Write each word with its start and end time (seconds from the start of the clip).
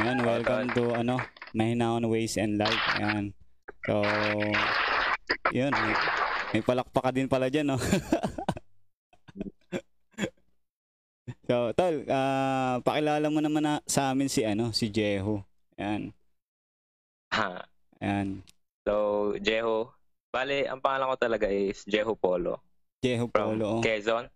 Ayan, 0.00 0.24
welcome 0.24 0.64
to 0.72 0.96
ano, 0.96 1.20
Mahinaon 1.52 2.08
Ways 2.08 2.40
and 2.40 2.56
Life. 2.56 2.84
Ayan. 2.96 3.36
So, 3.84 4.00
yun. 5.52 5.68
May, 5.76 5.92
may 6.56 6.62
palakpak 6.64 7.04
ka 7.04 7.12
din 7.12 7.28
pala 7.28 7.52
dyan, 7.52 7.68
no? 7.68 7.76
so, 11.52 11.76
tol, 11.76 12.00
ah 12.08 12.80
pakilala 12.80 13.28
mo 13.28 13.44
naman 13.44 13.60
na, 13.60 13.84
sa 13.84 14.16
amin 14.16 14.32
si 14.32 14.40
ano, 14.40 14.72
si 14.72 14.88
Jeho. 14.88 15.44
Ayan. 15.76 16.16
Ha. 17.36 17.60
Ayan. 18.00 18.40
So, 18.88 19.36
Jeho. 19.36 19.92
Bale, 20.32 20.64
ang 20.64 20.80
pangalan 20.80 21.12
ko 21.12 21.16
talaga 21.20 21.44
is 21.52 21.84
Jeho 21.84 22.16
Polo. 22.16 22.64
Jeho 23.04 23.28
From 23.28 23.60
Polo. 23.60 23.68
oh. 23.68 23.80
Quezon. 23.84 24.32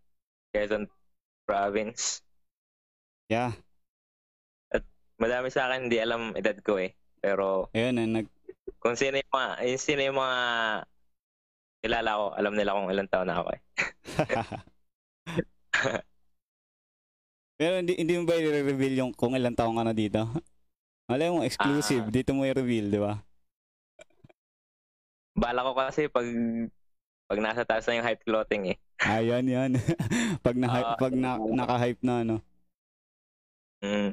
Quezon 0.53 0.93
Province. 1.49 2.21
Yeah. 3.33 3.57
Madami 5.25 5.49
sa 5.49 5.73
akin 5.73 5.89
hindi 5.89 5.97
alam 5.97 6.37
edad 6.37 6.53
ko 6.61 6.77
eh. 6.77 6.93
Pero 7.25 7.73
Ayun, 7.73 7.96
eh, 7.96 8.05
nag, 8.05 8.29
kung 8.77 8.93
sino 8.93 9.17
yung 9.17 9.32
mga, 9.32 9.49
yung 9.65 9.81
sino 9.81 10.01
yung 10.05 10.21
mga 10.21 10.41
kilala 11.81 12.21
ko, 12.21 12.27
alam 12.37 12.53
nila 12.53 12.77
kung 12.77 12.93
ilang 12.93 13.09
taon 13.09 13.32
na 13.32 13.41
ako 13.41 13.49
eh. 13.57 13.61
Pero 17.57 17.81
hindi, 17.81 17.96
hindi 17.96 18.21
mo 18.21 18.29
ba 18.29 18.37
i-reveal 18.37 18.95
yung 19.01 19.13
kung 19.17 19.32
ilang 19.32 19.57
taong 19.57 19.81
ka 19.81 19.85
na 19.89 19.96
dito? 19.96 20.29
Alam 21.09 21.41
mo, 21.41 21.43
exclusive. 21.49 22.04
Ah. 22.04 22.13
dito 22.13 22.37
mo 22.37 22.45
i-reveal, 22.45 22.93
di 22.93 23.01
ba? 23.01 23.17
Bala 25.32 25.65
ko 25.65 25.73
kasi 25.73 26.13
pag 26.13 26.29
pag 27.25 27.41
nasa 27.41 27.65
taas 27.65 27.89
na 27.89 27.96
yung 27.96 28.07
hype 28.07 28.25
clothing 28.29 28.77
eh. 28.77 28.79
Ayan, 29.01 29.49
yan. 29.49 29.81
pag 30.45 30.57
na 30.61 30.68
Ah. 30.68 31.01
pag 31.01 31.17
na, 31.17 31.41
naka-hype 31.41 32.05
na, 32.05 32.20
ano. 32.20 32.37
Mm. 33.81 34.12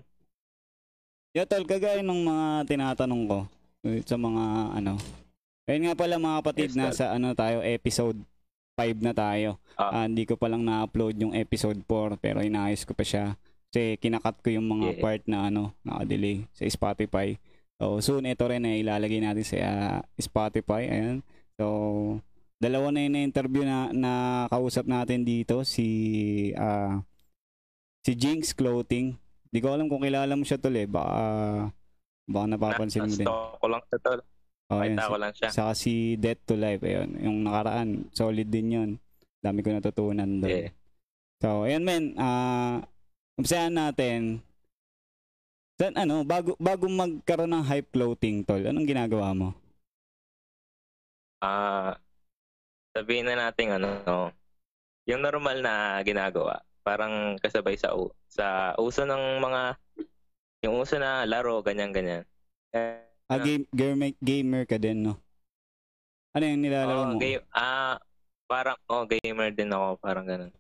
Yeah, 1.31 1.47
tol, 1.47 1.63
kagaya 1.63 2.03
ng 2.03 2.27
mga 2.27 2.67
tinatanong 2.67 3.23
ko 3.23 3.39
eh, 3.87 4.03
sa 4.03 4.19
mga, 4.19 4.75
ano. 4.83 4.99
Ayun 5.63 5.87
nga 5.87 5.95
pala 5.95 6.19
mga 6.19 6.37
kapatid, 6.43 6.69
Yes, 6.75 6.77
nasa 6.77 7.15
ano 7.15 7.31
tayo, 7.31 7.63
episode 7.63 8.19
5 8.75 8.99
na 8.99 9.15
tayo. 9.15 9.55
Ah. 9.79 10.03
Ah, 10.03 10.05
hindi 10.11 10.27
ko 10.27 10.35
pa 10.35 10.51
lang 10.51 10.67
na-upload 10.67 11.15
yung 11.23 11.31
episode 11.31 11.79
4, 11.87 12.19
pero 12.19 12.43
inayos 12.43 12.83
ko 12.83 12.91
pa 12.91 13.07
siya. 13.07 13.39
Kasi 13.71 13.95
kinakat 14.03 14.43
ko 14.43 14.51
yung 14.51 14.67
mga 14.67 14.87
Yeah. 14.91 14.99
part 14.99 15.23
na 15.23 15.47
ano, 15.47 15.71
naka-delay 15.87 16.43
sa 16.51 16.67
Spotify. 16.67 17.39
So, 17.79 18.03
soon 18.03 18.27
ito 18.27 18.43
rin 18.43 18.67
ay 18.67 18.83
ilalagay 18.83 19.23
natin 19.23 19.47
sa 19.47 19.55
ah, 19.63 19.99
Spotify. 20.19 20.91
Ayan. 20.91 21.23
So, 21.55 21.65
dalawa 22.59 22.91
na 22.91 23.07
yung 23.07 23.15
na-interview 23.15 23.63
na, 23.63 23.87
na 23.95 24.11
kausap 24.51 24.83
natin 24.83 25.23
dito. 25.23 25.63
Si, 25.63 25.87
ah, 26.59 26.99
si 28.03 28.19
Jinx 28.19 28.51
Clothing. 28.51 29.15
Di 29.51 29.59
ko 29.59 29.75
alam 29.75 29.91
kung 29.91 29.99
kilala 29.99 30.31
mo 30.39 30.47
siya 30.47 30.57
tol 30.57 30.79
eh. 30.79 30.87
Baka, 30.87 31.19
baka 32.23 32.45
napapansin 32.47 33.03
mo 33.03 33.13
din. 33.13 33.27
Ko 33.27 33.67
lang 33.67 33.83
sa 33.91 33.99
tol. 33.99 34.19
Oh, 34.71 34.79
Pakita 34.79 35.11
ko 35.11 35.17
lang 35.19 35.33
siya. 35.35 35.49
Saka 35.51 35.71
si 35.75 36.15
Death 36.15 36.47
to 36.47 36.55
Life, 36.55 36.79
ayun. 36.79 37.19
Yung 37.19 37.37
nakaraan, 37.43 38.07
solid 38.15 38.47
din 38.47 38.71
yun. 38.71 38.89
Dami 39.43 39.59
ko 39.59 39.75
natutunan 39.75 40.39
doon. 40.39 40.47
Yeah. 40.47 40.71
So, 41.43 41.67
ayun 41.67 41.83
men, 41.83 42.03
ah 42.15 42.79
umpisahan 43.35 43.75
natin. 43.75 44.39
San, 45.75 45.97
ano, 45.97 46.21
bago, 46.21 46.53
bago 46.61 46.85
magkaroon 46.85 47.51
ng 47.51 47.65
hype 47.65 47.89
clothing, 47.91 48.45
tol, 48.45 48.61
anong 48.61 48.85
ginagawa 48.85 49.33
mo? 49.33 49.49
Ah, 51.41 51.97
sabihin 52.93 53.25
na 53.25 53.49
natin 53.49 53.81
ano, 53.81 54.29
yung 55.09 55.25
normal 55.25 55.57
na 55.57 55.97
ginagawa, 56.05 56.61
parang 56.81 57.37
kasabay 57.41 57.77
sa 57.77 57.93
u- 57.95 58.13
sa 58.27 58.73
uso 58.77 59.05
ng 59.05 59.39
mga 59.41 59.61
yung 60.65 60.77
uso 60.81 60.97
na 61.01 61.25
laro 61.25 61.61
ganyan 61.65 61.91
ganyan. 61.93 62.23
Eh, 62.75 63.01
Ah, 63.31 63.39
game, 63.39 63.63
gamer, 63.71 64.11
gamer 64.19 64.67
ka 64.67 64.75
din, 64.75 65.07
no? 65.07 65.15
Ano 66.35 66.43
yung 66.51 66.59
nilalaro 66.59 66.99
oh, 66.99 67.11
mo? 67.15 67.19
game, 67.23 67.39
ah, 67.55 67.95
parang 68.43 68.75
oh 68.91 69.07
gamer 69.07 69.55
din 69.55 69.71
ako, 69.71 69.95
parang 70.03 70.27
ganun. 70.27 70.51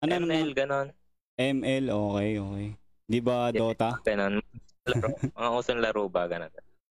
ano 0.00 0.12
ML 0.16 0.24
naman? 0.24 0.56
ganon. 0.56 0.88
ML, 1.36 1.84
okay, 1.92 2.30
okay. 2.40 2.66
Di 3.04 3.20
ba 3.20 3.52
Yeah. 3.52 3.60
Dota? 3.60 4.00
Ganon. 4.00 4.40
Laro, 4.88 5.08
mga 5.36 5.48
usong 5.60 5.80
laro 5.84 6.08
ba 6.08 6.24
ganun. 6.24 6.52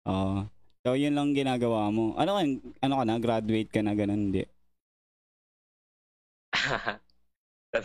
Oo. 0.08 0.48
so, 0.84 0.96
yun 0.96 1.12
lang 1.12 1.36
ginagawa 1.36 1.92
mo. 1.92 2.16
Ano 2.16 2.36
ka, 2.36 2.42
ano 2.80 2.94
ka 2.96 3.04
na? 3.04 3.16
Graduate 3.20 3.68
ka 3.68 3.80
na, 3.84 3.92
ganun, 3.92 4.32
hindi? 4.32 4.44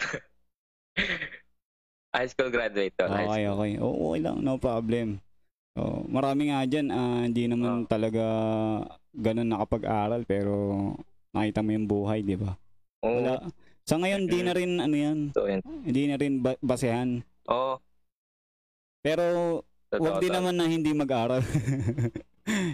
high 2.14 2.28
school 2.28 2.48
graduate 2.48 2.94
to. 2.96 3.06
Okay, 3.06 3.44
school. 3.44 3.54
okay. 3.58 3.72
Oo, 3.78 3.94
okay 4.08 4.20
lang. 4.22 4.38
No 4.40 4.56
problem. 4.58 5.20
So, 5.74 6.06
marami 6.06 6.48
nga 6.48 6.64
dyan, 6.64 6.88
ah, 6.88 7.26
hindi 7.26 7.50
naman 7.50 7.84
Oh. 7.84 7.88
talaga 7.90 8.24
ganun 9.10 9.50
nakapag-aral, 9.50 10.22
pero 10.24 10.54
nakita 11.32 11.60
mo 11.60 11.70
yung 11.74 11.88
buhay, 11.90 12.22
di 12.22 12.38
ba? 12.38 12.54
Oo, 13.02 13.20
Wala. 13.20 13.42
Sa 13.84 13.98
ngayon, 13.98 14.26
di 14.26 14.40
na 14.40 14.54
rin, 14.54 14.78
ano 14.78 14.96
yan, 14.96 15.18
so 15.34 15.44
hindi 15.84 16.08
na 16.08 16.16
rin 16.16 16.40
ba- 16.40 16.60
basehan. 16.62 17.20
Oo, 17.50 17.76
Pero, 19.04 19.60
totoo 19.92 20.06
wag 20.08 20.22
din 20.24 20.32
naman 20.32 20.56
na 20.56 20.64
hindi 20.64 20.94
mag-aral. 20.94 21.44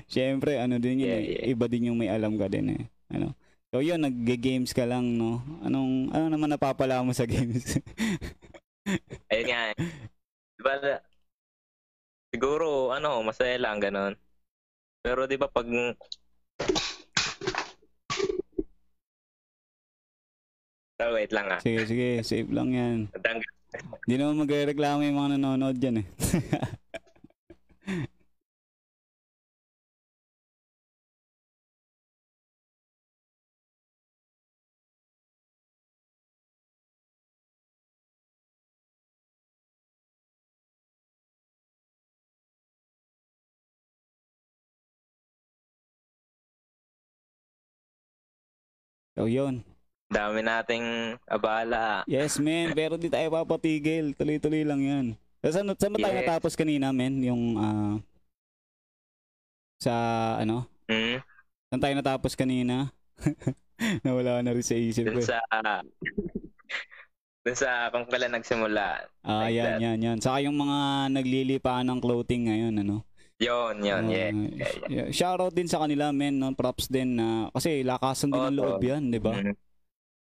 Siyempre, 0.05 0.59
ano 0.59 0.77
din 0.77 1.01
yun, 1.01 1.09
Yeah, 1.09 1.17
eh. 1.17 1.25
yeah. 1.41 1.45
iba 1.49 1.65
din 1.65 1.89
yung 1.89 1.97
may 1.97 2.05
alam 2.05 2.35
ka 2.35 2.45
din 2.45 2.77
eh. 2.77 2.83
Ano? 3.09 3.33
So 3.69 3.85
yun, 3.85 4.01
nag-games 4.01 4.73
ka 4.73 4.81
lang, 4.89 5.13
no? 5.13 5.45
Anong, 5.61 6.09
ano 6.09 6.25
naman 6.33 6.49
napapala 6.49 7.05
mo 7.05 7.13
sa 7.13 7.29
games? 7.33 7.77
Ayun 9.29 9.45
nga 9.45 9.61
eh. 9.69 9.77
Diba, 10.57 10.73
siguro, 12.33 12.89
ano, 12.89 13.21
masaya 13.21 13.61
lang, 13.61 13.77
ganun. 13.77 14.17
Pero 15.05 15.29
di 15.29 15.37
ba 15.37 15.45
pag... 15.45 15.69
So, 20.99 21.15
wait 21.15 21.31
lang 21.31 21.47
ah. 21.53 21.61
sige, 21.61 21.85
sige, 21.85 22.25
safe 22.25 22.49
lang 22.49 22.73
yan. 22.73 22.97
Hindi 24.03 24.15
naman 24.17 24.41
magre-reklamo 24.43 25.05
yung 25.05 25.17
mga 25.21 25.37
nanonood 25.37 25.77
dyan 25.77 26.01
eh. 26.01 26.07
so 49.19 49.27
yun. 49.27 49.59
Dami 50.07 50.39
nating 50.39 51.19
abala. 51.27 52.07
Yes, 52.07 52.39
men. 52.39 52.71
Pero 52.71 52.95
di 52.95 53.11
tayo 53.11 53.27
papatigil. 53.29 54.15
Tuloy-tuloy 54.15 54.63
lang 54.63 54.81
yan. 54.81 55.05
So, 55.43 55.51
saan, 55.51 55.67
saan 55.75 55.91
ba 55.91 55.99
tayo 55.99 56.15
Yes. 56.15 56.21
natapos 56.23 56.53
kanina, 56.55 56.95
men? 56.95 57.19
Yung, 57.19 57.43
ah, 57.59 57.95
sa, 59.83 59.93
ano? 60.39 60.65
Hmm? 60.87 61.19
Saan 61.67 61.81
tayo 61.83 61.93
natapos 61.99 62.33
kanina? 62.33 62.95
Nawala 64.07 64.39
na 64.39 64.55
rin 64.55 64.63
sa 64.63 64.79
isip 64.79 65.03
ko. 65.11 65.19
Eh. 65.19 65.27
sa... 65.27 65.39
dun 67.39 67.55
sa 67.55 67.87
kung 67.91 68.07
kailan 68.07 68.39
nagsimula. 68.39 69.03
Ah, 69.23 69.47
like 69.47 69.55
yan, 69.59 69.67
that. 69.67 69.79
yan, 69.79 69.97
yan. 69.99 70.17
Saka 70.19 70.43
yung 70.43 70.55
mga 70.59 71.11
naglilipaan 71.11 71.87
ng 71.87 71.99
clothing 71.99 72.51
ngayon, 72.51 72.75
ano? 72.83 73.03
Yon, 73.39 73.79
yon, 73.79 74.03
Ah, 74.03 74.11
yeah. 74.11 74.31
yeah, 74.35 74.73
yeah. 74.91 75.07
Shoutout 75.15 75.55
din 75.55 75.71
sa 75.71 75.79
kanila, 75.79 76.11
men. 76.11 76.35
No? 76.35 76.51
Props 76.51 76.91
din 76.91 77.15
na, 77.15 77.47
kasi 77.55 77.87
lakasan 77.87 78.35
din 78.35 78.43
Oo, 78.43 78.51
ng 78.51 78.57
loob 78.59 78.83
yan, 78.83 79.07
di 79.07 79.19
ba? 79.19 79.31
Mhm. 79.39 79.55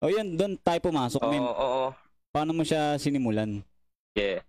O 0.02 0.08
yan, 0.08 0.28
doon 0.40 0.56
tayo 0.64 0.80
pumasok, 0.80 1.20
men. 1.28 1.44
oo, 1.44 1.52
oo. 1.52 1.88
Paano 2.32 2.56
mo 2.56 2.64
siya 2.64 2.96
sinimulan? 2.96 3.60
Yeah. 4.16 4.40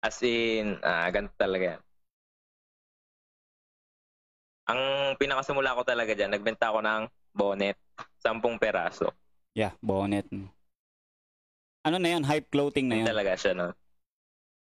As 0.00 0.22
in, 0.22 0.78
ah, 0.86 1.10
ganito 1.10 1.34
talaga. 1.34 1.76
yan. 1.76 1.80
Ang 4.70 4.80
pinakasimula 5.18 5.74
ko 5.74 5.82
talaga 5.82 6.14
dyan, 6.14 6.30
nagbenta 6.30 6.70
ako 6.70 6.78
ng 6.78 7.02
bonnet, 7.34 7.74
10 8.22 8.38
peraso. 8.62 9.10
Yeah, 9.50 9.74
bonnet. 9.82 10.30
Ano 11.82 11.98
na 11.98 12.08
yan? 12.14 12.22
Hype 12.22 12.54
clothing 12.54 12.86
na 12.86 13.02
yan. 13.02 13.10
talaga 13.10 13.34
siya, 13.34 13.52
no? 13.58 13.74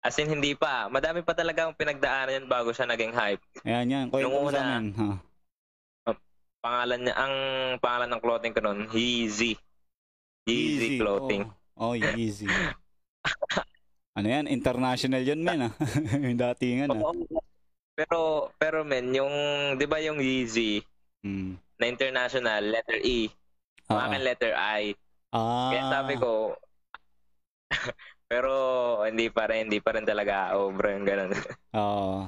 As 0.04 0.20
in, 0.20 0.28
hindi 0.28 0.52
pa. 0.52 0.92
Madami 0.92 1.24
pa 1.24 1.32
talaga 1.32 1.64
ang 1.64 1.80
pinagdaanan 1.80 2.44
yan 2.44 2.46
bago 2.52 2.76
siya 2.76 2.84
naging 2.84 3.16
hype. 3.16 3.40
Ayan, 3.64 3.88
yan. 3.88 4.06
Kwento 4.12 4.28
Nung 4.28 4.36
mo 4.36 4.52
sa 4.52 4.60
una, 4.60 4.76
amin. 4.76 4.86
Ha? 5.00 5.10
Pangalan 6.64 7.00
niya, 7.08 7.16
ang 7.16 7.36
pangalan 7.80 8.10
ng 8.12 8.22
clothing 8.24 8.54
ko 8.56 8.60
noon, 8.60 8.80
Yeezy. 8.92 9.56
Yeezy 10.44 11.00
clothing. 11.00 11.48
Oh, 11.80 11.92
oh 11.92 11.94
Yeezy. 11.96 12.52
ano 14.20 14.28
yan? 14.28 14.52
International 14.52 15.24
yun, 15.24 15.40
men. 15.40 15.72
Ah. 15.72 15.74
Yung 16.24 16.36
datingan. 16.36 16.92
Ah. 16.92 17.16
Pero, 17.96 18.52
pero 18.60 18.84
men, 18.84 19.14
yung, 19.14 19.34
di 19.78 19.86
ba 19.88 20.02
yung 20.04 20.20
Yeezy 20.20 20.84
Mm. 21.24 21.56
na 21.80 21.88
international, 21.88 22.68
letter 22.68 23.00
E, 23.00 23.32
ang 23.88 24.12
akin 24.12 24.22
letter 24.28 24.52
I. 24.52 24.92
Ah. 25.32 25.72
Kaya 25.72 25.84
sabi 25.88 26.14
ko, 26.20 26.52
Pero 28.34 28.54
hindi 29.08 29.28
pa 29.30 29.48
rin, 29.48 29.68
hindi 29.68 29.80
pa 29.80 29.96
rin 29.96 30.06
talaga 30.06 30.56
over 30.58 30.94
yung 30.96 31.08
ganun. 31.08 31.32
Oo. 31.80 32.28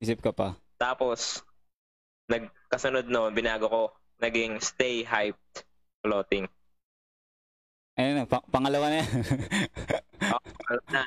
Isip 0.00 0.24
ka 0.24 0.32
pa. 0.32 0.56
Tapos, 0.80 1.44
nagkasunod 2.26 3.10
noon, 3.10 3.36
binago 3.36 3.66
ko, 3.68 3.82
naging 4.18 4.58
stay 4.62 5.04
hyped 5.04 5.66
clothing. 6.00 6.48
Ayun 8.00 8.22
na, 8.22 8.24
pa- 8.24 8.46
pangalawa 8.48 8.88
na 8.88 8.96
yan. 9.04 9.10
Ano 10.70 10.82
na. 10.94 11.02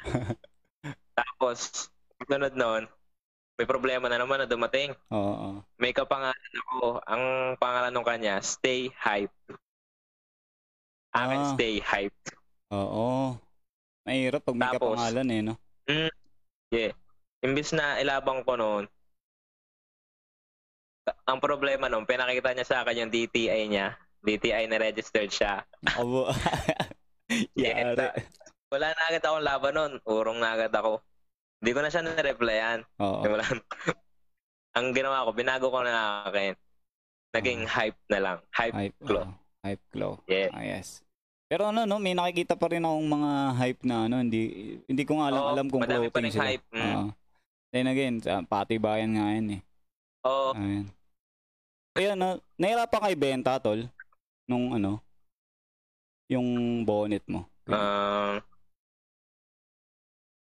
Tapos, 1.20 1.88
sunod 2.20 2.54
noon, 2.54 2.84
may 3.56 3.70
problema 3.70 4.10
na 4.10 4.18
naman 4.18 4.42
na 4.42 4.50
dumating. 4.50 4.92
Oo. 5.14 5.34
oo. 5.34 5.50
May 5.78 5.94
kapangalan 5.94 6.54
ako. 6.66 7.00
Ang 7.06 7.24
pangalan 7.62 7.94
ng 7.94 8.06
kanya, 8.06 8.36
Stay 8.42 8.90
Hyped. 8.92 9.56
Akin, 11.14 11.40
Ah. 11.40 11.50
Stay 11.54 11.78
Hyped. 11.80 12.34
Oo. 12.74 13.38
Mahirap 14.04 14.42
pag 14.44 14.56
may 14.56 14.68
Tapos, 14.68 14.96
kapangalan 15.00 15.28
eh, 15.32 15.42
no? 15.42 15.56
Yeah. 16.72 16.94
Imbis 17.44 17.72
na 17.76 18.00
ilabang 18.00 18.44
ko 18.44 18.56
noon, 18.56 18.84
ang 21.28 21.40
problema 21.44 21.92
noon, 21.92 22.08
pinakita 22.08 22.56
niya 22.56 22.68
sa 22.68 22.78
akin 22.84 23.08
yung 23.08 23.12
DTI 23.12 23.68
niya. 23.68 23.96
DTI 24.24 24.72
na 24.72 24.80
registered 24.80 25.32
siya. 25.32 25.68
Abo. 26.00 26.32
Yeah, 27.58 27.96
Yari. 27.96 28.30
Wala 28.70 28.94
na 28.94 29.04
agad 29.10 29.24
akong 29.26 29.46
laban 29.46 29.74
noon. 29.74 29.94
Urong 30.06 30.40
na 30.42 30.54
agad 30.54 30.74
ako. 30.74 31.02
Hindi 31.62 31.72
ko 31.72 31.80
na 31.82 31.90
siya 31.90 32.04
na-replyan. 32.04 32.80
Oo. 33.00 33.22
Wala. 33.26 33.46
ang 34.78 34.88
ginawa 34.92 35.26
ko, 35.26 35.32
binago 35.34 35.68
ko 35.70 35.80
na 35.86 36.26
akin. 36.28 36.54
Naging 37.34 37.66
hype 37.66 38.02
na 38.10 38.20
lang. 38.22 38.38
Hype. 38.54 38.76
Hype. 38.76 38.98
Glow. 39.02 39.26
oo. 39.26 39.34
Hype 39.64 39.86
glow. 39.96 40.14
Yeah. 40.28 40.52
Ah, 40.52 40.66
yes. 40.66 41.00
Pero 41.54 41.70
ano 41.70 41.86
no, 41.86 42.02
may 42.02 42.18
nakikita 42.18 42.58
pa 42.58 42.66
rin 42.66 42.82
akong 42.82 43.06
mga 43.14 43.32
hype 43.62 43.82
na 43.86 44.10
ano, 44.10 44.26
hindi 44.26 44.42
hindi 44.90 45.04
ko 45.06 45.22
nga 45.22 45.30
alam, 45.30 45.42
Oo, 45.46 45.50
alam 45.54 45.66
kung 45.70 45.86
madami 45.86 46.10
pa 46.10 46.18
ring 46.18 46.34
sila. 46.34 46.50
hype, 46.50 46.66
mm. 46.74 46.82
Oo. 46.82 47.06
Then 47.70 47.86
again, 47.94 48.16
sa 48.26 48.42
patibayan 48.42 49.14
nga 49.14 49.38
yan 49.38 49.48
eh. 49.54 49.62
Oo. 50.26 50.58
Ayan. 50.58 50.90
Kaya 51.94 52.18
na, 52.18 52.42
nahirapan 52.58 53.06
kay 53.06 53.14
benta 53.14 53.62
tol 53.62 53.86
nung 54.50 54.74
ano, 54.74 54.98
yung 56.26 56.82
bonnet 56.90 57.22
mo. 57.30 57.46
Um, 57.70 58.42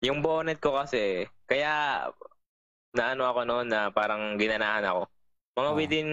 yung 0.06 0.22
bonnet 0.22 0.62
ko 0.62 0.78
kasi, 0.78 1.26
kaya 1.50 2.06
naano 2.94 3.26
ako 3.26 3.50
noon 3.50 3.66
na 3.66 3.90
parang 3.90 4.38
ginanahan 4.38 4.86
ako. 4.86 5.02
Mga 5.58 5.72
Oo. 5.74 5.78
within 5.82 6.10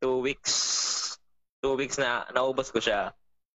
two 0.00 0.24
weeks, 0.24 0.52
two 1.60 1.76
weeks 1.76 2.00
na 2.00 2.24
naubos 2.32 2.72
ko 2.72 2.80
siya. 2.80 3.12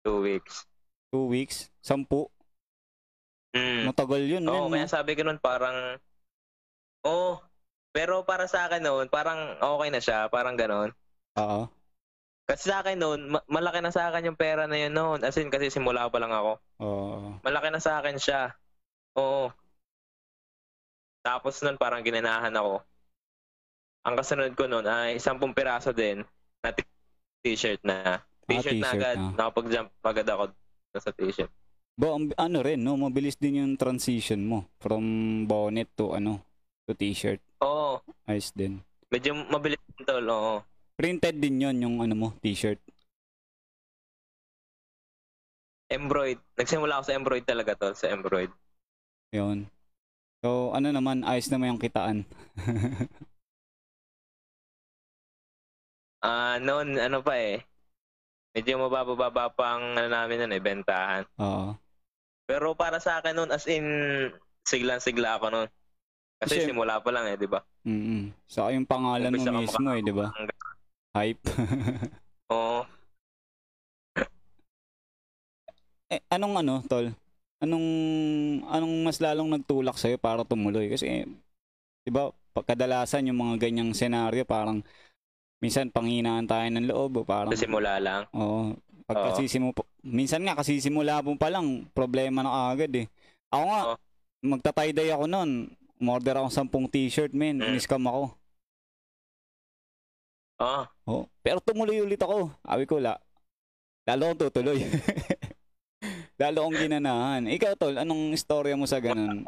Two 0.04 0.20
weeks. 0.20 0.68
Two 1.10 1.32
weeks, 1.32 1.72
sampu. 1.80 2.28
Mm. 3.56 3.88
Matagal 3.88 4.22
yun. 4.28 4.44
Oo, 4.50 4.68
men, 4.68 4.84
kaya 4.84 4.90
sabi 4.92 5.16
ko 5.16 5.24
noon 5.24 5.40
parang, 5.40 5.96
oh, 7.08 7.40
pero 7.94 8.26
para 8.26 8.50
sa 8.50 8.68
akin 8.68 8.82
noon, 8.82 9.08
parang 9.08 9.56
okay 9.62 9.90
na 9.94 10.02
siya, 10.02 10.28
parang 10.28 10.58
ganon. 10.58 10.92
Oo. 11.38 11.70
Kasi 12.44 12.68
sa 12.68 12.84
akin 12.84 13.00
noon, 13.00 13.20
ma- 13.32 13.48
malaki 13.48 13.80
na 13.80 13.94
sa 13.94 14.12
akin 14.12 14.34
yung 14.34 14.40
pera 14.40 14.68
na 14.68 14.76
yun 14.76 14.92
noon. 14.92 15.24
As 15.24 15.38
in, 15.40 15.48
kasi 15.48 15.72
simula 15.72 16.12
pa 16.12 16.20
lang 16.20 16.34
ako. 16.36 16.60
Oo. 16.84 17.40
Malaki 17.46 17.72
na 17.72 17.80
sa 17.80 18.04
akin 18.04 18.20
siya. 18.20 18.52
Oo. 19.16 19.54
Tapos 21.24 21.56
nun 21.64 21.80
parang 21.80 22.04
ginanahan 22.04 22.52
ako. 22.52 22.84
Ang 24.04 24.16
kasunod 24.20 24.52
ko 24.60 24.68
nun 24.68 24.84
ay 24.84 25.16
10 25.16 25.56
piraso 25.56 25.96
din 25.96 26.28
na 26.60 26.76
t- 26.76 26.84
t-shirt 27.40 27.80
na. 27.88 28.20
T-shirt, 28.48 28.78
na 28.80 28.92
t-shirt 28.92 29.02
agad. 29.02 29.16
na. 29.18 29.28
Nakapag-jump 29.40 29.90
agad 30.04 30.28
ako 30.28 30.44
sa 30.98 31.12
t-shirt. 31.16 31.52
Bo, 31.94 32.18
ano 32.18 32.58
rin, 32.66 32.82
no? 32.82 32.98
Mabilis 32.98 33.38
din 33.38 33.62
yung 33.62 33.74
transition 33.78 34.42
mo 34.42 34.66
from 34.82 35.04
bonnet 35.46 35.88
to 35.94 36.18
ano, 36.18 36.42
to 36.90 36.98
t-shirt. 36.98 37.40
Oo. 37.62 38.02
Ayos 38.26 38.50
din. 38.52 38.82
Medyo 39.14 39.38
mabilis 39.48 39.80
din 39.94 40.04
tol. 40.04 40.26
Oo. 40.26 40.66
Printed 40.98 41.38
din 41.38 41.62
yon 41.62 41.78
yung 41.80 41.96
ano 42.02 42.16
mo, 42.18 42.28
t-shirt. 42.42 42.82
Embroid. 45.94 46.42
Nagsimula 46.58 46.98
ako 46.98 47.04
sa 47.06 47.16
embroid 47.16 47.46
talaga 47.46 47.78
tol. 47.78 47.94
Sa 47.94 48.10
embroid. 48.10 48.50
Yun. 49.30 49.70
So, 50.44 50.74
ano 50.74 50.90
naman, 50.92 51.22
ayos 51.24 51.48
naman 51.48 51.78
yung 51.78 51.82
kitaan. 51.82 52.26
Ah, 56.24 56.56
noon 56.64 56.96
ano 56.96 57.20
pa 57.20 57.36
eh. 57.36 57.68
Medyo 58.54 58.78
mababa-baba 58.78 59.50
pa 59.50 59.78
ang 59.78 59.98
ano 59.98 60.08
namin 60.08 60.46
nun 60.46 60.54
eh, 60.54 60.62
bentahan. 60.62 61.26
Oo. 61.42 61.74
Pero 62.46 62.78
para 62.78 63.02
sa 63.02 63.18
akin 63.18 63.34
noon 63.34 63.50
as 63.50 63.66
in 63.66 63.86
siglan-sigla 64.62 65.42
ako 65.42 65.50
noon. 65.50 65.70
Kasi 66.38 66.62
Kasi- 66.62 66.70
simula 66.70 67.02
pa 67.02 67.10
lang 67.10 67.26
eh, 67.34 67.36
di 67.36 67.50
ba? 67.50 67.66
Mm 67.84 68.32
Sa 68.48 68.70
yung 68.70 68.88
pangalan 68.88 69.28
mo 69.28 69.36
Umpisa 69.36 69.52
ka 69.52 69.60
mismo 69.60 69.90
eh, 69.92 70.02
di 70.06 70.14
ba? 70.14 70.28
Hype. 71.18 71.42
Oo. 72.54 72.86
eh, 76.14 76.22
anong 76.30 76.62
ano, 76.62 76.76
tol? 76.86 77.10
Anong 77.58 77.88
anong 78.70 78.96
mas 79.02 79.18
lalong 79.18 79.50
nagtulak 79.50 79.98
sa'yo 79.98 80.22
para 80.22 80.46
tumuloy? 80.46 80.94
Kasi, 80.94 81.26
di 82.06 82.12
ba, 82.14 82.30
pag- 82.54 82.70
kadalasan 82.70 83.34
yung 83.34 83.40
mga 83.42 83.66
ganyang 83.66 83.98
senaryo, 83.98 84.46
parang 84.46 84.86
minsan 85.64 85.88
panghinaan 85.88 86.44
tayo 86.44 86.68
ng 86.68 86.92
loob 86.92 87.12
o 87.16 87.22
parang, 87.24 87.56
Sa 87.56 87.64
simula 87.64 87.96
lang. 87.98 88.28
oo, 88.36 88.76
pag 89.08 89.16
Oo. 89.16 89.26
kasi 89.32 89.48
simu, 89.48 89.72
minsan 90.04 90.44
nga 90.44 90.60
kasi 90.60 90.84
simula 90.84 91.24
mo 91.24 91.40
pa 91.40 91.48
lang, 91.48 91.88
problema 91.90 92.44
na 92.44 92.68
agad 92.68 92.92
eh. 92.92 93.08
Ako 93.48 93.64
nga, 93.64 93.82
Oo. 93.88 93.96
magta-tie-dye 94.44 95.16
ako 95.16 95.26
noon, 95.26 95.72
umorder 95.96 96.36
ako 96.36 96.52
10 96.52 96.92
t-shirt, 96.92 97.32
men, 97.32 97.64
Mm. 97.64 97.80
in-scam 97.80 98.04
ako. 98.04 98.36
Oo. 100.60 100.84
Oh, 101.06 101.24
pero 101.40 101.60
tumuloy 101.60 102.00
ulit 102.00 102.20
ako. 102.20 102.52
Sabi 102.60 102.84
ko, 102.84 103.00
la, 103.00 103.16
lalo 104.04 104.22
akong 104.28 104.42
tutuloy. 104.48 104.80
lalo 106.42 106.58
akong 106.60 106.80
ginanahan. 106.82 107.48
Ikaw, 107.48 107.72
tol, 107.76 107.96
anong 107.96 108.36
istorya 108.36 108.76
mo 108.76 108.84
sa 108.84 109.00
ganun? 109.00 109.48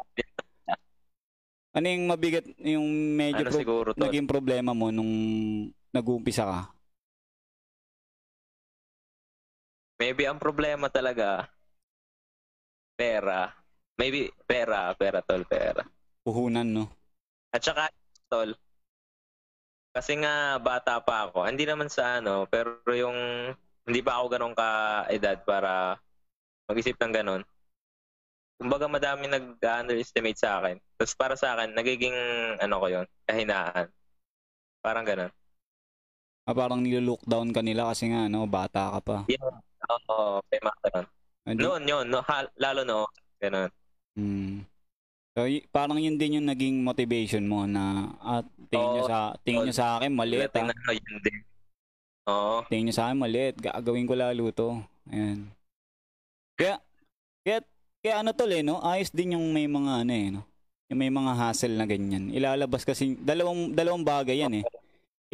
Ano 1.76 1.92
yung 1.92 2.08
mabigat, 2.08 2.48
yung 2.56 2.88
medyo 3.12 3.44
Ano 3.44 3.52
pro- 3.52 3.60
siguro 3.60 3.88
to? 3.92 4.00
naging 4.00 4.24
problema 4.24 4.72
mo 4.72 4.88
nung 4.88 5.12
nag-uumpisa 5.96 6.44
ka? 6.44 6.60
Maybe 9.96 10.28
ang 10.28 10.36
problema 10.36 10.92
talaga 10.92 11.48
pera. 13.00 13.48
Maybe 13.96 14.28
pera, 14.44 14.92
pera 14.92 15.24
tol, 15.24 15.48
pera. 15.48 15.80
Puhunan, 16.20 16.68
no? 16.68 16.84
At 17.48 17.64
saka 17.64 17.88
tol, 18.28 18.52
kasi 19.96 20.12
nga 20.20 20.60
bata 20.60 21.00
pa 21.00 21.24
ako. 21.24 21.48
Hindi 21.48 21.64
naman 21.64 21.88
sa 21.88 22.20
ano, 22.20 22.44
pero 22.44 22.84
yung 22.92 23.16
hindi 23.88 24.00
pa 24.04 24.20
ako 24.20 24.24
ganun 24.28 24.52
ka 24.52 24.68
edad 25.08 25.40
para 25.40 25.96
mag-isip 26.68 27.00
ng 27.00 27.12
ganun. 27.16 27.42
Kumbaga 28.60 28.92
madami 28.92 29.24
nag-underestimate 29.32 30.36
sa 30.36 30.60
akin. 30.60 30.76
Tapos 31.00 31.14
para 31.16 31.34
sa 31.40 31.56
akin, 31.56 31.72
nagiging 31.72 32.12
ano 32.60 32.76
ko 32.76 32.86
yon 32.92 33.06
kahinaan. 33.24 33.88
Parang 34.84 35.08
ganun. 35.08 35.32
Ah, 36.46 36.54
parang 36.54 36.78
nilolook 36.78 37.26
down 37.26 37.50
ka 37.50 37.58
nila 37.58 37.90
kasi 37.90 38.06
nga, 38.06 38.30
no, 38.30 38.46
bata 38.46 38.94
ka 38.94 39.00
pa. 39.02 39.16
Oo, 39.26 40.38
may 40.46 40.60
mga 40.62 40.78
ganun. 40.86 41.06
Hindi- 41.46 41.62
Noon 41.66 41.82
yun, 41.86 42.06
no, 42.06 42.22
ha- 42.22 42.52
lalo 42.54 42.86
no, 42.86 43.10
ganun. 43.42 43.70
Hmm. 44.14 44.62
So, 45.34 45.44
y- 45.50 45.66
parang 45.68 45.98
yun 45.98 46.14
din 46.14 46.38
yung 46.38 46.48
naging 46.48 46.80
motivation 46.86 47.44
mo 47.44 47.66
na 47.66 48.14
at 48.22 48.46
tingin 48.70 48.88
nyo 48.94 49.02
Oo. 49.04 49.10
sa 49.10 49.18
tingin 49.44 49.68
nyo 49.68 49.74
sa 49.74 49.98
akin 49.98 50.08
maliit 50.14 50.48
ah. 50.54 50.70
Yun 50.94 51.18
din. 51.20 51.38
Oo. 52.30 52.64
Tingin 52.70 52.84
nyo 52.88 52.94
sa 52.94 53.04
akin 53.10 53.18
maliit, 53.20 53.54
gagawin 53.58 54.06
ko 54.08 54.14
lalo 54.16 54.48
to. 54.54 54.80
Ayan. 55.12 55.50
Kaya, 56.56 56.80
kaya, 57.44 57.58
kaya 58.00 58.14
ano 58.22 58.30
tol 58.32 58.48
eh, 58.54 58.62
no? 58.64 58.80
Ayos 58.80 59.12
din 59.12 59.36
yung 59.36 59.50
may 59.52 59.68
mga 59.68 59.92
ano 60.06 60.12
eh, 60.14 60.26
no? 60.32 60.42
Yung 60.88 61.00
may 61.02 61.12
mga 61.12 61.32
hassle 61.36 61.74
na 61.74 61.84
ganyan. 61.84 62.30
Ilalabas 62.32 62.86
kasi, 62.86 63.18
dalawang, 63.18 63.74
dalawang 63.76 64.06
bagay 64.06 64.40
yan 64.40 64.62
eh. 64.62 64.64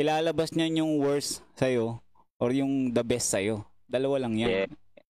Ilalabas 0.03 0.51
niyan 0.51 0.83
yung 0.83 0.93
worst 0.99 1.47
sa'yo 1.55 2.03
or 2.43 2.51
yung 2.51 2.91
the 2.91 3.07
best 3.07 3.31
sa'yo. 3.31 3.63
Dalawa 3.87 4.27
lang 4.27 4.35
yan. 4.35 4.51
Yeah. 4.51 4.69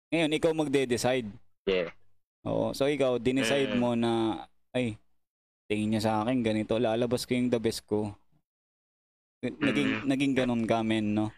Ngayon, 0.09 0.31
ikaw 0.41 0.51
magde-decide. 0.57 1.29
Yeah. 1.69 1.93
Oo. 2.41 2.73
So, 2.73 2.89
ikaw, 2.89 3.21
dinicide 3.21 3.77
Mm. 3.77 3.77
mo 3.77 3.93
na, 3.93 4.41
ay, 4.73 4.97
tingin 5.69 5.93
niya 5.93 6.01
sa 6.09 6.13
akin, 6.25 6.41
ganito, 6.41 6.81
lalabas 6.81 7.29
ko 7.29 7.37
yung 7.37 7.53
the 7.53 7.61
best 7.61 7.85
ko. 7.85 8.17
Naging, 9.45 10.01
Mm. 10.01 10.05
naging 10.09 10.33
ganun 10.33 10.63
ka, 10.65 10.81
men, 10.81 11.13
no? 11.13 11.29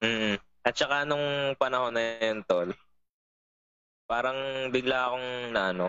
Mm. 0.00 0.40
At 0.64 0.74
saka 0.74 1.04
nung 1.04 1.52
panahon 1.60 1.92
na 1.92 2.02
yun, 2.24 2.40
tol, 2.48 2.72
parang 4.08 4.72
bigla 4.72 5.12
akong 5.12 5.28
na 5.52 5.62
ano, 5.76 5.86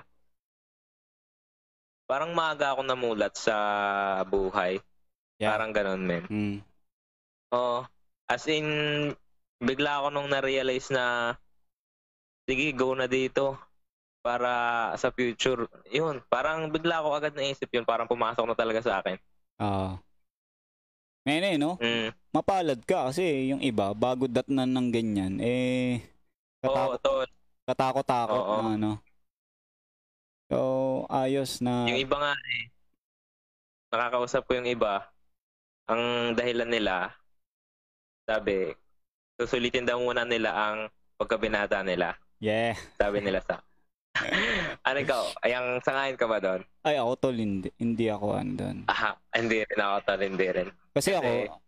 parang 2.03 2.35
maaga 2.35 2.75
akong 2.75 2.85
namulat 2.91 3.33
sa 3.39 3.55
buhay. 4.27 4.83
Yeah. 5.37 5.53
Parang 5.53 5.71
ganun, 5.73 6.01
men. 6.05 6.23
Mm. 6.29 6.57
Oo. 7.53 7.85
As 8.27 8.43
in, 8.49 8.67
bigla 9.61 10.01
ako 10.01 10.07
nung 10.11 10.29
na-realize 10.29 10.89
na, 10.91 11.37
sige, 12.45 12.73
go 12.73 12.93
na 12.97 13.05
dito. 13.05 13.57
para 14.27 14.51
sa 14.99 15.07
future. 15.07 15.71
Yun, 15.87 16.19
parang 16.27 16.67
bigla 16.67 16.99
ako 16.99 17.15
agad 17.15 17.31
naisip 17.31 17.71
yun. 17.71 17.87
Parang 17.87 18.11
pumasok 18.11 18.43
na 18.43 18.59
talaga 18.59 18.83
sa 18.83 18.99
akin. 18.99 19.15
Oo. 19.63 19.95
Ngayon 21.23 21.47
eh, 21.47 21.55
no? 21.55 21.71
Mm. 21.79 22.11
Mapalad 22.35 22.79
ka 22.83 23.07
kasi 23.07 23.55
yung 23.55 23.63
iba, 23.63 23.95
bago 23.95 24.27
datnan 24.27 24.67
ng 24.67 24.87
ganyan, 24.91 25.33
eh, 25.39 26.03
katakot, 26.59 26.99
tol. 26.99 27.27
katakot-takot 27.67 28.43
Oo. 28.43 28.55
na 28.59 28.67
ano. 28.75 28.91
So, 30.47 30.57
ayos 31.07 31.59
na, 31.63 31.87
Yung 31.87 31.99
iba 31.99 32.15
nga 32.15 32.31
eh, 32.35 32.63
nakakausap 33.91 34.43
ko 34.43 34.59
yung 34.59 34.67
iba, 34.67 35.07
ang 35.87 36.35
dahilan 36.35 36.67
nila, 36.67 37.15
sabi, 38.27 38.75
susulitin 39.39 39.87
daw 39.87 39.95
muna 39.97 40.27
nila 40.27 40.51
ang 40.51 40.77
pagkabinata 41.15 41.79
nila. 41.81 42.13
yeah. 42.43 42.75
Sabi 42.99 43.23
nila 43.23 43.39
sa... 43.41 43.63
ano 44.87 44.97
ikaw? 44.99 45.23
Ayang 45.45 45.79
sangayin 45.85 46.19
ka 46.19 46.27
ba 46.27 46.41
doon? 46.43 46.61
Ay, 46.83 46.99
ako 46.99 47.11
tol, 47.15 47.37
hindi, 47.37 47.69
hindi 47.79 48.11
ako 48.11 48.35
andun. 48.35 48.83
Aha, 48.89 49.15
hindi 49.37 49.63
rin 49.63 49.79
ako 49.79 49.97
tol, 50.03 50.21
hindi 50.21 50.47
rin. 50.51 50.69
Kasi 50.91 51.09
ako, 51.15 51.31
Kasi- 51.31 51.65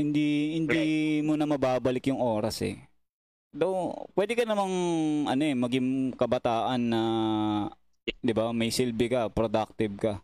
hindi, 0.00 0.28
hindi 0.56 0.82
mo 1.20 1.36
na 1.36 1.44
mababalik 1.44 2.08
yung 2.08 2.22
oras 2.22 2.64
eh. 2.64 2.80
Though, 3.50 4.06
pwede 4.14 4.38
ka 4.38 4.46
namang, 4.46 4.72
ano 5.26 5.42
eh, 5.42 5.56
maging 5.58 6.14
kabataan 6.14 6.80
na, 6.80 7.02
di 8.06 8.32
ba, 8.32 8.54
may 8.54 8.70
silbi 8.70 9.10
ka, 9.10 9.26
productive 9.28 9.98
ka. 9.98 10.14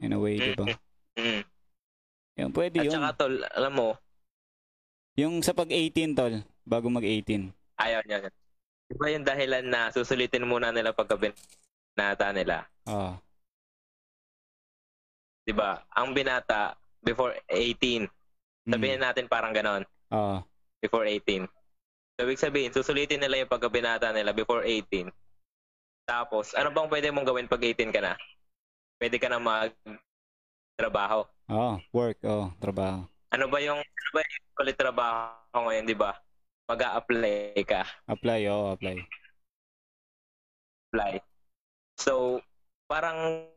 In 0.00 0.16
a 0.16 0.18
way, 0.18 0.40
di 0.40 0.56
ba? 0.56 0.66
Mm. 2.38 2.40
Yun, 2.40 2.50
pwede 2.54 2.76
At 2.78 2.84
yun. 2.86 2.94
saka 2.94 3.10
tol, 3.18 3.34
alam 3.44 3.72
mo, 3.74 3.88
Yung 5.18 5.42
sa 5.42 5.50
pag-18, 5.50 6.14
tol, 6.14 6.34
bago 6.62 6.86
mag-18. 6.86 7.50
ayaw 7.76 8.00
niya. 8.06 8.30
Di 8.86 8.94
ba 8.94 9.10
yung 9.10 9.26
dahilan 9.26 9.66
na 9.66 9.90
susulitin 9.90 10.46
muna 10.46 10.70
nila 10.70 10.94
pagkabinata 10.94 12.30
nila? 12.30 12.62
Ah, 12.86 13.18
Di 15.42 15.50
ba? 15.50 15.82
Ang 15.92 16.14
binata, 16.14 16.76
before 17.00 17.34
18, 17.50 18.06
mm, 18.06 18.70
sabihin 18.70 19.00
natin 19.02 19.26
parang 19.26 19.50
ganon. 19.50 19.82
ah, 20.08 20.40
before 20.78 21.02
18. 21.04 21.50
So, 22.14 22.22
ibig 22.22 22.38
sabihin, 22.38 22.70
susulitin 22.70 23.18
nila 23.18 23.42
yung 23.42 23.50
pagkabinata 23.50 24.10
nila 24.10 24.30
before 24.30 24.62
18. 24.62 25.10
Tapos, 26.04 26.54
ano 26.54 26.70
bang 26.70 26.86
pwede 26.88 27.10
mong 27.10 27.26
gawin 27.26 27.50
pag 27.50 27.62
18 27.62 27.90
ka 27.90 28.00
na? 28.00 28.14
Pwede 28.96 29.18
ka 29.18 29.26
na 29.28 29.38
mag 29.38 29.74
trabaho. 30.78 31.26
ah, 31.50 31.82
work, 31.90 32.22
oh, 32.22 32.54
trabaho. 32.62 33.02
Ano 33.34 33.44
ba 33.50 33.58
yung 33.58 33.82
ano 33.82 34.10
ba 34.14 34.20
yung 34.22 34.44
ulit 34.62 34.76
trabaho 34.78 35.58
ngayon, 35.66 35.84
di 35.90 35.98
ba? 35.98 36.14
mag 36.68 36.84
apply 36.84 37.56
ka. 37.64 37.82
Apply, 38.04 38.44
oh, 38.52 38.76
apply. 38.76 39.00
Apply. 40.92 41.12
So, 41.96 42.44
parang 42.84 43.48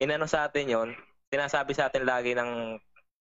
inano 0.00 0.24
sa 0.24 0.48
atin 0.48 0.72
yon 0.72 0.88
sinasabi 1.28 1.76
sa 1.76 1.92
atin 1.92 2.08
lagi 2.08 2.32
ng 2.32 2.80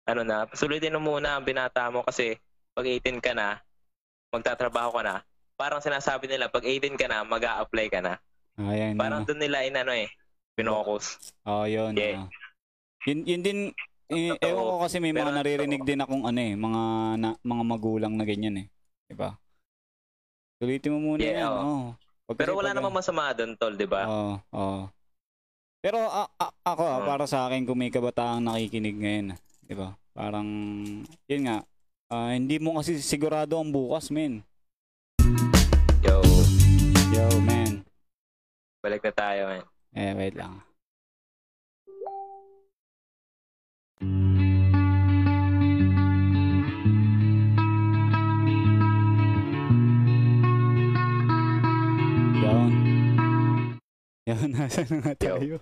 ano 0.03 0.21
na, 0.23 0.47
sulitin 0.55 0.95
mo 0.99 1.15
muna 1.15 1.35
ang 1.35 1.47
binata 1.47 1.87
mo 1.91 2.03
kasi 2.03 2.35
pag 2.75 2.87
18 2.87 3.23
ka 3.23 3.31
na, 3.35 3.59
magtatrabaho 4.31 4.99
ka 4.99 5.03
na, 5.03 5.15
parang 5.55 5.79
sinasabi 5.79 6.27
nila, 6.27 6.51
pag 6.51 6.67
18 6.67 6.99
ka 6.99 7.07
na, 7.07 7.23
mag 7.23 7.43
apply 7.43 7.87
ka 7.87 8.03
na. 8.03 8.19
Ayan, 8.59 8.99
Parang 8.99 9.23
doon 9.23 9.39
nila 9.39 9.63
inano 9.63 9.95
eh, 9.95 10.11
pinokus. 10.55 11.19
Oh, 11.47 11.63
yun. 11.63 11.95
Yeah. 11.95 12.27
ah. 12.27 12.42
Yun, 13.03 13.19
yun 13.27 13.41
din, 13.43 13.59
eh, 14.07 14.31
ewan 14.39 14.63
ko 14.63 14.75
kasi 14.79 14.97
may 14.97 15.11
mga 15.11 15.27
Pero 15.27 15.35
naririnig 15.35 15.83
din 15.83 15.99
akong 15.99 16.23
ano 16.23 16.39
eh, 16.39 16.55
mga, 16.55 16.81
na, 17.19 17.29
mga 17.37 17.63
magulang 17.65 18.13
na 18.15 18.23
ganyan 18.23 18.63
eh. 18.63 18.67
Diba? 19.05 19.35
Sulitin 20.57 20.95
mo 20.95 20.99
muna 21.03 21.19
Yeah, 21.19 21.43
yan. 21.43 21.51
Oh. 21.51 21.85
Pag 22.23 22.37
Pero 22.39 22.55
wala 22.55 22.71
pag- 22.71 22.79
namang 22.79 22.95
masama 22.95 23.35
doon, 23.35 23.51
tol, 23.59 23.75
di 23.75 23.83
ba? 23.83 24.07
Oo, 24.07 24.33
oo. 24.49 24.81
Pero 25.83 25.99
a- 25.99 26.31
a- 26.39 26.55
ako, 26.63 26.83
Oo. 26.85 27.03
para 27.03 27.25
sa 27.27 27.43
akin, 27.43 27.67
kung 27.67 27.75
may 27.75 27.91
kabataang 27.91 28.39
nakikinig 28.39 28.95
ngayon, 28.95 29.27
di 29.59 29.75
ba? 29.75 29.91
Parang, 30.15 30.47
yun 31.27 31.41
nga, 31.43 31.57
ah, 32.07 32.31
hindi 32.31 32.55
mo 32.55 32.79
kasi 32.79 33.03
sigurado 33.03 33.59
ang 33.59 33.75
bukas, 33.75 34.07
men. 34.07 34.39
Yo, 35.99 36.23
Yo, 37.11 37.27
man. 37.41 37.83
balik 38.79 39.03
na 39.03 39.11
tayo, 39.11 39.41
man. 39.49 39.63
Eh, 39.91 40.15
wait 40.15 40.33
lang. 40.33 40.63
Yun, 54.33 54.49
nasa 54.57 54.81
na 54.89 54.95
nga 55.01 55.13
Yo. 55.13 55.17
tayo. 55.37 55.55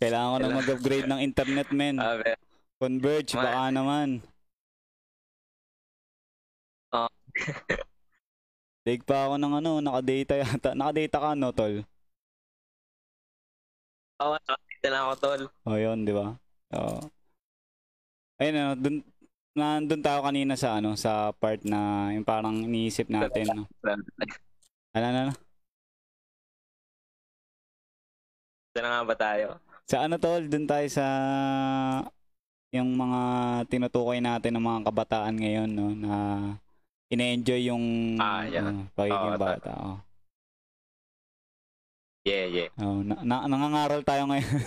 Kailangan 0.00 0.30
ko 0.32 0.38
na 0.40 0.58
mag-upgrade 0.58 1.08
ng 1.08 1.20
internet, 1.20 1.68
men. 1.70 1.96
Sabi, 2.00 2.32
Converge, 2.80 3.36
baka 3.36 3.68
naman. 3.68 4.24
Ah. 6.90 7.12
Dig 8.88 9.04
pa 9.04 9.28
ako 9.28 9.36
ng 9.36 9.54
ano, 9.60 9.70
nakadata 9.84 10.34
yata. 10.40 10.70
Nakadata 10.78 11.18
ka, 11.20 11.30
no, 11.36 11.52
tol? 11.52 11.84
oh, 14.20 14.36
nakakita 14.36 14.88
na 14.88 14.98
ako, 15.04 15.12
tol. 15.20 15.42
O, 15.68 15.76
yun, 15.76 16.08
di 16.08 16.12
ba? 16.16 16.32
Oo. 16.80 17.00
Ayun, 18.40 18.56
ano, 18.56 18.72
dun, 18.80 18.96
nandun 19.52 20.00
tayo 20.00 20.24
kanina 20.24 20.56
sa, 20.56 20.80
ano, 20.80 20.96
sa 20.96 21.36
part 21.36 21.60
na 21.68 22.08
yung 22.16 22.24
parang 22.24 22.56
iniisip 22.64 23.12
natin, 23.12 23.52
no? 23.52 23.64
Ano, 24.96 25.04
ano, 25.12 25.18
ano? 25.28 25.49
Saan 28.70 28.86
nga 28.86 29.02
ba 29.02 29.16
tayo? 29.18 29.46
Sa 29.90 30.06
ano, 30.06 30.14
tol? 30.22 30.46
Dun 30.46 30.66
tayo 30.70 30.86
sa 30.86 31.04
yung 32.70 32.94
mga 32.94 33.20
tinutukoy 33.66 34.22
natin 34.22 34.54
ng 34.54 34.62
mga 34.62 34.80
kabataan 34.86 35.34
ngayon, 35.34 35.70
no? 35.74 35.90
Na 35.90 36.12
ine-enjoy 37.10 37.66
yung 37.66 38.14
Ah, 38.22 38.46
yeah. 38.46 38.62
ano, 38.62 38.86
pagiging 38.94 39.34
Oo, 39.34 39.42
bata. 39.42 39.70
Oh. 39.74 39.98
Yeah, 42.22 42.46
yeah. 42.46 42.70
Oh, 42.78 43.02
na, 43.02 43.18
na, 43.26 43.36
nangangaral 43.50 44.06
tayo 44.06 44.30
ngayon. 44.30 44.46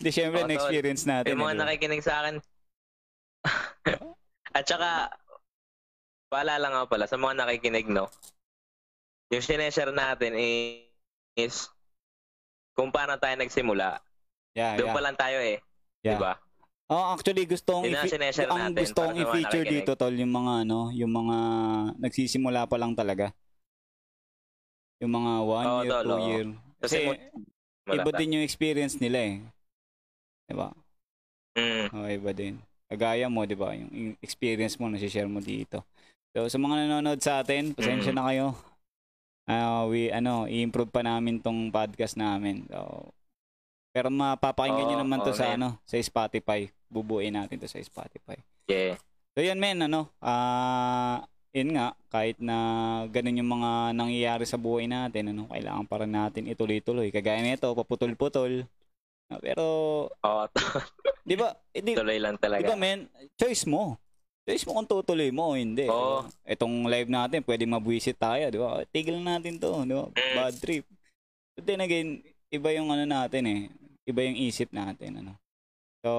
Hindi, 0.00 0.10
syempre, 0.16 0.40
tol. 0.40 0.48
na-experience 0.48 1.04
natin. 1.04 1.36
Yung 1.36 1.44
mga 1.44 1.52
eh, 1.52 1.60
nakikinig 1.60 2.00
sa 2.00 2.24
akin. 2.24 2.40
At 4.56 4.64
saka, 4.64 5.12
paalala 6.32 6.66
nga 6.72 6.88
pala, 6.88 7.04
sa 7.04 7.20
mga 7.20 7.44
nakikinig, 7.44 7.84
no? 7.92 8.08
Yung 9.28 9.44
sineshare 9.44 9.92
natin 9.92 10.40
i- 10.40 10.89
is 11.36 11.70
kung 12.74 12.90
paano 12.90 13.18
tayo 13.18 13.34
nagsimula. 13.36 14.00
yeah, 14.54 14.74
Doon 14.78 14.88
yeah. 14.90 14.96
pa 14.96 15.02
lang 15.04 15.16
tayo 15.18 15.38
eh. 15.38 15.58
Yeah. 16.00 16.16
Diba? 16.16 16.32
Oh, 16.90 17.14
actually 17.14 17.46
gusto 17.46 17.78
kong 17.78 17.86
Yun 17.86 17.94
ang 17.94 18.08
i- 18.10 18.50
ang 18.50 18.60
natin 18.66 18.82
gusto 18.82 18.98
para 18.98 19.06
kong 19.06 19.14
sa 19.14 19.22
mga 19.22 19.22
i-feature 19.30 19.66
dito 19.68 19.90
tol 19.94 20.10
yung 20.16 20.34
mga 20.34 20.52
ano, 20.66 20.78
yung 20.90 21.12
mga 21.14 21.36
nagsisimula 22.02 22.66
pa 22.66 22.76
lang 22.80 22.98
talaga. 22.98 23.30
Yung 24.98 25.12
mga 25.14 25.32
one 25.38 25.66
Oo, 25.70 25.80
year, 25.86 25.90
tol, 25.94 26.02
two 26.02 26.18
oo. 26.18 26.26
year. 26.26 26.46
Kasi, 26.82 26.96
iba 27.94 28.10
din 28.10 28.34
yung 28.40 28.44
experience 28.44 28.98
nila 28.98 29.18
eh. 29.22 29.34
'Di 30.50 30.54
ba? 30.58 30.68
Mm. 31.54 31.86
Oh, 31.94 32.08
iba 32.10 32.30
din. 32.34 32.58
Kagaya 32.90 33.30
mo, 33.30 33.46
'di 33.46 33.54
ba? 33.54 33.70
Yung, 33.70 33.90
yung 33.94 34.14
experience 34.18 34.74
mo 34.74 34.90
na 34.90 34.98
share 34.98 35.30
mo 35.30 35.38
dito. 35.38 35.86
So 36.34 36.50
sa 36.50 36.58
mga 36.58 36.86
nanonood 36.90 37.22
sa 37.22 37.38
atin, 37.42 37.70
pasensya 37.70 38.10
Mm. 38.10 38.18
na 38.18 38.26
kayo. 38.26 38.46
Ah, 39.50 39.82
we 39.90 40.14
ano, 40.14 40.46
i-improve 40.46 40.94
pa 40.94 41.02
namin 41.02 41.42
tong 41.42 41.74
podcast 41.74 42.14
namin. 42.14 42.62
So 42.70 43.10
pero 43.90 44.06
mapapakinggan 44.06 44.86
niyo 44.86 44.96
Oo, 44.96 45.02
naman 45.02 45.18
to 45.26 45.34
oo, 45.34 45.38
sa 45.38 45.58
ano, 45.58 45.82
sa 45.82 45.98
Spotify. 45.98 46.70
Bubuin 46.86 47.34
natin 47.34 47.58
to 47.58 47.66
sa 47.66 47.82
Spotify. 47.82 48.38
Yeah. 48.70 48.94
So 49.34 49.42
yun 49.42 49.58
men, 49.58 49.82
ano, 49.82 50.10
ah, 50.22 51.26
yun 51.50 51.74
nga, 51.74 51.98
kahit 52.06 52.38
na 52.38 52.56
ganun 53.10 53.42
yung 53.42 53.50
mga 53.50 53.70
nangyayari 53.94 54.46
sa 54.46 54.54
buhay 54.58 54.86
natin, 54.86 55.34
ano, 55.34 55.50
kailangan 55.50 55.86
pa 55.90 56.06
rin 56.06 56.14
natin 56.14 56.46
ituloy-tuloy. 56.46 57.10
Kagaya 57.10 57.42
nito, 57.42 57.66
paputol-putol. 57.74 58.66
Ah, 59.30 59.38
Pero, 59.42 59.66
Oo, 60.10 60.44
di 61.28 61.34
ba, 61.34 61.50
eh, 61.74 61.82
di, 61.82 61.98
tuloy 61.98 62.18
lang 62.22 62.38
di 62.38 62.42
talaga. 62.42 62.70
ba 62.70 62.78
men, 62.78 63.10
choice 63.34 63.66
mo. 63.66 63.98
Choice 64.50 64.66
mo 64.66 64.82
kung 64.82 64.90
tutuloy 64.90 65.30
mo 65.30 65.54
o 65.54 65.54
hindi. 65.54 65.86
Oo. 65.86 66.26
Itong 66.42 66.90
live 66.90 67.06
natin, 67.06 67.38
pwede 67.46 67.62
mabwisit 67.70 68.18
tayo, 68.18 68.42
di 68.50 68.58
ba? 68.58 68.82
Tigil 68.90 69.22
na 69.22 69.38
natin 69.38 69.62
to, 69.62 69.86
di 69.86 69.94
ba? 69.94 70.10
Bad 70.10 70.58
trip. 70.58 70.82
But 71.54 71.70
then 71.70 71.78
again, 71.78 72.18
iba 72.50 72.74
yung 72.74 72.90
ano 72.90 73.06
natin 73.06 73.46
eh. 73.46 73.60
Iba 74.10 74.26
yung 74.26 74.34
isip 74.34 74.74
natin, 74.74 75.22
ano. 75.22 75.38
So, 76.02 76.10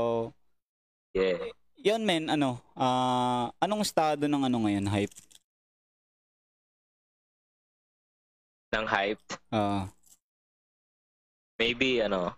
Yeah. 1.12 1.44
yun 1.76 2.08
men, 2.08 2.32
ano, 2.32 2.64
ah, 2.72 3.52
anong 3.60 3.84
estado 3.84 4.32
ng 4.32 4.48
ano 4.48 4.64
ngayon, 4.64 4.88
hype? 4.88 5.12
Ng 8.72 8.88
hype. 8.88 9.24
Ah, 9.52 9.92
Maybe, 11.60 12.00
ano, 12.00 12.32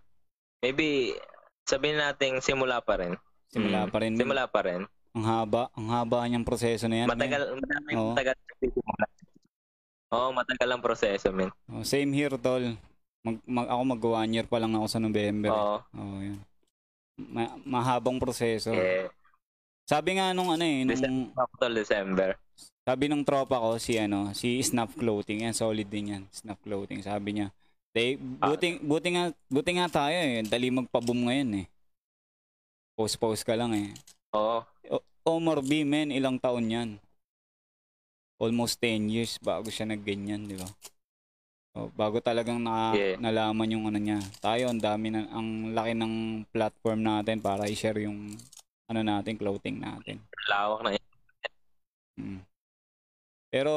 maybe, 0.58 1.14
sabihin 1.70 2.02
natin 2.02 2.42
simula 2.42 2.82
pa 2.82 2.98
rin. 2.98 3.14
simula 3.54 3.86
Mm. 3.86 3.92
pa 3.94 3.98
rin. 4.02 4.14
Simula 4.18 4.44
pa 4.50 4.62
rin. 4.66 4.82
Ang 5.14 5.26
haba, 5.30 5.70
ang 5.78 5.88
haba 5.94 6.26
niyang 6.26 6.46
proseso 6.46 6.90
na 6.90 7.06
yan. 7.06 7.08
Matagal, 7.10 7.54
madaming 7.54 7.96
Oo. 8.02 8.12
matagal. 8.18 8.36
Oo, 10.14 10.30
matagal 10.34 10.70
ang 10.74 10.82
proseso, 10.82 11.30
men. 11.30 11.54
Oh, 11.70 11.86
same 11.86 12.10
here, 12.18 12.34
tol. 12.42 12.74
Mag, 13.22 13.38
mag, 13.46 13.68
ako 13.70 13.82
mag 13.86 14.02
one 14.02 14.34
year 14.34 14.48
pa 14.50 14.58
lang 14.58 14.74
ako 14.74 14.86
sa 14.90 14.98
November. 14.98 15.54
Oo. 15.54 15.78
Oh, 15.94 16.18
yun. 16.18 16.42
Ma- 17.18 17.58
mahabang 17.62 18.18
proseso. 18.18 18.74
Eh, 18.74 19.06
Sabi 19.86 20.18
nga 20.18 20.34
nung 20.34 20.50
ano 20.50 20.66
eh, 20.66 20.82
nung, 20.82 21.30
December 21.30 21.70
December. 21.76 22.30
sabi 22.88 23.04
nung 23.06 23.22
tropa 23.28 23.60
ko, 23.60 23.78
si 23.78 24.00
ano, 24.00 24.34
si 24.34 24.64
Snuff 24.66 24.98
Clothing, 24.98 25.46
yan, 25.46 25.54
solid 25.54 25.88
din 25.92 26.18
yan, 26.18 26.24
Snuff 26.34 26.58
Clothing, 26.66 27.06
sabi 27.06 27.38
niya. 27.38 27.48
They, 27.94 28.18
buti, 28.18 28.82
buti 28.82 29.08
nga, 29.14 29.30
buti 29.46 29.72
nga 29.78 29.88
tayo 29.92 30.18
eh, 30.18 30.42
dali 30.42 30.74
magpa-boom 30.74 31.30
ngayon 31.30 31.62
eh. 31.62 31.66
Post-post 32.98 33.46
ka 33.46 33.54
lang 33.54 33.78
eh. 33.78 33.94
Oo. 34.34 34.66
Omar 35.24 35.64
B, 35.64 35.88
men, 35.88 36.12
ilang 36.12 36.36
taon 36.36 36.68
yan? 36.68 36.90
Almost 38.42 38.82
10 38.82 39.08
years 39.08 39.40
bago 39.40 39.72
siya 39.72 39.88
nagganyan, 39.88 40.50
di 40.50 40.60
ba? 40.60 40.68
O, 41.74 41.88
bago 41.96 42.20
talagang 42.20 42.60
na, 42.60 42.92
Yeah. 42.94 43.16
nalaman 43.18 43.72
yung 43.72 43.86
ano 43.88 43.98
niya. 43.98 44.20
Tayo, 44.44 44.68
ang 44.70 44.82
dami 44.84 45.16
na, 45.16 45.26
ang 45.32 45.72
laki 45.72 45.96
ng 45.96 46.14
platform 46.52 47.00
natin 47.02 47.40
para 47.40 47.72
i-share 47.72 48.04
yung 48.04 48.36
ano 48.92 49.00
natin, 49.00 49.40
clothing 49.40 49.80
natin. 49.80 50.20
Lawak 50.52 50.82
na 50.84 50.92
yun. 50.92 51.08
Mm. 52.20 52.42
Pero, 53.48 53.74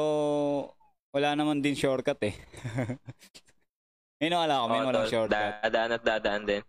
wala 1.15 1.29
naman 1.37 1.63
din 1.63 1.77
shortcut 1.79 2.19
eh. 2.27 2.35
may 4.19 4.29
nawala 4.29 4.61
ko, 4.61 4.65
may 4.67 4.81
Oo, 4.83 4.87
walang 4.91 5.05
tol, 5.07 5.13
shortcut. 5.15 5.53
Dadaan 5.63 5.95
at 5.95 6.03
dadaan 6.03 6.43
din. 6.43 6.61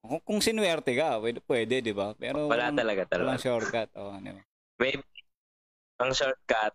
Kung, 0.00 0.20
kung 0.24 0.40
sinuwerte 0.40 0.96
ka, 0.96 1.20
pwede, 1.20 1.38
pwede 1.44 1.74
di 1.84 1.92
ba? 1.92 2.16
Pero 2.16 2.48
Wala 2.48 2.72
walang, 2.72 2.76
talaga 2.80 3.02
walang 3.12 3.36
talaga. 3.36 3.44
shortcut. 3.44 3.88
Oh, 4.00 4.16
ba? 4.16 4.40
Maybe, 4.80 5.04
ang 6.00 6.10
shortcut, 6.16 6.72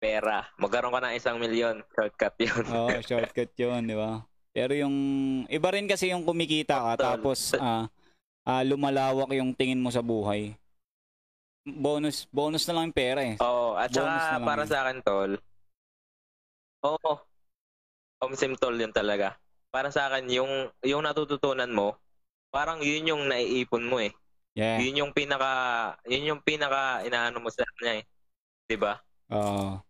pera. 0.00 0.48
Magkaroon 0.56 0.92
ka 0.96 1.00
ng 1.04 1.16
isang 1.16 1.36
milyon, 1.36 1.84
shortcut 1.92 2.34
yun. 2.40 2.64
Oo, 2.72 2.88
shortcut 3.08 3.52
yun, 3.56 3.84
di 3.84 3.96
ba? 3.96 4.24
Pero 4.54 4.72
yung, 4.72 4.94
iba 5.50 5.68
rin 5.74 5.84
kasi 5.84 6.08
yung 6.14 6.24
kumikita 6.24 6.78
ka, 6.78 6.92
tapos 6.94 7.52
ah 7.58 7.90
ah, 8.46 8.62
lumalawak 8.62 9.32
yung 9.34 9.50
tingin 9.52 9.82
mo 9.82 9.90
sa 9.90 10.00
buhay. 10.04 10.54
Bonus, 11.64 12.28
bonus 12.28 12.68
na 12.68 12.76
lang 12.76 12.92
yung 12.92 12.96
pera 12.96 13.20
eh. 13.24 13.36
Oo, 13.40 13.74
at 13.74 13.88
Bonus 13.90 14.20
na 14.24 14.36
saka 14.36 14.44
para 14.44 14.62
yun. 14.62 14.70
sa 14.70 14.78
akin, 14.84 14.98
tol, 15.00 15.32
oo, 16.84 17.12
omsim 18.20 18.52
tol 18.60 18.76
yun 18.76 18.92
talaga. 18.92 19.36
Para 19.74 19.90
sa 19.90 20.06
akin, 20.06 20.30
yung, 20.30 20.70
yung 20.86 21.02
natututunan 21.02 21.66
mo, 21.74 21.98
parang 22.54 22.78
yun 22.78 23.10
yung 23.10 23.26
naiipon 23.26 23.82
mo 23.82 23.98
eh. 23.98 24.14
Yeah. 24.54 24.78
Yun 24.78 25.02
yung 25.02 25.10
pinaka, 25.10 25.50
yun 26.06 26.30
yung 26.30 26.40
pinaka 26.46 27.02
inaano 27.02 27.42
mo 27.42 27.50
sa 27.50 27.66
kanya 27.74 27.98
eh. 27.98 28.04
'Di 28.70 28.78
ba? 28.78 29.02
Oo. 29.34 29.82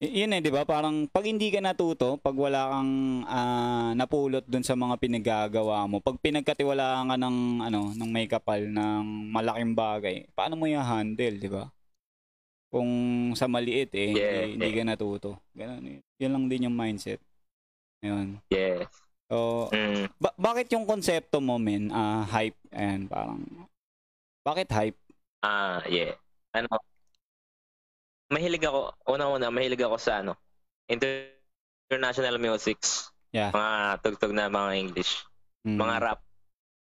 Y- 0.00 0.24
yun 0.24 0.32
eh, 0.32 0.40
di 0.40 0.48
ba? 0.48 0.64
Parang 0.64 1.04
pag 1.08 1.24
hindi 1.28 1.52
ka 1.52 1.60
natuto, 1.60 2.16
pag 2.20 2.32
wala 2.32 2.68
kang 2.72 2.92
ah, 3.28 3.92
napulot 3.92 4.44
dun 4.48 4.64
sa 4.64 4.72
mga 4.72 4.96
pinagagawa 5.00 5.84
mo, 5.84 6.00
pag 6.00 6.16
pinagkatiwalaan 6.20 7.12
ka 7.12 7.16
ng, 7.16 7.36
ano, 7.64 7.80
ng 7.96 8.10
may 8.12 8.28
kapal 8.28 8.60
ng 8.60 9.32
malaking 9.32 9.72
bagay, 9.72 10.16
paano 10.36 10.56
mo 10.56 10.68
i-handle, 10.68 11.36
di 11.40 11.48
ba? 11.48 11.68
Kung 12.68 12.88
sa 13.36 13.48
maliit 13.48 13.92
eh, 13.96 14.12
Yeah, 14.12 14.52
hindi, 14.52 14.68
hindi 14.68 14.80
ka 14.80 14.82
natuto. 14.84 15.40
Ganun 15.56 15.84
eh. 15.88 15.98
Yun 16.20 16.32
lang 16.32 16.44
din 16.48 16.68
yung 16.68 16.76
mindset. 16.76 17.20
Yun. 18.04 18.40
Yes. 18.52 19.05
So, 19.26 19.66
Mm. 19.68 20.06
ba- 20.16 20.36
bakit 20.36 20.70
yung 20.70 20.86
konsepto 20.86 21.42
mo, 21.42 21.58
men, 21.58 21.90
ah, 21.90 22.22
hype? 22.24 22.54
Ayan, 22.70 23.10
parang, 23.10 23.42
bakit 24.40 24.70
hype? 24.70 24.98
Ah, 25.42 25.82
yeah. 25.86 26.14
Ano? 26.54 26.70
Mahilig 28.26 28.62
ako, 28.62 28.94
una-una, 29.06 29.50
mahilig 29.50 29.78
ako 29.78 29.98
sa 29.98 30.18
ano, 30.18 30.34
inter- 30.86 31.34
international 31.86 32.38
musics. 32.38 33.10
Yeah. 33.30 33.50
Mga 33.50 33.72
tugtog 34.00 34.32
na 34.32 34.46
mga 34.46 34.70
English. 34.76 35.22
Mm, 35.62 35.78
Mga 35.78 35.96
rap. 36.00 36.20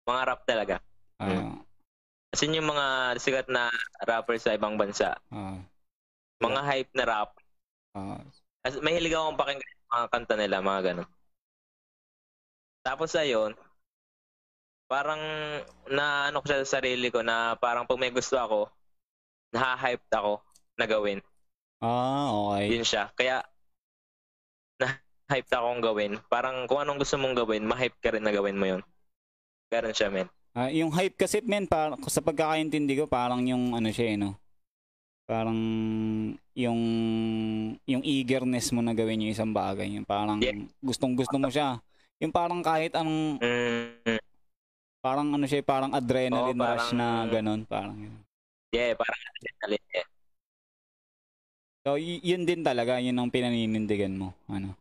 Mga 0.04 0.22
rap 0.26 0.42
talaga. 0.46 0.76
ah, 1.20 1.60
Kasi 2.30 2.46
yung 2.48 2.70
mga 2.70 2.86
sikat 3.18 3.48
na 3.50 3.68
rapper 4.00 4.38
sa 4.38 4.54
ibang 4.54 4.76
bansa, 4.76 5.20
ah, 5.28 5.60
mga 6.40 6.62
hype 6.64 6.92
na 6.94 7.04
rap. 7.04 7.30
As, 8.62 8.80
mahilig 8.80 9.12
akong 9.12 9.36
pakinggan 9.36 9.76
mga 9.90 10.08
kanta 10.08 10.36
nila, 10.36 10.62
mga 10.62 10.82
ganun. 10.86 11.10
Tapos 12.82 13.12
ayun, 13.14 13.54
parang 14.90 15.22
na 15.92 16.34
ano 16.34 16.42
ko 16.42 16.50
sa 16.50 16.66
sarili 16.66 17.14
ko 17.14 17.22
na 17.22 17.54
parang 17.60 17.86
pag 17.86 18.02
may 18.02 18.10
gusto 18.10 18.36
ako, 18.40 18.60
naha-hyped 19.54 20.10
ako 20.10 20.42
na 20.80 20.86
gawin. 20.90 21.20
ah, 21.84 22.30
okay. 22.34 22.74
Yun 22.74 22.86
siya. 22.88 23.12
Kaya 23.14 23.44
na-hyped 24.80 25.52
akong 25.54 25.82
gawin. 25.84 26.14
Parang 26.32 26.66
kung 26.66 26.82
anong 26.82 27.04
gusto 27.04 27.16
mong 27.20 27.36
gawin, 27.38 27.68
ma-hype 27.68 28.00
ka 28.02 28.16
rin 28.16 28.24
na 28.24 28.34
gawin 28.34 28.58
mo 28.58 28.66
yun. 28.66 28.82
Ganun 29.70 29.94
siya, 29.94 30.10
men. 30.10 30.28
Ah, 30.58 30.74
yung 30.74 30.90
hype 30.90 31.14
kasi 31.14 31.46
men 31.46 31.70
para 31.70 31.94
sa 32.10 32.26
pagkakaintindi 32.26 32.98
ko 32.98 33.06
parang 33.06 33.46
yung 33.46 33.78
ano 33.78 33.94
siya 33.94 34.18
eh, 34.18 34.18
no. 34.18 34.34
Parang 35.30 35.60
yung 36.58 36.82
yung 37.86 38.02
eagerness 38.02 38.74
mo 38.74 38.82
na 38.82 38.98
gawin 38.98 39.30
yung 39.30 39.34
isang 39.38 39.54
bagay, 39.54 39.86
yung 39.94 40.10
parang 40.10 40.42
Yeah. 40.42 40.58
gustong-gusto 40.82 41.38
mo 41.38 41.54
siya. 41.54 41.78
Yung 42.20 42.32
parang 42.32 42.60
kahit 42.60 42.92
anong 42.94 43.40
Mm, 43.40 44.20
parang 45.00 45.28
ano 45.32 45.46
siya, 45.46 45.64
parang 45.64 45.92
adrenaline 45.92 46.52
Oo, 46.54 46.68
rush 46.68 46.92
parang- 46.92 46.98
na 46.98 47.08
ganun, 47.26 47.62
parang 47.64 47.96
yun. 47.98 48.16
yeah, 48.70 48.92
parang 48.94 49.16
adrenaline. 49.16 49.88
Eh. 49.96 50.08
So 51.82 51.96
y- 51.96 52.20
yun 52.22 52.44
din 52.44 52.60
talaga, 52.60 53.00
yun 53.00 53.16
ang 53.16 53.32
pinaninindigan 53.32 54.12
mo, 54.12 54.36
ano. 54.46 54.76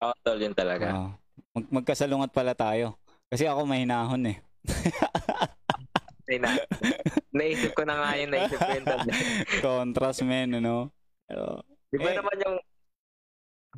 Oo, 0.00 0.14
tol, 0.20 0.36
yun 0.36 0.52
talaga. 0.52 0.86
Oo. 0.92 1.10
mag- 1.54 1.70
magkasalungat 1.72 2.30
pala 2.30 2.52
tayo. 2.52 2.98
Kasi 3.28 3.46
ako 3.46 3.62
mahinahon 3.64 4.26
eh. 4.26 4.38
Ay, 6.24 6.36
na, 6.36 6.50
naisip 7.30 7.72
ko 7.72 7.82
na 7.82 7.94
nga 7.96 8.10
yun, 8.14 8.28
naisip 8.28 8.58
ko 8.58 8.68
yun. 8.68 8.84
Contrast 9.64 10.20
men, 10.22 10.54
ano. 10.54 10.90
Pero, 11.24 11.62
Di 11.88 11.96
ba 11.96 12.10
Eh. 12.10 12.16
naman 12.18 12.36
yung... 12.42 12.56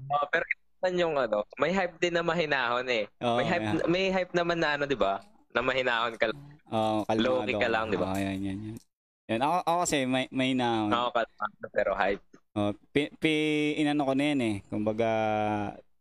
Oh, 0.09 0.27
pero 0.29 0.43
naman 0.81 0.97
yung 0.97 1.15
ano, 1.15 1.39
may 1.61 1.71
hype 1.71 2.01
din 2.01 2.17
na 2.17 2.25
mahinahon 2.25 2.89
eh. 2.89 3.05
oo, 3.21 3.37
may 3.37 3.47
hype 3.47 3.67
yeah. 3.69 3.85
may 3.87 4.05
hype 4.09 4.33
naman 4.33 4.57
na 4.57 4.81
ano, 4.81 4.89
'di 4.89 4.97
ba? 4.97 5.21
Na 5.53 5.61
mahinahon 5.61 6.17
ka. 6.17 6.33
lang. 6.33 6.41
Oo, 6.71 7.05
kalmado. 7.05 7.21
Low-key 7.45 7.57
ka 7.59 7.69
lang, 7.69 7.91
di 7.91 7.99
ba? 7.99 8.07
Oo, 8.09 8.17
yan, 8.17 8.39
yan, 8.41 8.59
yan. 8.65 8.77
Yan, 9.29 9.41
ako, 9.43 9.57
ako 9.63 9.79
kasi 9.83 9.97
may, 10.07 10.25
may 10.31 10.55
na, 10.55 10.87
Ako 10.87 11.11
kalmado 11.13 11.67
pero 11.69 11.91
hype. 11.93 12.23
oh, 12.55 12.71
pi, 12.91 13.11
pi, 13.19 13.35
inano 13.77 14.07
ko 14.07 14.15
na 14.15 14.25
yan 14.31 14.41
eh. 14.41 14.57
Kumbaga, 14.67 15.11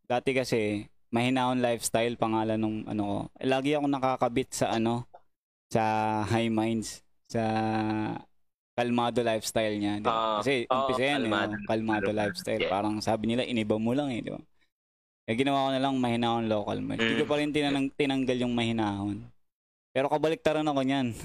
dati 0.06 0.32
kasi, 0.32 0.86
mahinahon 1.10 1.58
lifestyle, 1.60 2.14
pangalan 2.16 2.56
nung 2.56 2.86
ano 2.86 3.02
ko. 3.04 3.18
Eh, 3.36 3.50
Lagi 3.50 3.74
ako 3.74 3.86
nakakabit 3.90 4.50
sa 4.54 4.70
ano, 4.72 5.10
sa 5.68 5.84
high 6.24 6.54
minds, 6.54 7.02
sa 7.26 7.42
kalmado 8.78 9.20
lifestyle 9.22 9.76
niya. 9.76 9.98
Di 9.98 10.06
ba? 10.06 10.14
Oo, 10.14 10.34
kasi, 10.40 10.54
oo, 10.66 10.74
umpisa 10.86 11.02
yan, 11.04 11.22
kalmado. 11.26 11.26
kalmado, 11.26 11.66
kalmado 11.66 12.06
Kalmado, 12.06 12.10
lifestyle. 12.14 12.62
yeah. 12.62 12.72
Parang 12.72 12.96
sabi 13.02 13.24
nila, 13.26 13.42
iniba 13.42 13.76
mo 13.76 13.92
lang 13.92 14.14
eh, 14.14 14.22
di 14.22 14.30
ba? 14.30 14.40
Eh, 15.30 15.36
ginawa 15.36 15.62
ko 15.62 15.70
na 15.70 15.80
lang 15.80 15.94
mahinahon 15.96 16.46
local 16.46 16.80
merch. 16.80 17.00
Hindi 17.00 17.16
ko 17.16 17.22
Mm. 17.22 17.28
pa 17.28 17.38
rin 17.38 17.54
tinanang, 17.54 17.88
tinanggal 17.94 18.38
yung 18.40 18.52
mahinahon. 18.52 19.18
Pero 19.92 20.08
kabaliktaran 20.08 20.64
ako 20.64 20.82
niyan. 20.82 21.14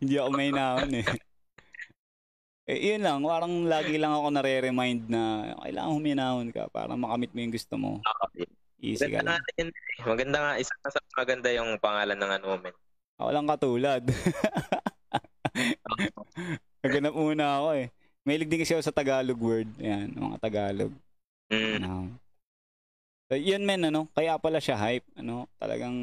Hindi 0.00 0.14
ako 0.16 0.28
mahinahon 0.30 0.90
eh. 0.94 1.04
Eh, 2.64 2.78
yun 2.88 3.00
lang, 3.00 3.20
parang 3.20 3.64
lagi 3.64 3.94
lang 3.94 4.10
ako 4.10 4.30
nare-remind 4.30 5.06
na 5.06 5.52
kailangan 5.60 5.92
huminahon 5.92 6.46
ka 6.48 6.64
para 6.68 6.94
makamit 6.94 7.28
mo 7.28 7.38
yung 7.38 7.52
gusto 7.52 7.74
mo. 7.76 8.00
Okay. 8.26 8.46
Easy 8.80 9.06
ka 9.06 9.20
Maganda 9.20 9.30
lang. 9.30 9.38
nga 9.38 9.52
yun. 9.54 9.68
eh. 9.68 10.02
Maganda 10.02 10.36
nga, 10.40 10.52
isa 10.56 10.72
sa 10.82 10.98
maganda 11.14 11.48
yung 11.52 11.70
pangalan 11.78 12.16
ng 12.16 12.30
ano 12.32 12.46
men. 12.58 12.74
Ako 13.14 13.28
lang 13.30 13.46
katulad. 13.46 14.02
Naganap 16.80 17.14
muna 17.14 17.44
ako 17.54 17.68
eh. 17.76 17.86
Mahilig 18.24 18.48
din 18.48 18.58
kasi 18.58 18.72
ako 18.72 18.82
sa 18.82 18.92
Tagalog 18.92 19.38
word. 19.38 19.68
Ayan, 19.78 20.10
mga 20.10 20.36
Tagalog. 20.40 20.90
Mm. 21.52 21.74
Ano. 21.80 21.92
So, 23.28 23.40
yun 23.40 23.64
men, 23.64 23.82
ano, 23.88 24.06
kaya 24.12 24.36
pala 24.36 24.60
siya 24.60 24.76
hype. 24.76 25.08
Ano, 25.16 25.48
talagang 25.56 25.96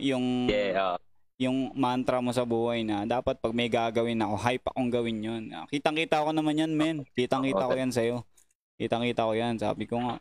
yung 0.00 0.48
Yeah, 0.48 0.96
oh. 0.96 0.98
yung 1.36 1.76
mantra 1.76 2.24
mo 2.24 2.32
sa 2.32 2.48
buhay 2.48 2.80
na 2.82 3.04
dapat 3.04 3.36
pag 3.38 3.52
may 3.52 3.68
gagawin 3.68 4.24
ako, 4.24 4.34
hype 4.40 4.66
akong 4.72 4.90
gawin 4.90 5.18
yun. 5.20 5.42
Ah, 5.52 5.68
Kitang-kita 5.68 6.24
ko 6.24 6.32
naman 6.32 6.56
yan, 6.56 6.72
men. 6.72 7.04
Kitang-kita 7.12 7.68
ko 7.68 7.74
yan 7.76 7.92
sa'yo. 7.92 8.16
Kitang-kita 8.80 9.28
ko 9.28 9.32
yan. 9.36 9.60
Sabi 9.60 9.84
ko 9.84 10.00
nga, 10.00 10.14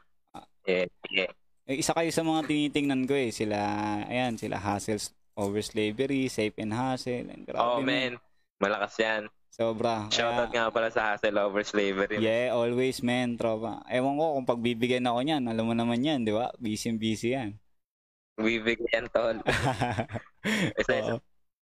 yeah, 0.67 0.85
yeah. 1.09 1.31
eh, 1.65 1.79
isa 1.79 1.95
kayo 1.95 2.11
sa 2.11 2.25
mga 2.25 2.45
tinitingnan 2.51 3.07
ko 3.07 3.15
eh. 3.15 3.31
Sila, 3.31 3.57
ayan, 4.11 4.35
sila 4.35 4.59
Hassles 4.59 5.15
over 5.39 5.63
slavery, 5.63 6.27
safe 6.27 6.53
and 6.59 6.75
hustle. 6.75 7.31
And 7.31 7.47
grabe, 7.47 7.63
Oh, 7.63 7.79
man. 7.79 8.19
Malakas 8.59 8.93
yan. 8.99 9.31
Sobra. 9.51 10.07
Shoutout 10.07 10.47
Kaya, 10.47 10.71
nga 10.71 10.71
pala 10.71 10.87
sa 10.87 11.11
Hustle 11.11 11.35
Over 11.35 11.67
Slavery. 11.67 12.23
yeah, 12.23 12.55
always, 12.55 13.03
men, 13.03 13.35
tropa. 13.35 13.83
Ewan 13.91 14.15
ko 14.15 14.39
kung 14.39 14.47
pagbibigyan 14.47 15.03
ako 15.03 15.19
niyan, 15.27 15.43
alam 15.51 15.67
mo 15.67 15.75
naman 15.75 15.99
yan, 15.99 16.23
di 16.23 16.31
ba? 16.31 16.55
Busy 16.55 16.95
busy 16.95 17.35
yan. 17.35 17.59
Bibigyan, 18.39 19.11
tol. 19.11 19.43
Isa, 20.79 20.93
isa. 20.97 21.13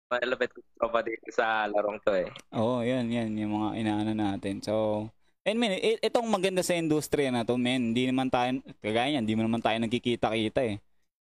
Malapit 0.08 0.54
ko 0.54 0.62
tropa 0.78 1.02
dito 1.02 1.28
sa 1.34 1.66
larong 1.66 1.98
to 2.06 2.14
eh. 2.14 2.30
Oo, 2.54 2.80
oh, 2.80 2.86
yan, 2.86 3.10
yan. 3.10 3.34
Yung 3.34 3.52
mga 3.58 3.68
inaano 3.82 4.12
natin. 4.14 4.62
So, 4.62 5.08
and 5.42 5.58
men, 5.58 5.74
itong 6.00 6.28
maganda 6.30 6.62
sa 6.62 6.78
industriya 6.78 7.34
na 7.34 7.42
to, 7.42 7.58
men, 7.58 7.92
hindi 7.92 8.06
naman 8.06 8.30
tayo, 8.30 8.62
kagaya 8.78 9.18
yan, 9.18 9.26
hindi 9.26 9.34
mo 9.36 9.42
naman 9.44 9.60
tayo 9.60 9.76
nagkikita-kita 9.82 10.60
eh. 10.70 10.78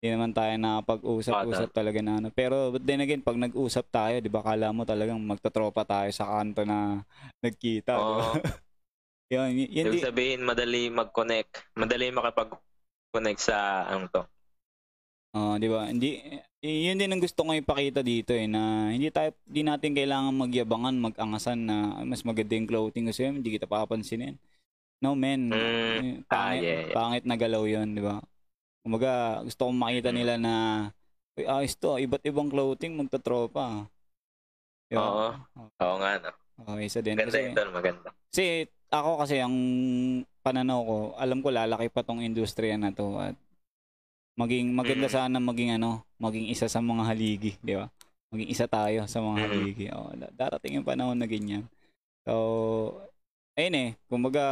Hindi 0.07 0.15
naman 0.15 0.31
tayo 0.31 0.55
nakapag-usap-usap 0.55 1.75
talaga 1.75 1.99
na 1.99 2.23
ano. 2.23 2.29
Pero 2.31 2.71
but 2.71 2.87
then 2.87 3.03
again, 3.03 3.27
pag 3.27 3.35
nag-usap 3.35 3.91
tayo, 3.91 4.23
di 4.23 4.31
ba, 4.31 4.39
kala 4.47 4.71
mo 4.71 4.87
talagang 4.87 5.19
magtotropa 5.19 5.83
tayo 5.83 6.07
sa 6.15 6.31
kanto 6.31 6.63
na 6.63 7.03
nagkita. 7.43 7.99
Oo. 7.99 8.39
yun, 9.35 9.51
yun, 9.51 9.69
yun, 9.75 9.87
Ibig 9.91 10.07
sabihin, 10.07 10.41
madali 10.47 10.87
mag-connect. 10.95 11.75
Madali 11.75 12.15
makapag-connect 12.15 13.41
sa, 13.43 13.83
ano 13.91 14.07
to, 14.07 14.23
Oh, 15.37 15.61
'di 15.61 15.69
ba? 15.69 15.85
Hindi 15.93 16.17
y- 16.65 16.89
yun 16.89 16.97
din 16.97 17.13
ang 17.13 17.21
gusto 17.21 17.45
kong 17.45 17.61
ipakita 17.61 18.01
dito 18.01 18.33
eh 18.33 18.49
na 18.49 18.89
hindi 18.89 19.13
tayo 19.13 19.37
hindi 19.45 19.61
natin 19.69 19.93
kailangan 19.93 20.33
magyabangan, 20.33 20.95
mag-angasan 20.97 21.59
na 21.61 21.77
mas 22.09 22.25
maganda 22.25 22.57
yung 22.57 22.65
clothing 22.65 23.05
kasi 23.13 23.29
hindi 23.29 23.53
kita 23.53 23.69
papansinin. 23.69 24.41
No, 25.05 25.13
men. 25.13 25.53
Mm, 25.53 26.25
pangit, 26.25 26.31
ah, 26.33 26.53
yeah, 26.57 26.81
yeah. 26.89 26.97
pangit 26.97 27.25
na 27.29 27.37
galaw 27.37 27.65
'yon, 27.69 27.93
'di 27.93 28.03
ba? 28.05 28.17
Kumaga, 28.87 29.43
gusto 29.43 29.67
kong 29.67 29.83
makita 29.83 30.15
nila 30.15 30.39
na 30.39 30.55
Uy, 31.35 31.43
ayos 31.43 31.75
to, 31.75 31.99
iba't 31.99 32.23
ibang 32.23 32.47
clothing 32.47 32.95
magtatropa. 32.95 33.91
Ba? 34.89 34.95
Oo. 34.95 35.27
Oo 35.83 35.95
nga, 35.99 36.23
no. 36.23 36.31
Oh, 36.63 36.79
isa 36.79 37.03
din. 37.03 37.19
Maganda 37.19 37.35
Kasi, 37.35 37.41
ito, 37.51 37.63
maganda. 37.75 38.09
kasi 38.31 38.45
ako 38.95 39.11
kasi 39.27 39.37
ang 39.43 39.57
pananaw 40.41 40.81
ko, 40.87 40.97
alam 41.19 41.43
ko 41.43 41.51
lalaki 41.51 41.91
pa 41.91 42.07
tong 42.07 42.23
industriya 42.23 42.79
na 42.79 42.95
to 42.95 43.19
at 43.19 43.35
maging 44.39 44.71
maganda 44.71 45.11
Mm. 45.11 45.17
sana 45.19 45.37
maging 45.43 45.83
ano, 45.83 46.07
maging 46.23 46.47
isa 46.47 46.71
sa 46.71 46.79
mga 46.79 47.03
haligi, 47.11 47.59
di 47.59 47.75
ba? 47.75 47.91
Maging 48.31 48.49
isa 48.55 48.71
tayo 48.71 49.03
sa 49.11 49.19
mga 49.19 49.37
Mm. 49.37 49.43
haligi. 49.51 49.87
Oh, 49.93 50.15
da- 50.15 50.33
darating 50.47 50.79
yung 50.79 50.87
panahon 50.87 51.19
na 51.19 51.27
ganyan. 51.27 51.67
So, 52.23 52.33
ayun 53.59 53.75
eh, 53.75 53.91
kumbaga 54.07 54.45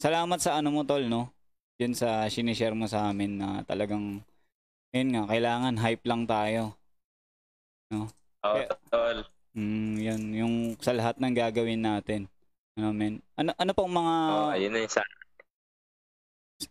salamat 0.00 0.40
sa 0.40 0.56
ano 0.56 0.72
mo 0.72 0.82
tol, 0.88 1.04
no? 1.04 1.33
Yun 1.82 1.92
sa 1.94 2.30
sinishare 2.30 2.76
mo 2.78 2.86
sa 2.86 3.10
amin 3.10 3.38
na 3.40 3.66
talagang 3.66 4.22
ayun 4.94 5.10
nga, 5.10 5.22
kailangan 5.26 5.74
hype 5.82 6.04
lang 6.06 6.22
tayo. 6.24 6.78
Oo, 7.90 8.06
Eh, 8.58 8.66
tol. 8.90 9.18
Mm, 9.54 9.94
yan 10.02 10.22
yung 10.34 10.54
sa 10.82 10.90
lahat 10.94 11.18
ng 11.18 11.34
gagawin 11.34 11.82
natin. 11.82 12.26
Ano 12.74 12.90
men? 12.90 13.22
Ano 13.38 13.54
ano 13.54 13.70
pong 13.70 13.92
mga 13.94 14.14
Oo, 14.30 14.50
ayun 14.54 14.70
na 14.74 14.80
yung 14.82 14.94
sa... 14.94 15.02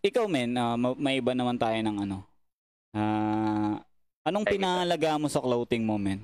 ikaw 0.04 0.26
men, 0.28 0.52
ma- 0.56 1.00
may 1.00 1.20
iba 1.20 1.32
naman 1.36 1.56
tayo 1.60 1.76
ng 1.80 1.98
ano. 2.08 2.18
Ah, 2.94 3.82
anong 4.28 4.46
pinahalaga 4.48 5.16
mo 5.20 5.28
sa 5.32 5.42
clothing 5.44 5.84
mo 5.84 5.96
men? 6.00 6.22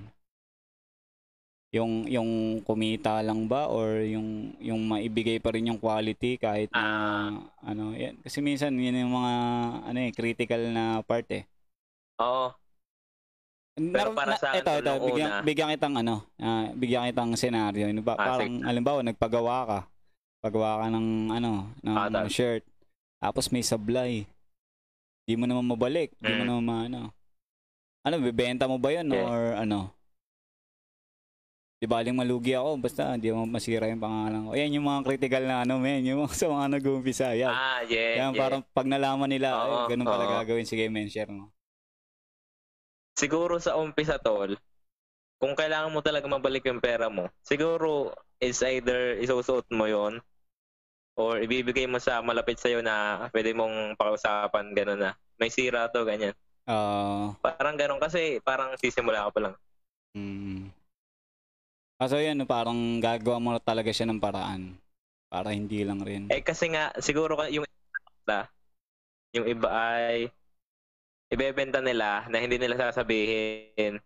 Yung 1.69 2.09
yung 2.09 2.29
kumita 2.65 3.21
lang 3.21 3.45
ba 3.45 3.69
or 3.69 4.01
yung 4.01 4.57
yung 4.57 4.81
maibigay 4.81 5.37
pa 5.37 5.53
rin 5.53 5.69
yung 5.69 5.77
quality 5.77 6.41
kahit 6.41 6.73
na 6.73 6.81
Ah. 6.81 7.29
ano, 7.61 7.93
yan 7.93 8.17
kasi 8.19 8.41
minsan 8.41 8.73
yun 8.73 8.97
yung 8.97 9.13
mga 9.13 9.33
ano 9.85 9.97
eh 9.99 10.09
critical 10.09 10.61
na 10.73 11.05
part 11.05 11.29
eh. 11.29 11.45
Oo. 12.17 12.49
Pero 13.79 14.11
para 14.11 14.33
sa 14.35 14.51
akin, 14.51 14.59
ito, 14.59 14.71
ito, 14.75 14.91
bigyan, 15.07 15.29
una- 15.29 15.43
bigyan 15.45 15.69
kitang 15.71 15.95
ano, 15.95 16.15
ah, 16.35 16.67
bigyan 16.73 17.07
kitang 17.07 17.31
senaryo. 17.33 17.87
Ano 17.87 18.01
ba, 18.03 18.13
Ah, 18.13 18.35
parang, 18.35 18.59
halimbawa, 18.59 18.99
nagpagawa 19.01 19.57
ka. 19.63 19.79
Pagawa 20.41 20.83
ka 20.83 20.87
ng, 20.89 21.07
ano, 21.31 21.51
ng 21.79 21.95
Ah, 21.95 22.27
shirt. 22.27 22.67
Tapos 23.19 23.47
may 23.47 23.63
sablay. 23.63 24.27
Di 25.23 25.35
mo 25.35 25.47
naman 25.47 25.63
mabalik. 25.63 26.11
Di 26.17 26.27
mo 26.27 26.43
Mm. 26.43 26.47
naman 26.49 26.65
maano. 26.65 26.99
Ano, 28.03 28.15
bibenta 28.19 28.67
mo 28.67 28.75
ba 28.75 28.91
yun 28.91 29.07
Yeah. 29.07 29.23
or 29.23 29.39
ano? 29.55 29.95
Di 31.79 31.87
baling 31.87 32.11
malugi 32.11 32.51
ako, 32.59 32.75
basta 32.75 33.15
di 33.15 33.31
mo 33.31 33.47
masira 33.47 33.87
yung 33.87 34.03
pangalan 34.03 34.43
ko. 34.43 34.51
Yan 34.51 34.75
yung 34.75 34.83
mga 34.83 34.99
critical 35.07 35.43
na 35.47 35.63
ano, 35.63 35.79
men. 35.79 36.03
Yung 36.03 36.27
mga 36.27 36.35
sa 36.43 36.51
mga 36.51 36.67
nag-uumpisa. 36.75 37.31
Yan. 37.39 37.55
Ah, 37.55 37.79
yeah, 37.87 38.19
yan, 38.19 38.35
yeah. 38.35 38.39
parang 38.39 38.61
pag 38.75 38.83
nalaman 38.83 39.31
nila, 39.31 39.55
Oo, 39.55 39.87
ay, 39.87 39.95
ganun 39.95 40.03
pala 40.11 40.27
oo. 40.27 40.33
gagawin. 40.43 40.67
Sige, 40.67 40.91
men, 40.91 41.07
share 41.07 41.31
mo. 41.31 41.47
siguro 43.15 43.59
sa 43.59 43.75
umpisa 43.75 44.15
tol, 44.15 44.55
kung 45.39 45.51
kailangan 45.55 45.91
mo 45.91 45.99
talaga 45.99 46.27
mabalik 46.27 46.67
yung 46.67 46.79
pera 46.79 47.07
mo, 47.11 47.27
siguro 47.43 48.15
is 48.39 48.59
either 48.63 49.19
isusuot 49.19 49.67
mo 49.71 49.87
yon 49.87 50.23
or 51.19 51.43
ibibigay 51.43 51.83
mo 51.83 51.99
sa 51.99 52.23
malapit 52.23 52.55
sa'yo 52.59 52.79
na 52.79 53.27
pwede 53.35 53.51
mong 53.51 53.99
pakausapan, 53.99 54.71
gano'n 54.71 54.99
na. 54.99 55.11
May 55.35 55.51
sira 55.51 55.91
to, 55.91 56.07
ganyan. 56.07 56.31
Ah, 56.63 57.35
Parang 57.43 57.75
gano'n 57.75 57.99
kasi 57.99 58.39
parang 58.39 58.71
sisimula 58.79 59.27
ka 59.27 59.31
pa 59.35 59.39
lang. 59.47 59.55
Mm. 60.15 60.71
Ah, 61.99 62.07
so 62.07 62.15
yan, 62.15 62.39
parang 62.47 63.03
gagawa 63.03 63.43
mo 63.43 63.51
na 63.51 63.59
talaga 63.59 63.91
siya 63.91 64.07
ng 64.07 64.23
paraan. 64.23 64.79
Para 65.27 65.51
hindi 65.51 65.83
lang 65.83 65.99
rin. 65.99 66.31
Eh 66.31 66.39
kasi 66.39 66.71
nga, 66.71 66.95
siguro 67.03 67.35
yung 67.51 67.67
iba, 68.23 68.47
yung 69.35 69.45
iba 69.51 69.67
ay 69.67 70.31
ibebenta 71.27 71.83
nila 71.83 72.23
na 72.31 72.39
hindi 72.39 72.55
nila 72.55 72.79
sasabihin. 72.79 73.99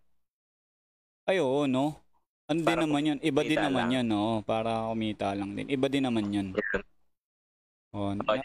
Ay, 1.22 1.38
oo, 1.38 1.70
no? 1.70 2.02
Ano 2.50 2.66
din 2.66 2.82
naman 2.82 3.08
yun? 3.14 3.18
Iba 3.22 3.40
din 3.46 3.62
naman 3.62 3.86
lang. 3.86 3.94
yun, 4.02 4.06
no? 4.10 4.42
Para 4.42 4.90
kumita 4.90 5.30
lang 5.38 5.54
din. 5.54 5.70
Iba 5.70 5.86
din 5.86 6.04
naman 6.04 6.34
yun. 6.34 6.48
Oh, 7.94 8.10
na, 8.10 8.42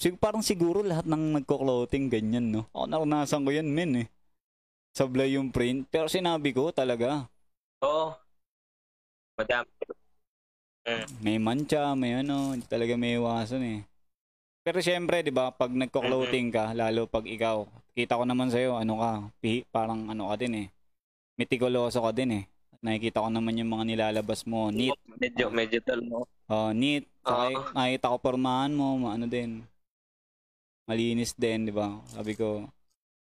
sig- 0.00 0.16
parang 0.16 0.40
siguro 0.40 0.80
lahat 0.80 1.04
ng 1.04 1.36
nagko-clothing 1.36 2.08
ganyan, 2.08 2.48
no? 2.48 2.64
Ako 2.72 2.88
naranasan 2.88 3.44
ko 3.44 3.52
yan, 3.52 3.68
men, 3.68 3.92
eh. 4.02 4.08
Sablay 4.90 5.38
yung 5.38 5.54
print. 5.54 5.86
Pero 5.88 6.10
sinabi 6.10 6.50
ko 6.50 6.74
talaga, 6.74 7.30
Oo. 7.80 8.12
Madami. 9.38 9.70
may 11.24 11.40
mancha, 11.40 11.94
may 11.96 12.20
ano, 12.20 12.52
hindi 12.52 12.66
talaga 12.68 12.92
may 12.98 13.16
iwasan 13.16 13.62
eh. 13.64 13.80
Pero 14.60 14.84
syempre, 14.84 15.24
'di 15.24 15.32
ba, 15.32 15.48
pag 15.48 15.72
nagko-clothing 15.72 16.52
ka, 16.52 16.76
lalo 16.76 17.08
pag 17.08 17.24
ikaw, 17.24 17.64
kita 17.96 18.20
ko 18.20 18.24
naman 18.28 18.52
sa'yo, 18.52 18.76
ano 18.76 19.00
ka, 19.00 19.12
pi, 19.40 19.64
parang 19.72 20.12
ano 20.12 20.28
ka 20.28 20.36
din 20.36 20.66
eh. 20.66 20.68
Mitikuloso 21.40 22.04
ka 22.04 22.12
din 22.12 22.44
eh. 22.44 22.44
Nakikita 22.84 23.24
ko 23.24 23.28
naman 23.32 23.56
yung 23.56 23.72
mga 23.72 23.84
nilalabas 23.88 24.44
mo, 24.44 24.68
neat. 24.68 24.96
Medyo, 25.16 25.48
medyo 25.48 25.80
tol 25.80 26.04
mo. 26.04 26.28
Oh, 26.48 26.72
neat. 26.76 27.08
Saka 27.24 27.44
Oo. 27.48 27.60
nakita 27.72 28.12
ko 28.12 28.16
pormahan 28.20 28.72
mo, 28.76 29.00
ano 29.08 29.24
din. 29.24 29.64
Malinis 30.84 31.32
din, 31.38 31.64
'di 31.68 31.72
ba? 31.72 32.02
Sabi 32.12 32.34
ko, 32.36 32.66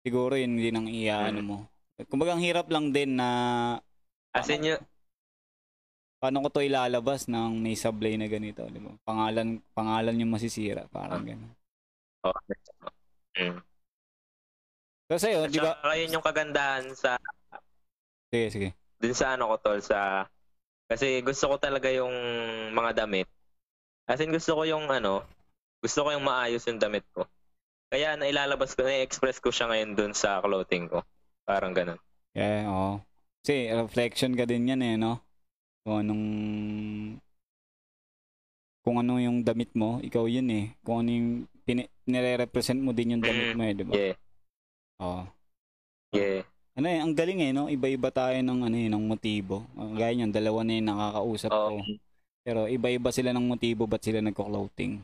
siguro 0.01 0.33
yun 0.35 0.57
din 0.57 0.75
ang 0.75 0.87
iaano 0.89 1.39
Mm. 1.41 1.47
mo. 1.47 1.57
Kumbaga 2.09 2.33
ang 2.33 2.41
hirap 2.41 2.65
lang 2.67 2.89
din 2.89 3.13
na 3.15 3.29
As 4.33 4.49
in, 4.49 4.63
yun, 4.63 4.81
paano 6.17 6.41
ko 6.45 6.49
to 6.49 6.65
ilalabas 6.65 7.27
ng 7.27 7.59
may 7.59 7.75
sablay 7.75 8.15
na 8.17 8.25
ganito, 8.25 8.65
di 8.69 8.79
ba? 8.79 8.93
Pangalan, 9.05 9.61
pangalan 9.73 10.21
yung 10.21 10.33
masisira, 10.33 10.87
parang 10.89 11.21
gano'n. 11.25 11.51
oh, 12.25 12.33
mm. 13.37 13.57
So 15.11 15.19
sa'yo, 15.19 15.49
di 15.51 15.59
ba? 15.59 15.75
saka 15.75 15.93
yun 15.99 16.15
yung 16.15 16.25
kagandahan 16.25 16.85
sa 16.95 17.19
Sige, 18.31 18.47
sige. 18.47 18.69
dun 19.01 19.11
sa 19.11 19.35
ano 19.35 19.51
ko 19.51 19.55
tol 19.59 19.79
sa 19.83 20.23
kasi 20.87 21.19
gusto 21.19 21.51
ko 21.51 21.55
talaga 21.59 21.91
yung 21.91 22.11
mga 22.71 23.03
damit. 23.03 23.27
As 24.07 24.23
in 24.23 24.31
gusto 24.31 24.55
ko 24.55 24.63
yung 24.63 24.87
ano, 24.87 25.23
gusto 25.83 26.07
ko 26.07 26.15
yung 26.15 26.23
maayos 26.23 26.63
yung 26.63 26.79
damit 26.79 27.03
ko. 27.11 27.27
Kaya 27.91 28.15
nailalabas 28.15 28.71
ko, 28.71 28.87
na-express 28.87 29.43
ko 29.43 29.51
siya 29.51 29.67
ngayon 29.67 29.91
dun 29.99 30.13
sa 30.15 30.39
clothing 30.39 30.87
ko. 30.87 31.03
Parang 31.43 31.75
ganun. 31.75 31.99
Yeah, 32.31 32.71
oo. 32.71 33.03
Kasi 33.43 33.67
reflection 33.75 34.31
ka 34.39 34.47
din 34.47 34.71
yan 34.71 34.79
eh, 34.79 34.95
no? 34.95 35.19
Kung 35.83 36.07
anong... 36.07 36.25
Kung 38.81 38.95
ano 38.97 39.19
yung 39.19 39.43
damit 39.43 39.75
mo, 39.75 39.99
ikaw 39.99 40.25
yun 40.25 40.47
eh. 40.49 40.65
Kung 40.81 41.03
ano 41.03 41.09
yung 41.11 41.29
pini- 41.67 41.91
nire-represent 42.07 42.79
mo 42.79 42.95
din 42.95 43.19
yung 43.19 43.23
damit 43.23 43.51
Mm, 43.51 43.57
mo 43.59 43.61
eh, 43.67 43.73
di 43.75 43.83
ba? 43.83 43.93
Yeah. 43.93 44.15
Oo. 45.03 45.21
Yeah. 46.15 46.41
Ano 46.79 46.87
eh, 46.87 46.99
ang 47.03 47.11
galing 47.11 47.43
eh, 47.43 47.51
no? 47.51 47.67
Iba-iba 47.67 48.07
tayo 48.09 48.39
ng 48.39 48.59
ano 48.71 48.77
eh, 48.79 48.87
ng 48.87 49.03
motibo. 49.03 49.67
Gaya 49.99 50.15
niyan, 50.15 50.31
dalawa 50.31 50.63
na 50.63 50.73
yung 50.79 50.87
nakakausap 50.87 51.51
ko. 51.51 51.75
Oh, 51.75 51.83
Pero 52.41 52.59
iba-iba 52.71 53.11
sila 53.11 53.35
ng 53.35 53.45
motibo 53.45 53.83
ba't 53.85 54.01
sila 54.01 54.23
nagko-clothing. 54.23 55.03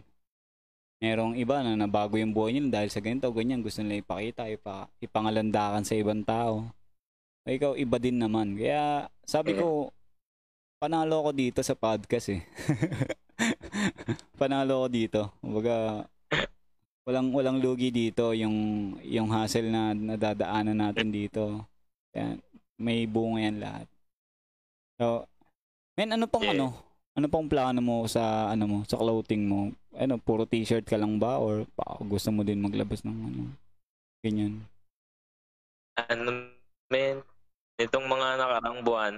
Merong 0.98 1.38
iba 1.38 1.62
na 1.62 1.78
nabago 1.78 2.18
yung 2.18 2.34
buhay 2.34 2.58
nila 2.58 2.82
dahil 2.82 2.90
sa 2.90 2.98
ganito, 2.98 3.30
ganyan, 3.30 3.62
gusto 3.62 3.86
nila 3.86 4.02
ipakita, 4.02 4.50
ipa, 4.50 4.90
ipangalandakan 4.98 5.86
sa 5.86 5.94
ibang 5.94 6.26
tao. 6.26 6.66
O 7.46 7.48
ikaw, 7.48 7.78
iba 7.78 8.02
din 8.02 8.18
naman. 8.18 8.58
Kaya 8.58 9.06
sabi 9.22 9.54
ko, 9.54 9.94
panalo 10.82 11.30
ko 11.30 11.32
dito 11.34 11.62
sa 11.62 11.78
podcast 11.78 12.34
eh. 12.34 12.42
panalo 14.42 14.86
ko 14.86 14.88
dito. 14.90 15.22
Kumbaga, 15.38 16.06
walang 17.08 17.32
walang 17.32 17.58
lugi 17.64 17.88
dito 17.88 18.36
yung 18.36 18.92
yung 19.06 19.32
hassle 19.32 19.72
na 19.72 19.96
nadadaanan 19.96 20.76
natin 20.76 21.14
dito. 21.14 21.64
Kaya 22.12 22.36
may 22.82 23.06
bunga 23.06 23.40
yan 23.48 23.58
lahat. 23.62 23.88
So, 24.98 25.30
men 25.96 26.14
ano 26.14 26.26
pang 26.26 26.44
Yeah. 26.44 26.58
ano? 26.58 26.87
Ano 27.17 27.34
pang 27.34 27.49
plano 27.49 27.82
mo 27.82 28.06
sa 28.06 28.53
ano 28.53 28.69
mo, 28.69 28.77
sa 28.86 29.01
clothing 29.01 29.49
mo? 29.49 29.73
Ano, 29.97 30.21
puro 30.21 30.45
t-shirt 30.45 30.86
ka 30.86 31.01
lang 31.01 31.17
ba 31.17 31.41
or 31.41 31.65
pa, 31.73 31.97
gusto 32.06 32.30
mo 32.30 32.45
din 32.45 32.62
maglabas 32.62 33.01
ng 33.01 33.17
ano? 33.17 33.41
Ganyan. 34.21 34.62
ano 35.97 36.53
men, 36.93 37.25
itong 37.82 38.06
mga 38.06 38.38
nakarang 38.38 38.86
buwan, 38.86 39.13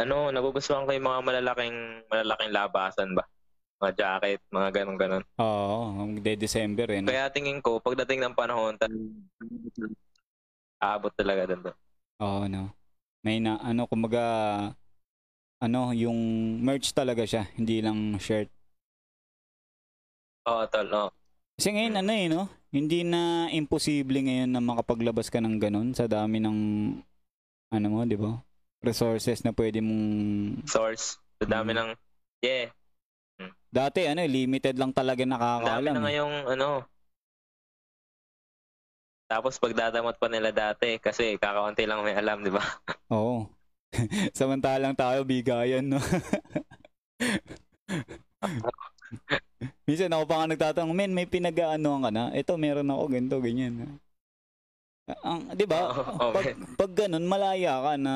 ano, 0.00 0.32
nagugustuhan 0.32 0.88
ko 0.88 0.96
yung 0.96 1.04
mga 1.04 1.20
malalaking, 1.28 1.78
malalaking 2.08 2.52
labasan 2.56 3.12
ba? 3.12 3.28
Mga 3.84 3.92
jacket, 3.92 4.40
mga 4.48 4.68
ganun 4.72 4.96
ganon 4.96 5.24
Oo, 5.36 6.08
oh, 6.08 6.08
de 6.16 6.40
December 6.40 6.88
eh. 6.88 7.04
No? 7.04 7.12
Kaya 7.12 7.28
tingin 7.28 7.60
ko, 7.60 7.84
pagdating 7.84 8.24
ng 8.24 8.32
panahon, 8.32 8.80
aabot 10.80 11.12
talaga 11.12 11.52
doon. 11.52 11.76
Oo, 12.24 12.48
no. 12.48 12.72
May 13.20 13.44
na, 13.44 13.60
ano, 13.60 13.84
kumaga, 13.84 14.24
ano, 15.58 15.92
yung 15.92 16.18
merch 16.60 16.92
talaga 16.92 17.24
siya, 17.24 17.48
hindi 17.56 17.80
lang 17.80 18.20
shirt. 18.20 18.48
Oo, 20.46 20.62
tol, 20.70 20.88
oo. 20.88 21.08
Kasi 21.56 21.72
ngayon, 21.72 21.96
ano 21.96 22.12
eh, 22.12 22.26
no? 22.28 22.42
Hindi 22.68 23.00
na 23.02 23.48
imposible 23.48 24.20
ngayon 24.20 24.52
na 24.52 24.60
makapaglabas 24.60 25.32
ka 25.32 25.40
ng 25.40 25.56
ganun 25.56 25.96
sa 25.96 26.04
dami 26.04 26.38
ng, 26.38 26.58
ano 27.72 27.86
mo, 27.88 28.04
di 28.04 28.14
ba? 28.14 28.36
Resources 28.84 29.40
na 29.42 29.56
pwede 29.56 29.80
mong... 29.80 30.04
Source. 30.68 31.16
Sa 31.40 31.44
dami 31.48 31.72
Mm. 31.72 31.78
ng, 31.80 31.88
yeah, 32.44 32.68
Dati, 33.66 34.08
ano, 34.08 34.24
eh, 34.24 34.30
limited 34.30 34.76
lang 34.80 34.92
talaga 34.92 35.20
ang 35.20 35.32
dami 35.32 35.36
nakakaalam. 35.36 35.92
na 35.92 36.00
eh. 36.00 36.04
ngayong, 36.08 36.34
ano, 36.48 36.68
tapos 39.26 39.58
pagdadamot 39.58 40.14
pa 40.22 40.30
nila 40.30 40.54
dati 40.54 41.02
kasi 41.02 41.34
kakaunti 41.34 41.82
lang 41.82 42.00
may 42.06 42.14
alam, 42.14 42.46
di 42.46 42.52
ba? 42.54 42.62
Oo. 43.10 43.50
Samantalang 44.38 44.94
tayo, 44.94 45.22
bigayan, 45.22 45.86
no? 45.86 46.00
Minsan 49.86 50.12
ako 50.12 50.24
pa 50.26 50.42
nga 50.42 50.50
nagtatanong, 50.50 50.92
men, 50.92 51.14
may 51.14 51.26
pinag-aanoan 51.26 52.04
ka 52.06 52.10
na? 52.10 52.24
Ito, 52.34 52.58
meron 52.58 52.90
ako, 52.90 53.02
ganito, 53.08 53.36
ganyan. 53.38 54.00
Ang, 55.22 55.54
di 55.54 55.62
ba? 55.64 55.94
Oo, 55.94 56.34
pag, 56.34 56.46
pag 56.74 56.92
ganun, 56.92 57.30
malaya 57.30 57.78
ka 57.78 57.92
na 57.94 58.14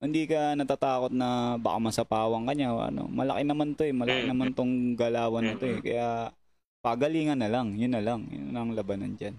hindi 0.00 0.24
ka 0.24 0.56
natatakot 0.56 1.12
na 1.12 1.60
baka 1.60 1.76
masapawang 1.76 2.48
ka 2.48 2.56
niya 2.56 2.72
o 2.72 2.80
ano. 2.80 3.04
Malaki 3.04 3.44
naman 3.44 3.76
to 3.76 3.84
eh. 3.84 3.92
Malaki 3.92 4.24
Mm. 4.24 4.30
naman 4.32 4.48
tong 4.56 4.96
galawan 4.96 5.44
na 5.44 5.60
to 5.60 5.68
eh. 5.68 5.76
Kaya 5.84 6.32
pagalingan 6.80 7.36
na 7.36 7.52
lang. 7.52 7.76
Yun 7.76 7.92
na 7.92 8.00
lang. 8.00 8.24
Yun 8.32 8.56
ang 8.56 8.72
labanan 8.72 9.12
dyan. 9.20 9.36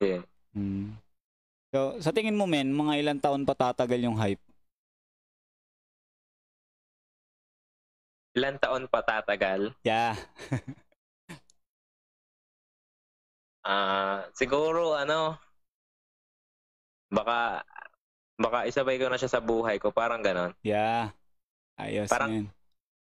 Yeah. 0.00 0.24
Hmm. 0.56 0.96
So, 1.76 2.00
sa 2.00 2.08
tingin 2.08 2.40
mo, 2.40 2.48
men, 2.48 2.72
mga 2.72 3.04
ilang 3.04 3.20
taon 3.20 3.44
pa 3.44 3.52
tatagal 3.52 4.00
yung 4.00 4.16
hype? 4.16 4.40
Ilan 8.32 8.56
taon 8.56 8.88
pa 8.88 9.04
tatagal? 9.04 9.76
Yeah. 9.84 10.16
Ah, 13.66 14.30
siguro 14.30 14.94
ano 14.94 15.34
baka 17.10 17.66
baka 18.38 18.62
isabay 18.70 18.94
ko 18.94 19.10
na 19.10 19.18
siya 19.18 19.26
sa 19.26 19.42
buhay 19.42 19.82
ko, 19.82 19.90
parang 19.90 20.22
ganon. 20.22 20.54
Yeah. 20.62 21.10
Ayos, 21.74 22.06
Parang- 22.06 22.30
men. 22.30 22.46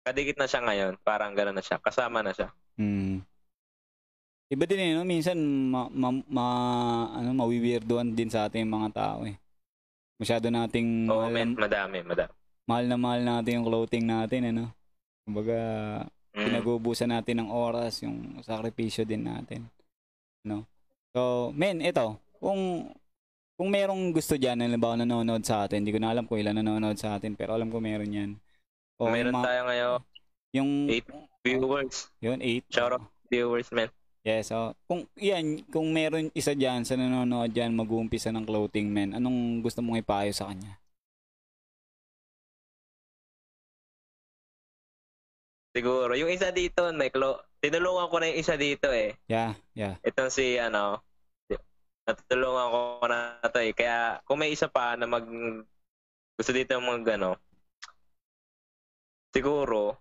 Kadikit 0.06 0.38
na 0.38 0.46
siya 0.46 0.62
ngayon, 0.62 1.02
parang 1.02 1.34
ganon 1.34 1.58
na 1.58 1.66
siya. 1.66 1.82
Kasama 1.82 2.22
na 2.22 2.30
siya. 2.30 2.54
Hmm. 2.78 3.26
Iba 4.52 4.68
din 4.68 4.84
eh, 4.84 4.92
no? 4.92 5.02
Minsan, 5.02 5.38
ma, 5.72 5.88
ma, 5.88 6.12
ma- 6.28 7.08
ano, 7.16 7.32
mawiwirdoan 7.32 8.12
din 8.12 8.28
sa 8.28 8.44
ating 8.44 8.68
mga 8.68 8.88
tao 8.92 9.24
eh. 9.24 9.40
Masyado 10.20 10.52
nating 10.52 11.08
Oo, 11.08 11.24
mahal, 11.24 11.32
men, 11.32 11.56
madami, 11.56 12.04
madami. 12.04 12.32
mahal 12.68 12.84
na 12.84 12.96
mahal 13.00 13.20
natin 13.24 13.52
yung 13.58 13.66
clothing 13.66 14.04
natin, 14.04 14.52
ano? 14.52 14.64
Kumbaga, 15.24 15.58
Mm. 16.32 16.48
pinagubusan 16.48 17.12
natin 17.12 17.44
ng 17.44 17.50
oras, 17.50 18.00
yung 18.00 18.40
sakripisyo 18.40 19.04
din 19.04 19.24
natin. 19.24 19.68
No? 20.44 20.64
So, 21.12 21.52
men, 21.52 21.80
ito, 21.80 22.16
kung 22.36 22.88
kung 23.52 23.68
merong 23.68 24.10
gusto 24.10 24.34
dyan, 24.34 24.58
halimbawa 24.58 24.96
nanonood 24.96 25.44
sa 25.44 25.64
atin, 25.64 25.84
hindi 25.84 25.92
ko 25.92 26.00
na 26.00 26.10
alam 26.10 26.24
kung 26.24 26.40
ilan 26.40 26.56
nanonood 26.56 26.96
sa 26.96 27.14
atin, 27.14 27.36
pero 27.36 27.52
alam 27.52 27.68
ko 27.68 27.78
meron 27.78 28.08
yan. 28.10 28.30
O 28.96 29.06
Meron 29.06 29.32
mga- 29.32 29.44
tayo 29.44 29.60
ngayon, 29.68 29.98
yung 30.52 30.70
Eight. 30.88 31.06
viewers. 31.44 31.96
yun, 32.18 32.40
eight. 32.40 32.64
Shout 32.72 32.92
out 32.92 33.04
viewers, 33.28 33.68
men. 33.70 33.92
Yes, 34.22 34.54
so 34.54 34.70
kung 34.86 35.10
yan, 35.18 35.66
kung 35.66 35.90
meron 35.90 36.30
isa 36.30 36.54
diyan 36.54 36.86
sa 36.86 36.94
nanonood 36.94 37.50
diyan 37.50 37.74
mag-uumpisa 37.74 38.30
ng 38.30 38.46
clothing 38.46 38.86
men, 38.86 39.18
anong 39.18 39.58
gusto 39.66 39.82
mong 39.82 39.98
ipayo 39.98 40.30
sa 40.30 40.46
kanya? 40.46 40.78
Siguro. 45.74 46.14
Yung 46.14 46.30
isa 46.30 46.54
dito, 46.54 46.86
may 46.94 47.10
klo- 47.10 47.42
tinulungan 47.58 48.06
ko 48.12 48.16
na 48.22 48.30
yung 48.30 48.38
isa 48.38 48.54
dito 48.54 48.92
eh. 48.94 49.18
Yeah, 49.26 49.58
yeah. 49.74 49.98
Itong 50.06 50.30
si, 50.30 50.54
ano, 50.60 51.02
natutulungan 52.06 52.68
ko 52.70 52.78
na 53.10 53.18
to 53.50 53.58
eh. 53.58 53.72
Kaya, 53.74 54.22
kung 54.22 54.38
may 54.38 54.54
isa 54.54 54.70
pa 54.70 54.94
na 54.94 55.10
mag, 55.10 55.26
gusto 56.38 56.52
dito 56.54 56.78
mag, 56.78 57.02
ano, 57.08 57.40
siguro, 59.34 59.96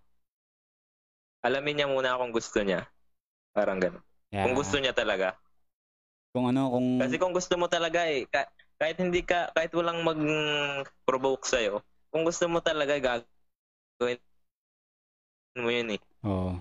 alamin 1.41 1.73
niya 1.73 1.87
muna 1.89 2.19
kung 2.19 2.35
gusto 2.35 2.61
niya. 2.61 2.85
Parang 3.55 3.79
gano'n. 3.81 4.10
Yeah. 4.31 4.47
Kung 4.47 4.55
gusto 4.57 4.79
niya 4.79 4.95
talaga. 4.95 5.37
kung 6.31 6.47
ano, 6.47 6.71
kung 6.71 6.87
Kasi 7.03 7.15
kung 7.19 7.35
gusto 7.35 7.53
mo 7.59 7.67
talaga 7.67 8.07
eh, 8.07 8.23
ka- 8.27 8.51
kahit 8.79 8.97
hindi 8.97 9.21
ka, 9.21 9.51
kahit 9.53 9.71
walang 9.77 10.01
mag-provoke 10.01 11.45
sa'yo, 11.45 11.83
kung 12.09 12.23
gusto 12.25 12.47
mo 12.49 12.63
talaga, 12.63 12.97
gagawin 12.97 14.17
mo 15.59 15.69
yun 15.69 15.95
eh. 15.95 16.01
Oo. 16.25 16.55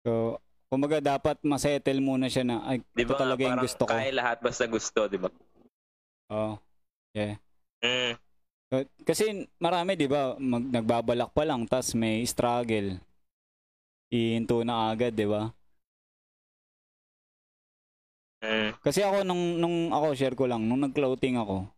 So, 0.00 0.40
kumbaga 0.72 0.98
dapat 0.98 1.36
masettle 1.44 2.00
muna 2.00 2.32
siya 2.32 2.42
na 2.42 2.64
ay 2.64 2.80
Di 2.96 3.04
ito 3.04 3.12
ba? 3.12 3.20
talaga 3.20 3.42
yung 3.44 3.60
gusto 3.60 3.84
ko. 3.84 3.92
kaya 3.92 4.10
lahat 4.16 4.40
basta 4.40 4.64
gusto, 4.64 5.00
di 5.06 5.18
ba? 5.20 5.28
Oo. 6.32 6.56
Mm. 7.80 8.14
So, 8.70 8.86
kasi 9.02 9.50
marami 9.58 9.98
'di 9.98 10.06
ba, 10.06 10.38
mag, 10.38 10.62
nagbabalak 10.62 11.34
pa 11.34 11.42
lang 11.42 11.66
tas 11.66 11.90
may 11.92 12.22
struggle. 12.22 13.02
Ihinto 14.10 14.66
na 14.66 14.90
agad, 14.90 15.14
'di 15.14 15.26
ba? 15.30 15.54
Mm. 18.40 18.72
Kasi 18.80 19.04
ako 19.04 19.22
nung 19.22 19.60
nung 19.60 19.92
ako 19.92 20.06
share 20.16 20.32
ko 20.34 20.48
lang 20.48 20.64
nung 20.64 20.80
nag-clothing 20.80 21.36
ako. 21.36 21.68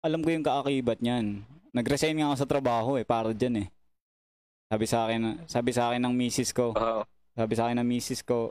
Alam 0.00 0.24
ko 0.24 0.32
yung 0.32 0.46
kaakibat 0.46 0.98
niyan. 1.04 1.44
Nag-resign 1.76 2.16
nga 2.16 2.32
ako 2.32 2.36
sa 2.40 2.48
trabaho 2.48 2.90
eh 2.96 3.04
para 3.04 3.36
diyan 3.36 3.66
eh. 3.66 3.68
Sabi 4.66 4.84
sa 4.88 5.06
akin, 5.06 5.46
sabi 5.46 5.70
sa 5.70 5.92
akin 5.92 6.02
ng 6.02 6.14
misis 6.16 6.50
ko, 6.50 6.74
Oo. 6.74 7.02
sabi 7.36 7.52
sa 7.54 7.68
akin 7.68 7.78
ng 7.84 7.88
misis 7.88 8.24
ko, 8.24 8.50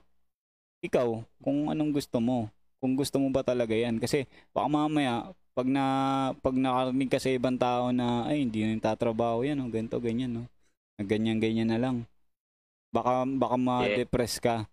ikaw, 0.79 1.25
kung 1.41 1.67
anong 1.73 1.91
gusto 1.91 2.21
mo. 2.21 2.47
Kung 2.79 2.93
gusto 2.93 3.17
mo 3.17 3.33
ba 3.33 3.41
talaga 3.41 3.73
'yan 3.73 3.97
kasi 3.97 4.29
baka 4.53 4.67
mamaya 4.69 5.33
pag 5.57 5.65
na 5.65 5.83
pag 6.43 6.53
nakarinig 6.53 7.09
ka 7.09 7.17
sa 7.17 7.33
ibang 7.33 7.57
tao 7.57 7.89
na 7.89 8.29
ay 8.29 8.45
hindi 8.45 8.61
na 8.61 8.77
yung 8.77 8.85
tatrabaho 8.85 9.41
yan, 9.41 9.57
oh, 9.63 9.71
ganito 9.71 9.97
ganyan, 9.97 10.31
no. 10.37 10.43
Ganyan 11.01 11.41
ganyan 11.41 11.71
na 11.73 11.81
lang. 11.81 12.05
Baka 12.95 13.27
baka 13.27 13.55
ma-depress 13.59 14.39
ka. 14.39 14.63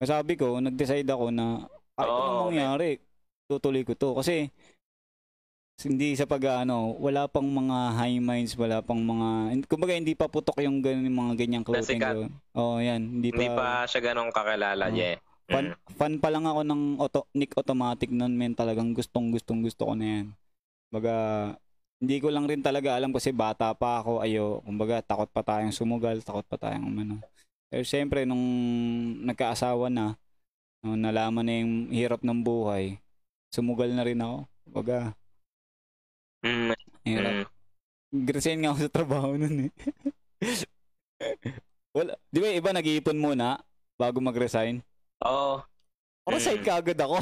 Sabi 0.00 0.40
ko, 0.40 0.56
nag-decide 0.56 1.04
ako 1.04 1.28
na 1.28 1.68
kahit 1.92 2.08
Oo, 2.08 2.22
anong 2.24 2.48
mangyari, 2.54 2.90
tutuloy 3.44 3.84
ko 3.84 3.92
to. 3.92 4.16
Kasi, 4.16 4.48
hindi 5.84 6.14
sa 6.16 6.26
pag 6.26 6.64
ano, 6.64 6.96
wala 6.96 7.28
pang 7.28 7.46
mga 7.46 7.94
high 7.94 8.18
minds, 8.18 8.56
wala 8.56 8.80
pang 8.80 8.98
mga, 8.98 9.58
kumbaga 9.68 9.94
hindi 9.94 10.14
pa 10.16 10.26
putok 10.26 10.58
yung 10.64 10.80
ganun, 10.80 11.06
mga 11.06 11.34
ganyang 11.38 11.62
clothing. 11.66 12.00
Ko. 12.00 12.30
Oo, 12.58 12.76
yan. 12.80 13.20
Hindi, 13.20 13.30
Hindi 13.30 13.46
pa, 13.52 13.54
pa 13.54 13.66
siya 13.86 14.00
ganong 14.00 14.32
kakilala, 14.32 14.88
Oo. 14.90 14.96
yeah. 14.96 15.18
fan, 15.48 15.72
Mm. 15.72 15.76
fan 15.96 16.14
pa 16.20 16.28
lang 16.28 16.44
ako 16.44 16.60
ng 16.60 16.82
auto, 17.00 17.20
Nick 17.32 17.56
Automatic 17.56 18.10
nun, 18.12 18.36
men. 18.36 18.52
Talagang 18.52 18.92
gustong 18.92 19.32
gustong 19.32 19.64
gusto 19.64 19.88
ko 19.88 19.94
na 19.96 20.06
yan. 20.06 20.26
Kumbaga, 20.88 21.14
hindi 21.98 22.16
ko 22.20 22.28
lang 22.30 22.44
rin 22.46 22.60
talaga 22.60 22.94
alam 22.94 23.10
kasi 23.10 23.32
bata 23.32 23.72
pa 23.72 24.02
ako, 24.02 24.20
ayo, 24.22 24.60
kumbaga 24.62 25.00
takot 25.00 25.30
pa 25.32 25.42
tayong 25.42 25.72
sumugal, 25.74 26.20
takot 26.22 26.44
pa 26.44 26.58
tayong 26.58 26.90
ano. 26.94 27.16
Pero 27.68 27.84
siyempre, 27.84 28.24
nung 28.24 28.40
nagkaasawa 29.24 29.92
na, 29.92 30.16
nung 30.80 30.96
nalaman 30.96 31.44
na 31.44 31.54
yung 31.60 31.92
hirap 31.92 32.24
ng 32.24 32.40
buhay, 32.40 32.96
sumugal 33.52 33.92
na 33.92 34.04
rin 34.04 34.20
ako. 34.20 34.36
Kumbaga, 34.64 34.98
Mm. 36.38 36.70
hirap. 37.02 37.32
Mm. 38.14 38.26
Resign 38.30 38.58
nga 38.62 38.70
ako 38.72 38.78
sa 38.78 38.94
trabaho 38.94 39.34
nun 39.34 39.68
eh. 39.68 39.70
Wala, 41.96 42.14
di 42.30 42.38
ba 42.38 42.46
iba 42.48 42.70
nag-iipon 42.70 43.18
muna 43.18 43.58
bago 43.98 44.22
mag-resign? 44.22 44.78
Oo. 45.26 45.58
Resign 46.30 46.62
Mm. 46.62 46.64
ka 46.64 46.72
agad 46.78 46.98
ako. 47.00 47.18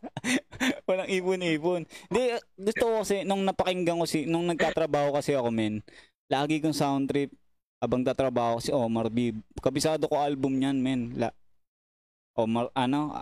Walang 0.88 1.08
ipon-ipon. 1.08 1.86
Hindi, 2.10 2.22
gusto 2.58 2.84
ko 2.84 2.94
kasi, 3.04 3.22
nung 3.22 3.44
napakinggan 3.46 4.00
ko 4.00 4.06
si, 4.08 4.26
nung 4.26 4.48
nagtatrabaho 4.50 5.14
kasi 5.14 5.36
ako, 5.36 5.54
men, 5.54 5.84
lagi 6.26 6.58
kong 6.58 6.74
sound 6.74 7.06
trip, 7.06 7.30
abang 7.84 8.00
tatrabaho 8.00 8.58
si 8.58 8.72
Omar 8.72 9.12
B. 9.12 9.36
Kabisado 9.60 10.08
ko 10.08 10.16
album 10.16 10.56
niyan, 10.56 10.80
men. 10.80 11.00
La, 11.20 11.28
Omar, 12.34 12.72
ano, 12.74 13.14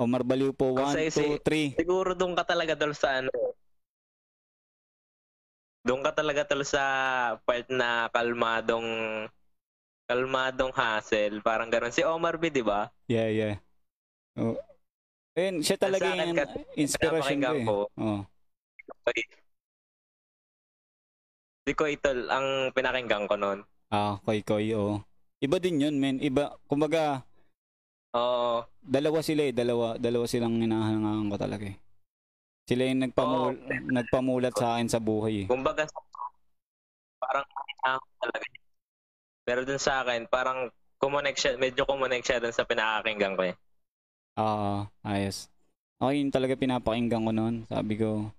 Omar 0.00 0.24
Baliw 0.24 0.56
po, 0.56 0.72
Kasi 0.78 1.10
1, 1.10 1.12
si- 1.12 1.28
2, 1.36 1.76
3. 1.76 1.76
Siguro 1.76 2.16
doon 2.16 2.32
ka 2.32 2.46
talaga 2.46 2.72
dol 2.72 2.96
sa 2.96 3.20
ano. 3.20 3.28
Doon 5.84 6.00
ka 6.00 6.12
talaga 6.16 6.48
tol 6.48 6.64
sa 6.64 6.84
part 7.44 7.68
na 7.68 8.08
kalmadong 8.12 8.88
kalmadong 10.10 10.74
hassle, 10.74 11.38
parang 11.44 11.70
gano'n. 11.70 11.94
Si 11.94 12.02
Omar 12.02 12.34
B, 12.34 12.50
di 12.50 12.66
ba? 12.66 12.90
Yeah, 13.06 13.30
yeah. 13.30 13.54
Oh. 14.34 14.58
Ayun, 15.38 15.62
siya 15.62 15.78
talaga 15.78 16.10
yung 16.18 16.34
inspiration 16.74 17.38
ko 17.38 17.54
eh. 17.54 17.66
Oh. 17.94 18.22
Si 21.68 21.72
Koy 21.76 22.00
Tol, 22.00 22.26
ang 22.32 22.72
pinakinggan 22.72 23.28
ko 23.28 23.36
noon. 23.36 23.60
Ah, 23.90 24.22
koy 24.22 24.40
koy, 24.46 24.70
oh. 24.72 25.02
Iba 25.42 25.58
din 25.58 25.82
yun, 25.82 25.98
men. 25.98 26.22
Iba, 26.22 26.54
kumbaga, 26.70 27.26
Oo. 28.14 28.64
dalawa 28.80 29.18
sila 29.20 29.50
eh. 29.50 29.52
Dalawa, 29.52 29.98
dalawa 29.98 30.24
silang 30.30 30.62
hinahangaan 30.62 31.28
ko 31.28 31.36
talaga 31.36 31.66
eh. 31.68 31.76
Sila 32.70 32.86
yung 32.86 33.02
nagpamul 33.02 33.58
nagpamulat 33.90 34.54
sa 34.54 34.78
akin 34.78 34.86
sa 34.86 35.02
buhay 35.02 35.44
eh. 35.44 35.46
Kumbaga, 35.50 35.90
parang 37.18 37.42
ako 37.82 38.06
talaga. 38.22 38.46
Pero 39.42 39.60
dun 39.66 39.82
sa 39.82 40.06
akin, 40.06 40.30
parang 40.30 40.70
kumunek 41.02 41.34
siya, 41.34 41.58
medyo 41.58 41.82
kumunek 41.82 42.22
siya 42.22 42.38
dun 42.38 42.54
sa 42.54 42.62
pinakakinggan 42.62 43.34
ko 43.34 43.42
eh. 43.50 43.54
Ah, 44.38 44.86
ayos. 45.02 45.50
Ako 45.98 46.14
yun 46.14 46.30
talaga 46.30 46.54
pinapakinggan 46.54 47.26
ko 47.26 47.32
noon. 47.34 47.66
Sabi 47.66 47.98
ko, 47.98 48.30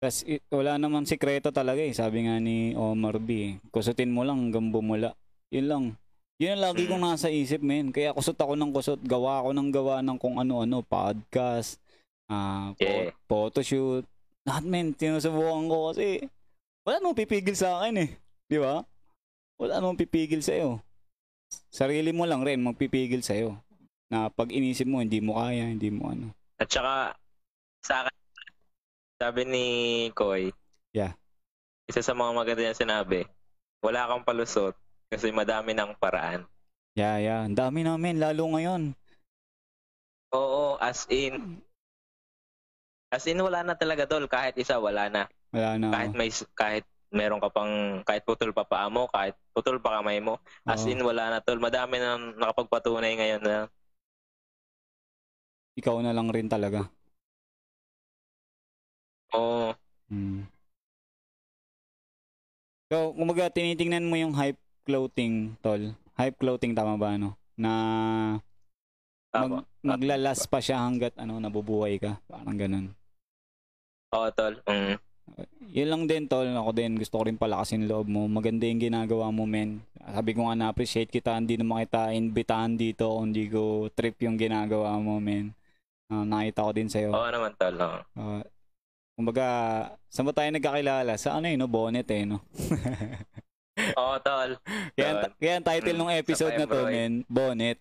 i- 0.00 0.42
wala 0.54 0.78
naman 0.78 1.02
sikreto 1.02 1.50
talaga 1.50 1.82
eh. 1.82 1.90
Sabi 1.90 2.22
nga 2.22 2.38
ni 2.38 2.70
Omar 2.72 3.18
B. 3.18 3.28
eh. 3.34 3.52
Kusutin 3.68 4.14
mo 4.14 4.22
lang 4.22 4.38
hanggang 4.46 4.70
bumula. 4.70 5.18
Yun 5.50 5.66
lang. 5.66 5.84
Yun 6.38 6.54
ang 6.54 6.62
lagi 6.62 6.86
kong 6.86 7.02
nasa 7.02 7.26
isip, 7.26 7.58
men. 7.58 7.90
Kaya 7.90 8.14
kusot 8.14 8.38
ako 8.38 8.54
ng 8.54 8.70
kusot. 8.70 9.00
Gawa 9.02 9.42
ako 9.42 9.50
ng 9.50 9.68
gawa 9.74 9.98
ng 10.00 10.14
kung 10.16 10.38
ano-ano. 10.38 10.82
Podcast. 10.82 11.82
ah 12.28 12.76
po- 12.76 12.84
Yeah. 12.84 13.10
photoshoot. 13.24 14.04
Lahat, 14.44 14.62
men. 14.62 14.92
Sinusubukan 14.92 15.64
ko 15.66 15.90
kasi 15.90 16.28
wala 16.84 17.00
namang 17.00 17.18
pipigil 17.18 17.56
sa 17.56 17.80
akin 17.80 18.04
eh. 18.04 18.10
Di 18.46 18.60
ba? 18.60 18.84
Wala 19.58 19.80
namang 19.80 19.96
pipigil 19.96 20.44
sa'yo. 20.44 20.78
Sarili 21.72 22.12
mo 22.12 22.28
lang 22.28 22.44
rin 22.44 22.60
magpipigil 22.60 23.24
sa'yo 23.24 23.56
na 24.12 24.28
pag 24.28 24.52
inisip 24.52 24.84
mo 24.84 25.00
hindi 25.00 25.18
mo 25.18 25.40
kaya, 25.40 25.66
hindi 25.66 25.88
mo 25.88 26.12
ano. 26.12 26.36
At 26.60 26.68
saka, 26.68 27.16
sa 27.80 28.04
akin, 28.04 28.14
sabi 29.18 29.42
ni 29.44 29.64
Koy, 30.14 30.54
Yeah. 30.94 31.12
isa 31.90 32.00
sa 32.00 32.14
mga 32.16 32.32
maganda 32.32 32.62
niya 32.64 32.78
sinabi, 32.78 33.26
wala 33.82 34.06
kang 34.08 34.24
palusot 34.24 34.74
kasi 35.10 35.34
madami 35.34 35.74
ng 35.74 35.98
paraan. 35.98 36.46
Yeah, 36.94 37.18
yeah. 37.20 37.40
Ang 37.46 37.54
dami 37.58 37.82
namin, 37.86 38.18
lalo 38.18 38.42
ngayon. 38.54 38.94
Oo, 40.34 40.76
as 40.80 41.06
in, 41.10 41.60
as 43.08 43.24
in 43.26 43.38
wala 43.40 43.62
na 43.62 43.74
talaga 43.78 44.06
tol, 44.06 44.26
kahit 44.26 44.54
isa 44.58 44.78
wala 44.78 45.06
na. 45.10 45.22
Wala 45.54 45.78
na. 45.78 45.88
Kahit 45.94 46.12
may, 46.14 46.30
kahit 46.58 46.84
meron 47.08 47.40
ka 47.40 47.48
pang, 47.48 48.04
kahit 48.04 48.22
putol 48.26 48.52
pa 48.52 48.68
paa 48.68 48.90
mo, 48.92 49.08
kahit 49.08 49.32
putol 49.56 49.80
pa 49.80 50.00
kamay 50.00 50.20
mo, 50.20 50.36
as 50.68 50.84
Oo. 50.84 50.90
in 50.92 51.00
wala 51.00 51.32
na 51.32 51.40
tol. 51.40 51.56
Madami 51.56 51.96
na 51.96 52.18
nakapagpatunay 52.36 53.12
ngayon 53.16 53.42
na 53.42 53.56
Ikaw 55.78 56.02
na 56.02 56.10
lang 56.10 56.28
rin 56.34 56.50
talaga. 56.50 56.90
Oo, 59.34 59.74
Hmm. 60.08 60.48
So, 62.88 63.12
kumaga 63.12 63.52
tinitingnan 63.52 64.08
mo 64.08 64.16
yung 64.16 64.32
hype 64.32 64.56
clothing, 64.88 65.52
tol. 65.60 65.92
Hype 66.16 66.40
clothing, 66.40 66.72
tama 66.72 66.96
ba, 66.96 67.20
ano? 67.20 67.36
Na 67.52 67.72
mag, 69.36 69.68
maglalas 69.84 70.48
pa 70.48 70.64
siya 70.64 70.80
hanggat 70.80 71.12
ano, 71.20 71.36
nabubuhay 71.36 72.00
ka. 72.00 72.16
Parang 72.24 72.56
ganun. 72.56 72.86
Oo, 74.16 74.32
tol. 74.32 74.56
Mm. 74.64 74.96
Yun 75.68 75.88
lang 75.92 76.02
din, 76.08 76.24
tol. 76.24 76.48
Ako 76.48 76.72
din, 76.72 76.96
gusto 76.96 77.20
ko 77.20 77.28
rin 77.28 77.36
palakasin 77.36 77.84
loob 77.84 78.08
mo. 78.08 78.24
Maganda 78.24 78.64
yung 78.64 78.80
ginagawa 78.80 79.28
mo, 79.28 79.44
men. 79.44 79.84
Sabi 80.00 80.32
ko 80.32 80.48
nga 80.48 80.56
na-appreciate 80.56 81.12
kita. 81.12 81.36
Hindi 81.36 81.60
naman 81.60 81.84
kita 81.84 82.16
imbitahan 82.16 82.80
dito 82.80 83.20
hindi 83.20 83.52
ko 83.52 83.92
trip 83.92 84.16
yung 84.24 84.40
ginagawa 84.40 84.96
mo, 84.96 85.20
men. 85.20 85.52
Ah, 86.08 86.24
nakita 86.24 86.64
ko 86.64 86.72
din 86.72 86.88
sa'yo. 86.88 87.12
Oo 87.12 87.28
naman, 87.28 87.52
tol. 87.60 87.76
oo. 87.76 88.00
Ah, 88.16 88.40
kumbaga, 89.18 89.46
saan 90.06 90.30
ba 90.30 90.34
tayo 90.34 90.46
nagkakilala? 90.54 91.18
Sa 91.18 91.34
ano 91.34 91.50
yun, 91.50 91.58
no? 91.58 91.66
Bonnet 91.66 92.06
eh, 92.06 92.22
no? 92.22 92.38
Oo, 93.98 94.14
tol. 94.22 94.54
kaya, 94.94 95.08
ang- 95.10 95.34
kaya 95.34 95.52
ang 95.58 95.66
title 95.66 95.98
ng 95.98 96.10
Mm, 96.14 96.22
episode 96.22 96.54
na 96.54 96.70
to, 96.70 96.86
men, 96.86 97.26
Bonnet. 97.26 97.78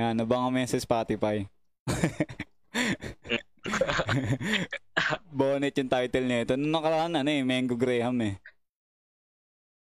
Yan, 0.00 0.16
mo 0.16 0.56
yan 0.56 0.68
sa 0.68 0.80
Spotify. 0.80 1.44
Bonnet 5.28 5.76
yung 5.76 5.92
title 5.92 6.24
nito. 6.24 6.56
Nung 6.56 6.72
nakaraan, 6.72 7.16
ano 7.16 7.28
eh, 7.28 7.44
Mango 7.44 7.76
Graham 7.76 8.16
eh. 8.24 8.34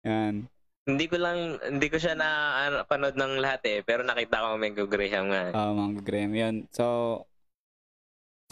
Yan. 0.02 0.50
Hindi 0.84 1.08
ko 1.08 1.16
lang, 1.16 1.56
hindi 1.64 1.88
ko 1.88 1.96
siya 1.96 2.12
na 2.12 2.28
ano, 2.68 2.76
panood 2.84 3.16
ng 3.16 3.40
lahat 3.40 3.62
eh. 3.64 3.78
Pero 3.82 4.04
nakita 4.04 4.42
ko 4.42 4.58
Mango 4.58 4.86
Graham 4.90 5.30
nga. 5.30 5.42
Ah, 5.54 5.72
Mango 5.72 6.02
Graham. 6.02 6.32
Yan. 6.34 6.54
So, 6.70 7.24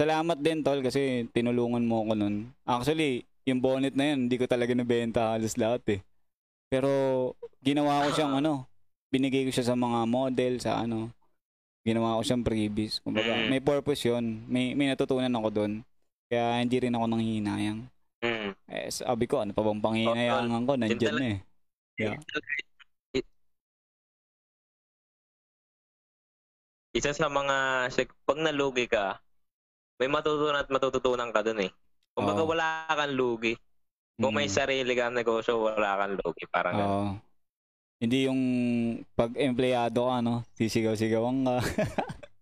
salamat 0.03 0.39
din, 0.43 0.67
tol, 0.67 0.83
kasi 0.83 1.31
tinulungan 1.31 1.87
mo 1.87 2.03
ako 2.03 2.13
nun. 2.19 2.37
Actually, 2.67 3.23
yung 3.47 3.63
bonnet 3.63 3.95
na 3.95 4.11
yan, 4.11 4.27
hindi 4.27 4.35
ko 4.35 4.51
talaga 4.51 4.75
nabenta 4.75 5.39
halos 5.39 5.55
lahat 5.55 5.83
eh. 5.95 6.01
Pero, 6.67 6.91
ginawa 7.63 8.07
ko 8.07 8.19
siyang 8.19 8.43
ano, 8.43 8.67
binigay 9.15 9.47
ko 9.47 9.55
siya 9.55 9.71
sa 9.71 9.77
mga 9.79 10.09
model, 10.11 10.55
sa 10.59 10.83
ano, 10.83 11.15
ginawa 11.87 12.19
ko 12.19 12.23
siyang 12.27 12.43
freebies. 12.43 12.99
Kumbaga, 13.03 13.31
Mm. 13.35 13.49
may 13.51 13.63
purpose 13.63 14.03
yun. 14.07 14.43
May, 14.51 14.75
may 14.75 14.91
natutunan 14.91 15.31
ako 15.31 15.49
doon. 15.51 15.73
Kaya 16.27 16.59
hindi 16.59 16.77
rin 16.81 16.95
ako 16.97 17.05
nang 17.07 17.23
hinayang. 17.23 17.81
Mm. 18.23 18.51
Eh, 18.71 18.89
sabi 18.91 19.25
ko, 19.27 19.43
ano 19.43 19.51
pa 19.53 19.63
bang 19.63 19.83
panghinayangan 19.83 20.63
ko? 20.67 20.73
Nandyan 20.79 20.99
talaga- 20.99 21.21
na 21.21 21.27
eh. 21.29 21.39
Yeah. 22.01 22.17
Isa 26.93 27.13
sa 27.13 27.29
mga, 27.29 27.89
pag 28.25 28.39
nalugi 28.41 28.85
ka, 28.85 29.21
may 30.03 30.11
matutunan 30.11 30.59
at 30.59 30.67
matututunan 30.67 31.31
ka 31.31 31.47
dun 31.47 31.63
eh. 31.63 31.71
Kumbaga 32.11 32.43
Oo. 32.43 32.51
wala 32.51 32.67
kang 32.91 33.15
lugi. 33.15 33.55
Kung 34.19 34.35
may 34.35 34.51
Mm. 34.51 34.55
sarili 34.55 34.93
kang 34.93 35.15
negosyo, 35.15 35.63
wala 35.63 35.95
kang 35.97 36.19
lugi. 36.19 36.45
Parang 36.51 36.75
ganun. 36.75 36.91
Oo. 36.91 37.11
Hindi 38.03 38.19
yung 38.27 38.41
pag 39.15 39.31
empleyado 39.39 40.11
ka, 40.11 40.19
no? 40.19 40.43
Sisigaw-sigawan 40.59 41.47
ka. 41.47 41.57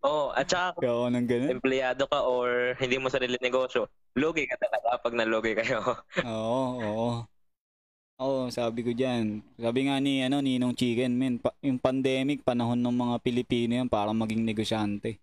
Oo, 0.00 0.32
at 0.32 0.46
saka 0.46 0.78
kung 0.78 0.82
Kaya 0.86 1.12
ng 1.12 1.26
ganun. 1.28 1.50
empleyado 1.58 2.04
ka 2.06 2.24
or 2.24 2.72
hindi 2.78 2.96
mo 2.96 3.06
sarili 3.06 3.36
negosyo, 3.38 3.86
lugi 4.16 4.46
ka 4.46 4.56
talaga 4.56 4.96
pag 4.96 5.14
nalugi 5.14 5.52
kayo. 5.52 5.82
Oo, 6.26 6.64
oo. 6.80 7.10
Oo, 8.20 8.40
sabi 8.48 8.84
ko 8.84 8.92
diyan. 8.92 9.40
Sabi 9.56 9.88
nga 9.88 9.96
ni 9.96 10.20
ano 10.20 10.40
Ninong 10.40 10.76
Chicken, 10.76 11.12
men, 11.16 11.34
pa, 11.36 11.52
yung 11.60 11.80
pandemic 11.80 12.40
panahon 12.40 12.76
ng 12.76 12.92
mga 12.92 13.16
Pilipino 13.20 13.72
yan 13.74 13.88
para 13.88 14.12
maging 14.12 14.44
negosyante. 14.44 15.16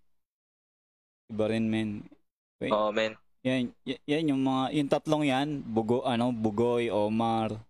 Iba 1.28 1.44
rin, 1.52 1.64
men. 1.68 1.90
Wait. 2.58 2.72
Oo, 2.72 2.90
men. 2.90 3.14
Yan, 3.46 3.70
y- 3.86 4.02
yan 4.08 4.34
yung 4.34 4.42
mga 4.42 4.62
yung 4.74 4.90
tatlong 4.90 5.24
yan, 5.24 5.48
Bugo 5.62 6.02
ano, 6.02 6.34
Bugoy, 6.34 6.90
Omar, 6.90 7.62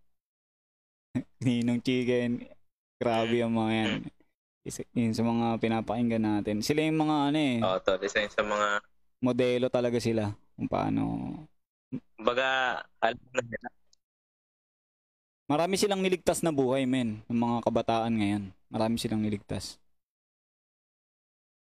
Ninong 1.45 1.85
Chicken. 1.85 2.47
Grabe 2.99 3.43
yung 3.43 3.55
mga 3.55 3.73
yan. 3.75 3.93
Isa, 4.67 4.83
yun 4.93 5.15
sa 5.15 5.23
mga 5.23 5.61
pinapakinggan 5.63 6.25
natin. 6.25 6.61
Sila 6.61 6.83
yung 6.83 6.99
mga 6.99 7.17
ano 7.31 7.39
eh, 7.39 7.57
Oo, 7.63 7.79
tol. 7.81 8.01
Isa 8.03 8.21
yun 8.21 8.33
sa 8.33 8.43
mga, 8.43 8.67
modelo 9.19 9.67
talaga 9.67 9.99
sila 9.99 10.31
kung 10.55 10.71
paano 10.71 11.03
kumbaga, 12.19 12.79
alam 13.01 13.19
na 13.33 13.43
nila. 13.43 13.69
Marami 15.49 15.81
silang 15.81 16.05
niligtas 16.05 16.45
na 16.45 16.53
buhay, 16.53 16.85
men, 16.85 17.25
ng 17.25 17.39
mga 17.41 17.65
kabataan 17.65 18.13
ngayon. 18.21 18.43
Marami 18.69 19.01
silang 19.01 19.25
niligtas. 19.25 19.81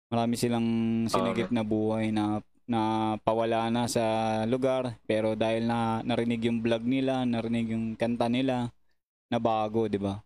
Marami 0.09 0.41
silang 0.41 0.67
sinigip 1.05 1.53
na 1.53 1.61
buhay 1.61 2.09
na 2.09 2.41
na 2.69 2.81
pawala 3.25 3.73
na 3.73 3.89
sa 3.89 4.05
lugar 4.45 4.93
pero 5.09 5.33
dahil 5.33 5.65
na 5.65 6.05
narinig 6.05 6.49
yung 6.49 6.61
vlog 6.61 6.85
nila, 6.85 7.25
narinig 7.25 7.73
yung 7.73 7.97
kanta 7.97 8.29
nila, 8.29 8.69
nabago, 9.29 9.89
'di 9.89 10.01
ba? 10.01 10.21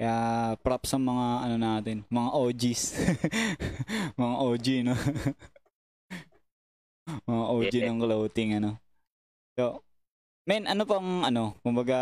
Kaya 0.00 0.16
props 0.64 0.94
sa 0.94 0.96
mga 0.96 1.26
ano 1.44 1.56
natin, 1.60 1.96
mga 2.08 2.30
OGs. 2.32 2.82
mga 4.20 4.34
OG, 4.40 4.66
no? 4.80 4.94
mga 7.28 7.44
OG 7.52 7.74
Yeah. 7.76 7.92
ng 7.92 8.00
clothing, 8.00 8.50
ano. 8.56 8.80
So, 9.60 9.84
men, 10.48 10.64
ano 10.64 10.88
pang 10.88 11.20
ano, 11.20 11.52
kumbaga 11.60 11.98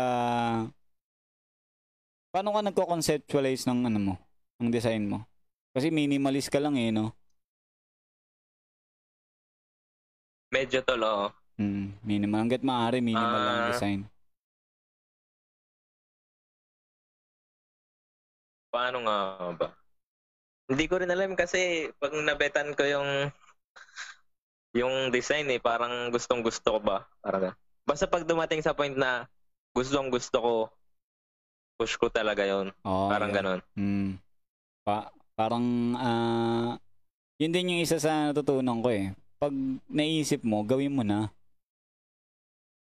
paano 2.31 2.55
ka 2.55 2.71
nagko-conceptualize 2.71 3.67
ng 3.67 3.91
ano 3.91 3.99
mo, 3.99 4.15
ng 4.63 4.71
design 4.71 5.11
mo? 5.11 5.27
Kasi 5.75 5.91
minimalist 5.91 6.47
ka 6.47 6.63
lang 6.63 6.79
eh, 6.79 6.95
no? 6.95 7.18
Medyo 10.49 10.81
tol, 10.81 11.01
oo. 11.05 11.27
Mm, 11.61 11.93
minimal. 12.01 12.39
Hanggat 12.41 12.63
maaari, 12.65 12.99
minimal 13.05 13.37
lang 13.37 13.55
ang 13.55 13.65
Ah. 13.67 13.69
design. 13.69 13.99
Paano 18.69 18.97
nga 19.05 19.17
ba? 19.57 19.67
Hindi 20.69 20.85
ko 20.85 21.01
rin 21.01 21.09
alam 21.09 21.33
kasi 21.33 21.89
pag 21.97 22.13
nabetan 22.13 22.77
ko 22.77 22.85
yung 22.85 23.09
yung 24.77 25.09
design 25.09 25.49
eh, 25.49 25.57
parang 25.57 26.13
gustong 26.13 26.45
gusto 26.45 26.77
ko 26.77 26.79
ba? 26.79 26.97
Parang 27.25 27.57
Basta 27.89 28.05
pag 28.05 28.21
dumating 28.21 28.61
sa 28.61 28.77
point 28.77 28.93
na 28.93 29.25
gustong 29.73 30.13
gusto 30.13 30.37
ko, 30.37 30.53
push 31.73 31.97
ko 31.97 32.05
talaga 32.13 32.45
yon 32.45 32.69
Oo, 32.85 33.09
Parang 33.09 33.33
yeah. 33.33 33.37
ganon. 33.41 33.61
Mm. 33.73 34.09
Pa 34.85 35.09
Parang, 35.33 35.95
ah, 35.95 36.75
yun 37.39 37.55
din 37.55 37.71
yung 37.71 37.81
isa 37.81 37.95
sa 37.95 38.27
natutunan 38.29 38.83
ko 38.83 38.91
eh. 38.91 39.15
Pag 39.39 39.55
naisip 39.87 40.43
mo, 40.43 40.61
gawin 40.67 40.91
mo 40.91 41.03
na. 41.07 41.31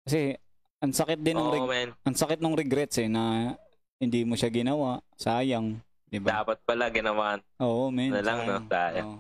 Kasi, 0.02 0.34
ang 0.82 0.90
sakit 0.90 1.22
din 1.22 1.38
ng 1.38 1.50
reg- 1.54 1.94
ang 2.02 2.16
sakit 2.18 2.42
ng 2.42 2.54
regrets 2.59 2.98
eh 2.98 3.06
na 3.06 3.54
hindi 4.02 4.26
mo 4.26 4.34
siya 4.34 4.50
ginawa. 4.50 4.98
Sayang, 5.14 5.78
'di 6.11 6.18
ba? 6.18 6.42
Dapat 6.42 6.59
pala 6.66 6.90
ginawa. 6.90 7.38
Oo, 7.62 7.94
men. 7.94 8.11
Ano 8.11 8.22
lang, 8.22 8.38
no? 8.42 8.59
sayang. 8.59 8.66
Sayang. 8.70 9.06
Oo. 9.06 9.18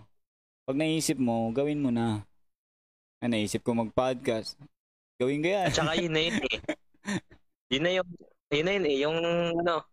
Pag 0.66 0.76
naisip 0.78 1.18
mo, 1.18 1.50
gawin 1.54 1.82
mo 1.82 1.94
na. 1.94 2.26
Ah, 3.18 3.30
naisip 3.30 3.62
ko 3.62 3.74
mag-podcast. 3.74 4.58
Gawin 5.18 5.42
ko 5.42 5.48
yan. 5.50 5.66
At 5.70 5.74
saka 5.74 5.94
yun 5.98 6.14
na 6.14 6.22
yun 6.22 6.38
eh. 6.42 6.58
Yun 7.68 7.84
na 7.84 7.90
yung, 8.00 8.08
yun 8.48 8.64
na 8.64 8.72
yun 8.80 8.86
eh. 8.88 8.96
Yung 9.04 9.18
ano, 9.60 9.84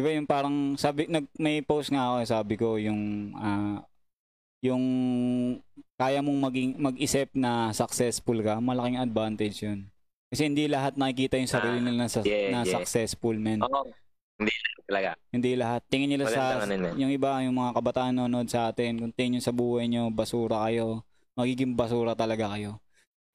Di 0.00 0.08
ba 0.08 0.16
yung 0.16 0.24
parang 0.24 0.56
sabi 0.80 1.04
nag 1.04 1.28
may 1.36 1.60
post 1.60 1.92
nga 1.92 2.08
ako 2.08 2.16
sabi 2.24 2.54
ko 2.56 2.80
yung 2.80 3.36
ah, 3.36 3.84
yung 4.64 4.80
kaya 5.94 6.24
mong 6.24 6.40
maging 6.40 6.70
mag-isip 6.80 7.28
na 7.36 7.68
successful 7.76 8.40
ka, 8.40 8.56
malaking 8.64 8.96
advantage 8.96 9.60
'yun. 9.60 9.84
Kasi 10.32 10.48
hindi 10.48 10.64
lahat 10.72 10.96
nakikita 10.96 11.36
yung 11.36 11.52
sarili 11.52 11.76
Ah, 11.76 11.84
nila 11.84 11.98
na, 12.00 12.08
sa- 12.08 12.24
yeah, 12.24 12.48
na 12.48 12.64
yeah. 12.64 12.80
successful, 12.80 13.36
men. 13.36 13.60
oo. 13.60 13.92
Hindi 14.40 14.56
talaga. 14.88 15.10
Hindi 15.28 15.50
lahat. 15.52 15.80
Tingin 15.92 16.16
nila 16.16 16.24
sa 16.32 16.56
Magandang 16.56 16.64
ano 16.64 16.86
yun. 16.88 16.96
yung 16.96 17.12
iba, 17.12 17.30
yung 17.44 17.56
mga 17.60 17.70
kabataan 17.76 18.12
nanonood 18.16 18.48
sa 18.48 18.72
atin, 18.72 18.96
kung 18.96 19.12
tingin 19.12 19.44
sa 19.44 19.52
buhay 19.52 19.84
nyo, 19.84 20.08
basura 20.08 20.64
kayo, 20.64 21.04
magiging 21.36 21.76
basura 21.76 22.16
talaga 22.16 22.56
kayo. 22.56 22.80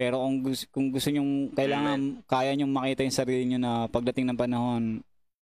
Pero 0.01 0.17
kung 0.17 0.41
gusto, 0.41 0.65
kung 0.73 0.89
gusto 0.89 1.13
nyo, 1.13 1.21
kailangan, 1.53 2.25
kaya 2.25 2.57
nyo 2.57 2.65
makita 2.65 3.05
yung 3.05 3.13
sarili 3.13 3.43
nyo 3.45 3.59
na 3.61 3.71
pagdating 3.85 4.25
ng 4.25 4.39
panahon, 4.39 4.83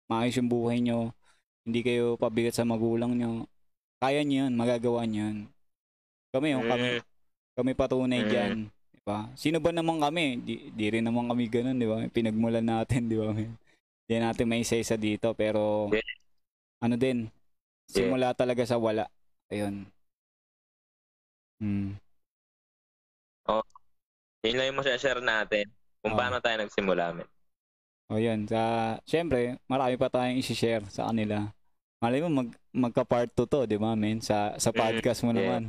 maayos 0.09 0.37
yung 0.41 0.51
buhay 0.51 0.81
nyo, 0.81 1.13
hindi 1.69 1.81
kayo 1.85 2.17
pabigat 2.17 2.57
sa 2.57 2.65
magulang 2.65 3.13
nyo, 3.15 3.45
kaya 4.01 4.25
nyo 4.25 4.49
yun, 4.49 4.53
magagawa 4.57 5.05
nyo 5.05 5.21
yun. 5.29 5.39
Kami, 6.33 6.47
yung 6.57 6.65
kami, 6.65 6.89
Mm, 6.99 7.03
kami 7.57 7.71
patunay 7.77 8.21
Mm. 8.25 8.31
dyan. 8.31 8.53
Di 8.69 9.01
ba? 9.05 9.29
Sino 9.37 9.61
ba 9.61 9.71
naman 9.73 10.01
kami? 10.01 10.41
Di, 10.45 10.55
di 10.73 10.87
rin 10.89 11.05
naman 11.05 11.29
kami 11.29 11.49
ganun, 11.49 11.77
di 11.77 11.89
ba? 11.89 12.01
Pinagmulan 12.09 12.65
natin, 12.65 13.09
di 13.09 13.17
ba? 13.17 13.33
Hindi 14.09 14.17
natin 14.17 14.49
may 14.49 14.65
isa-isa 14.65 14.97
dito, 14.97 15.37
pero 15.37 15.93
ano 16.81 16.95
din, 16.97 17.29
simula 17.89 18.33
talaga 18.33 18.65
sa 18.65 18.81
wala. 18.81 19.05
Ayun. 19.53 19.85
Hmm. 21.59 21.99
yun 24.47 24.55
lang 24.55 24.71
yung 24.71 24.81
share 24.97 25.19
natin. 25.19 25.67
Kung 25.99 26.15
Oo. 26.15 26.19
paano 26.19 26.39
tayo 26.39 26.63
nagsimula. 26.63 27.11
Men. 27.13 27.27
O 28.09 28.17
yun. 28.17 28.49
Sa, 28.49 28.61
syempre, 29.05 29.61
marami 29.67 29.95
pa 29.95 30.09
tayong 30.09 30.41
isi-share 30.41 30.85
sa 30.89 31.09
kanila. 31.09 31.53
Malay 31.99 32.23
mo, 32.23 32.31
mag, 32.33 32.51
magka-part 32.73 33.29
2 33.29 33.45
to, 33.45 33.61
di 33.67 33.77
ba, 33.77 33.93
men? 33.93 34.23
Sa, 34.23 34.55
sa 34.57 34.71
Mm, 34.71 34.79
podcast 34.79 35.21
mo 35.23 35.31
yeah. 35.31 35.37
naman. 35.37 35.63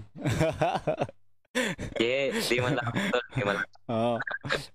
Yeah, 1.98 2.30
di 2.40 2.58
man 2.62 2.78
lang 2.78 2.88
tol. 3.10 3.26
Di 3.34 3.42
man 3.42 3.56
lang. 3.58 3.70
Oo. 3.90 4.16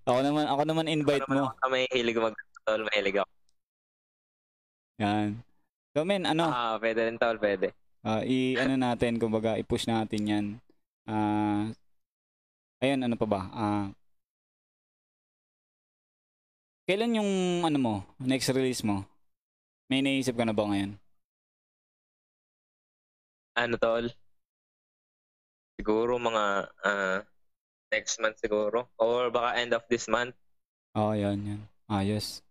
Ako 0.05 0.19
naman, 0.21 0.45
ako 0.45 0.63
naman 0.67 0.85
invite 0.91 1.23
Ako 1.23 1.31
naman 1.31 1.41
mo. 1.41 1.49
ako 1.55 1.67
may 1.71 1.85
hilig 1.89 2.19
mag 2.19 2.35
tol. 2.67 2.83
Mahilig 2.83 3.17
ako. 3.17 3.31
Yan. 4.99 5.29
So, 5.95 6.03
men, 6.03 6.27
ano? 6.27 6.51
Ah, 6.51 6.77
pwede 6.77 7.07
rin 7.07 7.17
tol. 7.17 7.39
Pwede. 7.39 7.71
Ah, 8.03 8.21
i 8.21 8.53
ano 8.55 8.77
natin 8.77 9.17
kumbaga 9.17 9.57
i-push 9.57 9.89
natin 9.89 10.29
'yan. 10.29 10.47
Ah 11.09 11.73
Ayun, 12.79 13.01
ano 13.01 13.17
pa 13.17 13.25
ba? 13.25 13.41
Ah 13.49 13.87
Kailan 16.85 17.17
yung 17.17 17.33
ano 17.65 17.79
mo, 17.81 17.95
next 18.21 18.53
release 18.53 18.85
mo? 18.85 19.09
May 19.89 20.05
naisip 20.05 20.37
ka 20.37 20.45
na 20.45 20.53
ba 20.53 20.69
ngayon? 20.69 21.01
Ano 23.57 23.81
tol? 23.81 24.13
Siguro 25.81 26.21
mga 26.21 26.45
ah, 26.85 27.25
next 27.89 28.21
month 28.21 28.37
siguro. 28.37 28.93
Or 29.01 29.33
baka 29.33 29.65
end 29.65 29.73
of 29.73 29.89
this 29.89 30.13
month. 30.13 30.37
Oh, 30.93 31.17
yan, 31.17 31.41
yan. 31.41 31.61
Ayos. 31.89 32.45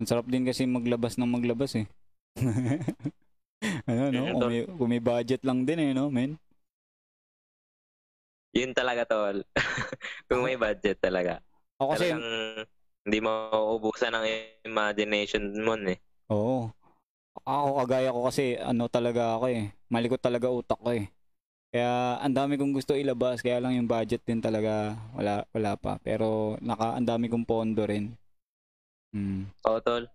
Ang 0.00 0.08
sarap 0.08 0.24
din 0.32 0.48
kasi 0.48 0.64
maglabas 0.64 1.20
ng 1.20 1.28
maglabas 1.28 1.76
eh. 1.76 1.86
ano, 3.92 4.08
no? 4.08 4.24
Kung 4.32 4.48
may, 4.48 4.62
kung 4.64 4.88
may 4.88 5.02
budget 5.04 5.44
lang 5.44 5.68
din 5.68 5.78
eh, 5.78 5.90
no, 5.92 6.08
men? 6.08 6.40
Yun 8.56 8.72
talaga 8.72 9.04
tol. 9.04 9.44
Kung 10.28 10.44
may 10.44 10.60
budget 10.60 11.00
talaga. 11.00 11.40
Ako 11.80 11.96
kasi, 11.96 12.12
Talagang 12.12 12.24
hindi 13.02 13.18
mo 13.18 13.30
uubusan 13.50 14.14
ng 14.14 14.26
imagination 14.66 15.50
mo 15.58 15.74
eh. 15.74 15.98
Oo. 16.30 16.70
Ako, 17.42 17.82
kagaya 17.82 18.14
ko 18.14 18.28
kasi, 18.28 18.54
ano 18.60 18.86
talaga 18.86 19.34
ako 19.40 19.50
eh. 19.50 19.74
Malikot 19.90 20.22
talaga 20.22 20.52
utak 20.52 20.78
ko 20.78 20.94
eh. 20.94 21.10
Kaya, 21.72 22.20
ang 22.20 22.36
dami 22.36 22.60
kong 22.60 22.76
gusto 22.76 22.92
ilabas. 22.94 23.40
Kaya 23.40 23.58
lang 23.58 23.74
yung 23.74 23.88
budget 23.88 24.22
din 24.22 24.38
talaga, 24.38 24.94
wala, 25.16 25.42
wala 25.50 25.72
pa. 25.74 25.96
Pero, 26.04 26.60
naka, 26.60 26.94
ang 26.94 27.08
dami 27.08 27.26
kong 27.32 27.48
pondo 27.48 27.82
rin. 27.88 28.14
Hmm. 29.10 29.48
Oo 29.66 29.80
tol. 29.80 30.06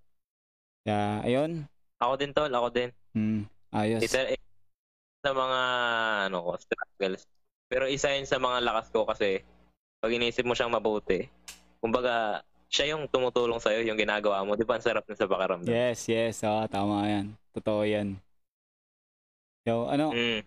Kaya, 0.85 1.25
ayun. 1.25 1.65
Ako 1.99 2.13
din 2.15 2.31
tol. 2.31 2.53
Ako 2.53 2.67
din. 2.71 2.89
Hmm. 3.17 3.49
Ayos. 3.73 4.05
Isa 4.05 4.23
sa 5.25 5.31
mga 5.33 5.59
ano 6.31 6.37
ko, 6.45 6.51
struggles. 6.55 7.27
Pero 7.67 7.83
isa 7.89 8.15
yun 8.15 8.23
sa 8.29 8.39
mga 8.39 8.63
lakas 8.63 8.87
ko 8.95 9.03
kasi 9.03 9.43
pag 9.99 10.13
inisip 10.13 10.47
mo 10.47 10.55
siyang 10.55 10.71
mabuti, 10.71 11.27
kumbaga 11.83 12.45
siya 12.67 12.95
yung 12.95 13.07
tumutulong 13.07 13.59
sa'yo, 13.59 13.83
yung 13.83 13.95
ginagawa 13.95 14.43
mo. 14.43 14.53
Di 14.53 14.67
ba 14.67 14.75
ang 14.75 14.83
sarap 14.83 15.07
na 15.07 15.15
sa 15.15 15.27
pakaramdam? 15.27 15.71
Yes, 15.71 16.07
yes. 16.07 16.43
Oo, 16.43 16.67
tama 16.67 17.07
yan. 17.07 17.31
Totoo 17.55 17.83
yan. 17.83 18.19
So, 19.63 19.87
ano, 19.87 20.11
Mm. 20.11 20.41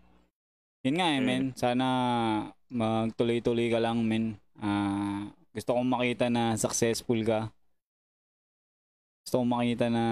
Yun 0.80 0.96
nga 0.96 1.08
eh, 1.12 1.20
Mm. 1.20 1.26
men. 1.28 1.44
Sana 1.52 1.86
magtuloy-tuloy 2.72 3.68
ka 3.68 3.76
lang, 3.76 4.00
men. 4.00 4.40
Ah, 4.56 5.28
gusto 5.52 5.76
kong 5.76 5.88
makita 5.92 6.32
na 6.32 6.56
successful 6.56 7.20
ka. 7.20 7.52
Gusto 9.24 9.44
kong 9.44 9.52
makita 9.52 9.92
na 9.92 10.04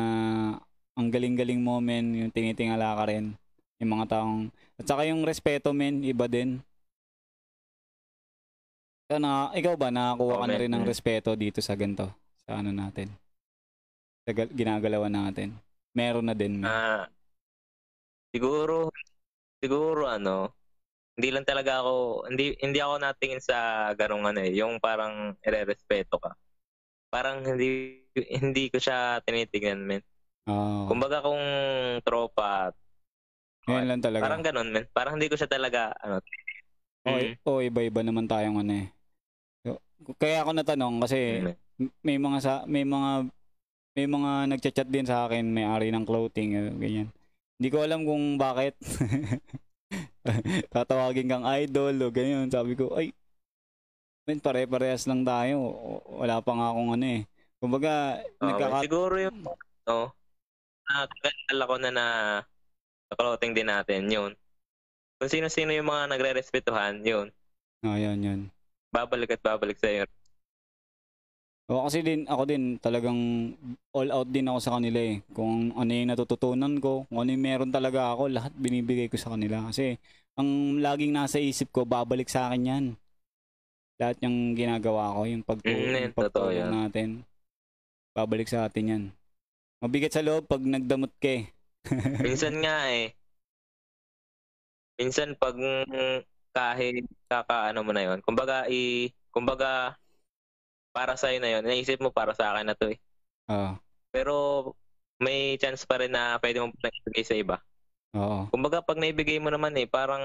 ang 0.93 1.09
galing-galing 1.09 1.57
mo, 1.57 1.81
men. 1.81 2.13
Yung 2.21 2.29
tinitingala 2.29 3.01
ka 3.01 3.09
rin. 3.09 3.33
Yung 3.81 3.97
mga 3.97 4.19
taong... 4.19 4.53
At 4.77 4.85
saka 4.85 5.09
yung 5.09 5.25
respeto, 5.25 5.73
men. 5.73 6.05
Iba 6.05 6.29
din. 6.29 6.61
Ikaw, 9.09 9.25
na, 9.25 9.49
ikaw 9.57 9.73
ba, 9.81 9.89
nakakuha 9.89 10.45
ka 10.45 10.47
na 10.53 10.61
rin 10.61 10.69
ng 10.69 10.85
respeto 10.85 11.33
dito 11.33 11.65
sa 11.65 11.73
ganito? 11.73 12.13
Sa 12.45 12.61
ano 12.61 12.69
natin? 12.69 13.09
Sa 14.29 14.37
gal- 14.37 14.53
ginagalawan 14.53 15.09
natin. 15.09 15.57
Meron 15.97 16.29
na 16.29 16.37
din. 16.37 16.61
Ah, 16.61 17.09
siguro, 18.29 18.93
siguro 19.65 20.13
ano, 20.13 20.53
hindi 21.17 21.33
lang 21.33 21.49
talaga 21.49 21.81
ako, 21.81 22.29
hindi 22.29 22.53
hindi 22.61 22.85
ako 22.85 22.95
natingin 23.01 23.41
sa 23.41 23.57
ganung 23.97 24.29
ano 24.29 24.45
eh, 24.45 24.53
yung 24.53 24.77
parang 24.77 25.33
ire-respeto 25.41 26.21
ka. 26.21 26.37
Parang 27.09 27.41
hindi 27.49 28.05
hindi 28.13 28.69
ko 28.69 28.77
siya 28.77 29.25
tinitingnan, 29.25 29.81
men. 29.81 30.03
Oo. 30.53 30.85
Kumbaga 30.85 31.25
kung 31.25 31.41
tropa, 32.05 32.77
Ngayon 33.65 33.89
lang 33.89 34.05
talaga. 34.05 34.25
parang 34.29 34.45
ganun, 34.45 34.69
men. 34.69 34.85
Parang 34.93 35.17
hindi 35.17 35.33
ko 35.33 35.41
siya 35.41 35.49
talaga, 35.49 35.97
ano, 35.97 36.21
O, 37.09 37.17
Mm. 37.17 37.35
o 37.41 37.65
iba-iba 37.65 38.05
naman 38.05 38.29
tayong 38.29 38.61
ano 38.61 38.85
eh. 38.85 38.93
Kaya 40.19 40.47
ako 40.47 40.51
natanong 40.55 41.03
kasi 41.03 41.19
Mm. 41.43 41.55
m- 41.89 41.95
may 42.03 42.19
mga 42.19 42.39
sa 42.39 42.53
may 42.65 42.85
mga 42.87 43.11
may 43.99 44.07
mga 44.07 44.31
nagchat-chat 44.55 44.89
din 44.89 45.07
sa 45.11 45.27
akin, 45.27 45.43
may-ari 45.51 45.91
ng 45.91 46.07
clothing, 46.07 46.55
eh, 46.55 46.71
ganyan. 46.71 47.09
Hindi 47.59 47.69
ko 47.75 47.83
alam 47.83 48.07
kung 48.07 48.39
bakit. 48.39 48.79
Tatawagin 50.71 51.27
kang 51.27 51.43
idol 51.59 51.99
o 52.07 52.15
ganyan. 52.15 52.47
Sabi 52.47 52.79
ko, 52.79 52.95
ay, 52.95 53.11
men, 54.23 54.39
pare-parehas 54.39 55.11
lang 55.11 55.27
tayo. 55.27 55.59
Wala 56.15 56.39
pa 56.39 56.53
nga 56.55 56.71
akong 56.71 56.95
ano 56.95 57.07
eh. 57.11 57.23
Kumbaga, 57.59 58.23
Oo, 58.39 58.47
nagkaka... 58.47 58.87
siguro 58.87 59.19
yung, 59.19 59.39
no, 59.91 60.15
nakakala 60.87 61.65
ko 61.67 61.75
na 61.83 61.91
na 61.91 62.07
clothing 63.19 63.51
din 63.51 63.67
natin, 63.67 64.07
yun. 64.07 64.33
Kung 65.19 65.27
sino-sino 65.33 65.75
yung 65.75 65.91
mga 65.91 66.15
nagre-respetuhan, 66.15 67.03
yun. 67.03 67.35
Oh, 67.83 67.99
yan, 67.99 68.23
yan. 68.23 68.41
Babalik 68.89 69.37
at 69.37 69.43
babalik 69.45 69.79
sa'yo. 69.79 70.09
O, 71.69 71.85
kasi 71.85 72.01
din, 72.01 72.25
ako 72.25 72.49
din, 72.49 72.81
talagang 72.81 73.53
all 73.93 74.09
out 74.09 74.29
din 74.33 74.49
ako 74.49 74.59
sa 74.65 74.81
kanila 74.81 75.05
eh. 75.05 75.21
Kung 75.37 75.77
ano 75.77 75.91
yung 75.93 76.09
natututunan 76.09 76.81
ko, 76.81 77.05
kung 77.13 77.19
ano 77.21 77.29
yung 77.29 77.45
meron 77.45 77.69
talaga 77.69 78.17
ako, 78.17 78.33
lahat 78.33 78.57
binibigay 78.57 79.13
ko 79.13 79.21
sa 79.21 79.37
kanila. 79.37 79.69
Kasi, 79.69 80.01
ang 80.41 80.81
laging 80.81 81.13
nasa 81.13 81.37
isip 81.37 81.69
ko, 81.69 81.85
babalik 81.85 82.33
sa 82.33 82.49
akin 82.49 82.63
yan. 82.73 82.85
Lahat 84.01 84.17
yung 84.25 84.57
ginagawa 84.57 85.13
ko, 85.13 85.29
yung 85.29 85.45
pagtulong, 85.45 85.93
Mm, 85.93 86.05
yung 86.09 86.17
pagtulong 86.17 86.73
natin. 86.73 87.09
Babalik 88.17 88.49
sa 88.49 88.65
atin 88.65 88.85
yan. 88.89 89.05
Mabigat 89.85 90.17
sa 90.17 90.25
loob 90.25 90.49
pag 90.49 90.65
nagdamot 90.65 91.13
ka 91.21 91.29
eh. 91.29 91.53
Minsan 92.25 92.65
nga 92.65 92.89
eh. 92.89 93.13
Minsan 94.97 95.37
pag 95.37 95.55
kahit 96.59 97.07
kakaano 97.31 97.81
mo 97.87 97.93
na 97.95 98.03
yon 98.03 98.19
kumbaga 98.27 98.67
i 98.67 99.11
kumbaga 99.31 99.95
para 100.97 101.15
sa 101.21 101.31
na 101.39 101.49
yon 101.55 101.63
naisip 101.63 102.03
mo 102.03 102.11
para 102.11 102.35
sa 102.35 102.51
akin 102.51 102.67
na 102.67 102.75
to 102.75 102.91
eh 102.91 102.99
Oo. 103.49 103.79
pero 104.13 104.35
may 105.19 105.59
chance 105.59 105.83
pa 105.89 105.99
rin 106.01 106.13
na 106.15 106.39
pwede 106.43 106.63
mo 106.63 106.71
pa 106.79 106.89
ibigay 106.91 107.25
sa 107.27 107.35
iba. 107.35 107.57
Oo. 108.15 108.47
Kumbaga, 108.55 108.79
pag 108.81 108.99
naibigay 109.01 109.43
mo 109.43 109.51
naman 109.51 109.75
eh, 109.77 109.87
parang 109.91 110.23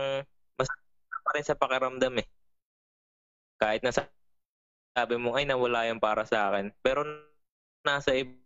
mas 0.57 0.69
pa 1.25 1.31
rin 1.35 1.45
sa 1.45 1.57
pakiramdam 1.57 2.13
eh. 2.21 2.27
Kahit 3.57 3.81
na 3.81 3.91
sa- 3.95 4.11
sabi 4.97 5.15
mo, 5.17 5.33
ay 5.37 5.45
nawala 5.49 5.89
yung 5.89 6.01
para 6.03 6.23
sa 6.29 6.51
akin. 6.53 6.69
Pero 6.85 7.01
nasa 7.85 8.13
iba, 8.13 8.37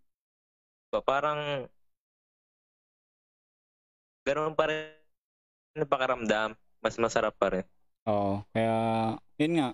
parang 1.04 1.68
ganoon 4.28 4.54
pa 4.56 4.66
rin 4.72 5.84
pakiramdam. 5.88 6.56
Mas 6.84 6.96
masarap 7.02 7.36
pa 7.36 7.48
rin. 7.60 7.66
Oo. 8.08 8.42
Kaya, 8.56 8.76
yun 9.38 9.54
nga. 9.60 9.70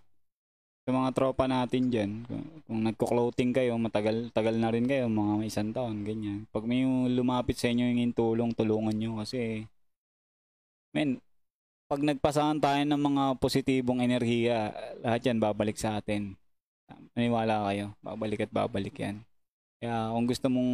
Sa 0.83 0.91
mga 0.91 1.09
tropa 1.15 1.47
natin 1.47 1.87
dyan, 1.87 2.11
kung, 2.27 2.43
kung 2.67 2.79
nagko-clothing 2.83 3.55
kayo, 3.55 3.79
matagal 3.79 4.35
tagal 4.35 4.51
na 4.59 4.67
rin 4.67 4.83
kayo, 4.83 5.07
mga 5.07 5.47
isang 5.47 5.71
taon, 5.71 6.03
ganyan. 6.03 6.43
Pag 6.51 6.67
may 6.67 6.83
lumapit 7.07 7.55
sa 7.55 7.71
inyo 7.71 7.87
yung 7.87 8.11
tulong, 8.11 8.51
tulungan 8.51 8.91
nyo 8.91 9.23
kasi, 9.23 9.63
men, 10.91 11.23
pag 11.87 12.03
nagpasahan 12.03 12.59
tayo 12.59 12.83
ng 12.83 12.99
mga 12.99 13.23
positibong 13.39 14.03
enerhiya, 14.03 14.75
lahat 14.99 15.23
yan 15.23 15.39
babalik 15.39 15.79
sa 15.79 16.03
atin. 16.03 16.35
Maniwala 17.15 17.63
kayo, 17.71 17.95
babalik 18.03 18.43
at 18.43 18.51
babalik 18.51 18.97
yan. 18.99 19.23
Kaya 19.79 20.11
kung 20.11 20.27
gusto 20.27 20.51
mong 20.51 20.73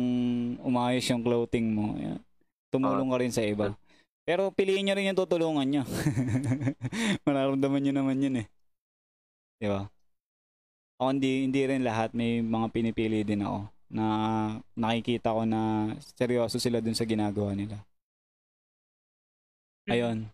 umayos 0.66 1.06
yung 1.06 1.22
clothing 1.22 1.70
mo, 1.70 1.94
yan, 2.02 2.18
tumulong 2.74 3.14
ka 3.14 3.18
rin 3.22 3.34
sa 3.36 3.46
iba. 3.46 3.78
Pero 4.30 4.54
piliin 4.54 4.86
nyo 4.86 4.94
rin 4.94 5.10
yung 5.10 5.18
tutulungan 5.18 5.66
nyo. 5.66 5.84
Mararamdaman 7.26 7.82
nyo 7.82 7.94
naman 7.98 8.22
yun 8.22 8.46
eh. 8.46 8.48
Di 9.58 9.66
ba? 9.66 9.90
Ako 11.02 11.18
hindi, 11.18 11.50
hindi 11.50 11.66
rin 11.66 11.82
lahat. 11.82 12.14
May 12.14 12.46
mga 12.46 12.70
pinipili 12.70 13.26
din 13.26 13.42
ako 13.42 13.66
na 13.90 14.06
nakikita 14.78 15.34
ko 15.34 15.50
na 15.50 15.90
seryoso 16.14 16.62
sila 16.62 16.78
dun 16.78 16.94
sa 16.94 17.10
ginagawa 17.10 17.58
nila. 17.58 17.82
Ayun. 19.90 20.30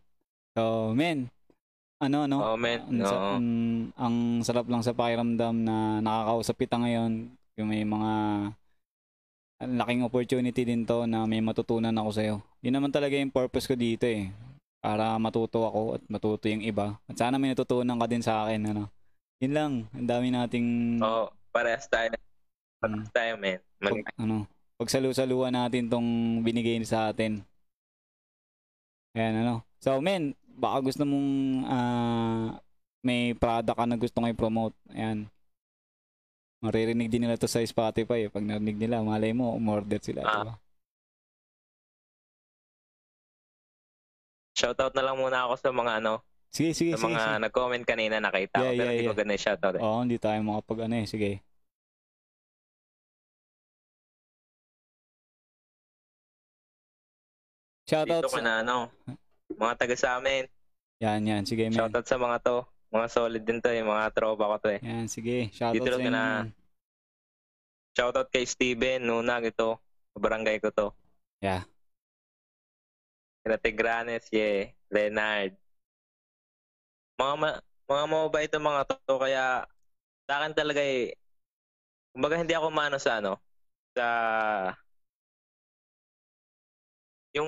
So, 0.60 0.92
men, 0.92 1.32
ano, 2.04 2.28
ano? 2.28 2.38
Oh, 2.52 2.60
man. 2.60 2.84
Ang, 2.92 3.00
sa- 3.00 3.16
Oo. 3.16 3.32
mm, 3.40 3.80
ang 3.96 4.16
sarap 4.44 4.68
lang 4.68 4.84
sa 4.84 4.92
pakiramdam 4.92 5.56
na 5.64 6.04
nakakausap 6.04 6.60
kita 6.60 6.76
ngayon. 6.84 7.32
Yung 7.56 7.72
may 7.72 7.88
mga 7.88 8.12
laking 9.62 10.04
opportunity 10.04 10.68
din 10.68 10.84
to 10.84 11.08
na 11.08 11.24
may 11.24 11.40
matutunan 11.40 11.96
ako 11.96 12.10
sa'yo. 12.12 12.36
Yun 12.60 12.76
naman 12.76 12.92
talaga 12.92 13.16
yung 13.16 13.32
purpose 13.32 13.70
ko 13.70 13.76
dito 13.78 14.04
eh. 14.04 14.32
Para 14.84 15.16
matuto 15.18 15.66
ako 15.66 15.98
at 15.98 16.02
matuto 16.12 16.46
yung 16.52 16.62
iba. 16.62 17.00
At 17.08 17.18
sana 17.18 17.40
may 17.40 17.56
natutunan 17.56 17.98
ka 17.98 18.06
din 18.06 18.22
sa 18.22 18.46
akin. 18.46 18.76
Ano? 18.76 18.84
Yun 19.42 19.54
lang. 19.56 19.72
Ang 19.96 20.08
dami 20.08 20.28
nating 20.30 20.68
Oo, 21.02 21.32
parehas 21.50 21.88
tayo. 21.88 22.12
mm, 22.12 22.20
Parehas 22.84 23.12
tayo, 23.16 23.34
man. 23.40 23.60
Mali. 23.82 23.92
pag, 24.04 24.08
ano, 24.20 24.36
pagsalu-saluhan 24.78 25.56
natin 25.56 25.88
tong 25.90 26.08
binigay 26.44 26.78
sa 26.84 27.10
atin. 27.10 27.42
Ayan, 29.16 29.42
ano. 29.42 29.64
So, 29.80 29.98
men, 30.04 30.36
baka 30.56 30.84
gusto 30.84 31.04
mong 31.08 31.30
ah, 31.66 32.60
may 33.02 33.32
product 33.36 33.78
ka 33.80 33.86
na 33.88 33.96
gusto 33.96 34.18
nga 34.20 34.32
i-promote. 34.32 34.76
Ayan. 34.92 35.32
Maririnig 36.66 37.10
din 37.12 37.22
nila 37.24 37.38
to 37.38 37.46
sa 37.46 37.62
Spotify. 37.62 38.26
eh. 38.26 38.32
Pag 38.34 38.42
narinig 38.42 38.78
nila, 38.82 39.06
malay 39.06 39.32
mo, 39.38 39.54
umorder 39.54 40.02
sila. 40.02 40.22
Ah. 40.26 40.34
diba? 40.42 40.54
Shoutout 44.56 44.94
na 44.96 45.04
lang 45.06 45.18
muna 45.20 45.46
ako 45.46 45.54
sa 45.60 45.70
mga 45.70 45.92
ano, 46.02 46.14
Sige, 46.50 46.72
sige, 46.72 46.96
sa 46.96 47.04
sige. 47.04 47.12
mga 47.12 47.20
sige. 47.22 47.44
nag-comment 47.44 47.84
kanina 47.84 48.16
nakita 48.24 48.64
ko. 48.64 48.64
Yeah, 48.64 48.74
Pero 48.80 48.88
yeah, 48.88 48.92
hindi 48.96 49.04
ko 49.04 49.12
yeah. 49.12 49.20
ganun 49.22 49.40
shoutout 49.44 49.76
eh. 49.76 49.82
Oo, 49.84 50.00
hindi 50.02 50.18
tayo 50.18 50.40
makapag 50.42 50.80
ano 50.88 50.96
eh. 50.96 51.06
Sige. 51.06 51.32
Shoutout 57.86 58.24
Dito 58.26 58.34
sa... 58.34 58.42
na 58.42 58.54
ano, 58.66 58.78
mga 59.54 59.74
taga 59.78 59.96
sa 60.00 60.10
amin. 60.18 60.50
Yan, 61.04 61.22
yan. 61.28 61.44
Sige, 61.46 61.70
men. 61.70 61.78
Shoutout 61.78 62.08
sa 62.08 62.18
mga 62.18 62.38
to. 62.42 62.58
Mga 62.96 63.08
solid 63.12 63.44
din 63.44 63.60
to 63.60 63.68
eh, 63.68 63.84
mga 63.84 64.08
tropa 64.16 64.48
ko 64.48 64.58
to 64.58 64.70
eh. 64.72 64.80
Yan, 64.80 65.12
sige. 65.12 65.52
Shoutout 65.52 65.76
Dito 65.76 65.92
sa 65.92 66.00
inyo. 66.00 66.10
na-. 66.10 66.48
Shoutout 67.92 68.32
kay 68.32 68.48
Steven, 68.48 69.04
Nunag 69.04 69.52
ito. 69.52 69.76
Barangay 70.16 70.64
ko 70.64 70.72
to. 70.72 70.88
Yeah. 71.44 71.68
Kina 73.44 73.60
Tigranes, 73.60 74.32
yeah. 74.32 74.72
Leonard. 74.88 75.60
Mga 77.20 77.36
ma- 77.36 77.62
mga 77.86 78.04
mababait 78.08 78.48
itong 78.48 78.64
mga 78.64 78.82
to 78.88 79.16
kaya 79.16 79.68
sa 80.26 80.42
akin 80.42 80.58
talaga 80.58 80.82
eh 80.82 81.14
kumbaga 82.10 82.36
hindi 82.36 82.58
ako 82.58 82.74
maano 82.74 82.98
sa 82.98 83.22
ano 83.22 83.38
sa 83.94 84.06
yung 87.32 87.46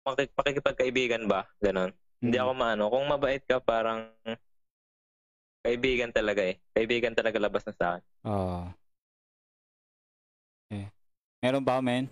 pakik- 0.00 0.32
pakikipagkaibigan 0.32 1.28
ba 1.28 1.44
ganon 1.60 1.92
hindi 2.18 2.36
Mm. 2.36 2.42
ako 2.42 2.52
maano 2.52 2.84
kung 2.88 3.04
mabait 3.04 3.42
ka 3.42 3.56
parang 3.58 4.08
kaibigan 5.60 6.10
talaga 6.10 6.42
eh 6.42 6.56
kaibigan 6.70 7.12
talaga 7.12 7.36
labas 7.36 7.62
na 7.62 7.72
sa 7.72 7.86
akin 7.94 8.04
Oo. 8.24 8.60
Okay. 10.66 10.90
Meron 11.38 11.62
pa, 11.62 11.78
men? 11.78 12.10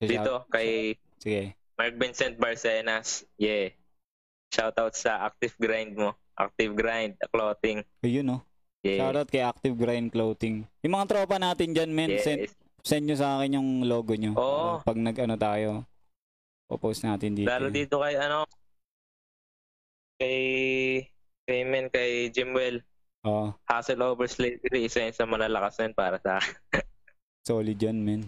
dito 0.00 0.48
kay 0.48 0.96
Sige. 1.20 1.52
Mark 1.76 1.92
Vincent 1.94 2.36
Barcenas 2.36 3.28
yeah 3.36 3.68
shoutout 4.48 4.96
sa 4.96 5.20
active 5.22 5.52
grind 5.60 5.92
mo 5.92 6.16
active 6.32 6.72
grind 6.72 7.20
clothing 7.28 7.84
Ayun, 8.00 8.24
no? 8.26 8.38
yeah 8.80 8.96
Shoutout 8.96 9.28
kay 9.28 9.44
Active 9.44 9.76
Grind 9.76 10.08
Clothing. 10.08 10.64
Yung 10.80 10.96
mga 10.96 11.04
tropa 11.04 11.36
natin 11.36 11.76
dyan, 11.76 11.92
men, 11.92 12.16
send, 12.16 12.48
yes. 12.48 12.56
send 12.80 13.04
nyo 13.04 13.12
sa 13.12 13.36
akin 13.36 13.60
yung 13.60 13.84
logo 13.84 14.16
nyo. 14.16 14.32
Oo. 14.32 14.80
Para 14.80 14.88
Pag 14.88 14.96
nag-ano 14.96 15.36
tayo, 15.36 15.84
popost 16.70 17.02
natin 17.02 17.34
dito. 17.34 17.50
Lalo 17.50 17.74
dito 17.74 17.98
kay 17.98 18.14
ano 18.14 18.46
kay 20.22 20.38
kay 21.50 21.66
men 21.66 21.90
kay 21.90 22.30
Jimwell 22.30 22.86
Oo. 23.26 23.52
Hustle 23.68 24.00
over 24.00 24.24
slavery 24.24 24.88
isa 24.88 25.04
yun 25.04 25.12
sa 25.12 25.28
malalakas 25.28 25.76
na 25.76 25.84
yun 25.88 25.96
para 25.96 26.16
sa 26.24 26.40
akin. 26.40 26.56
solid 27.48 27.76
yan, 27.76 28.00
men. 28.00 28.22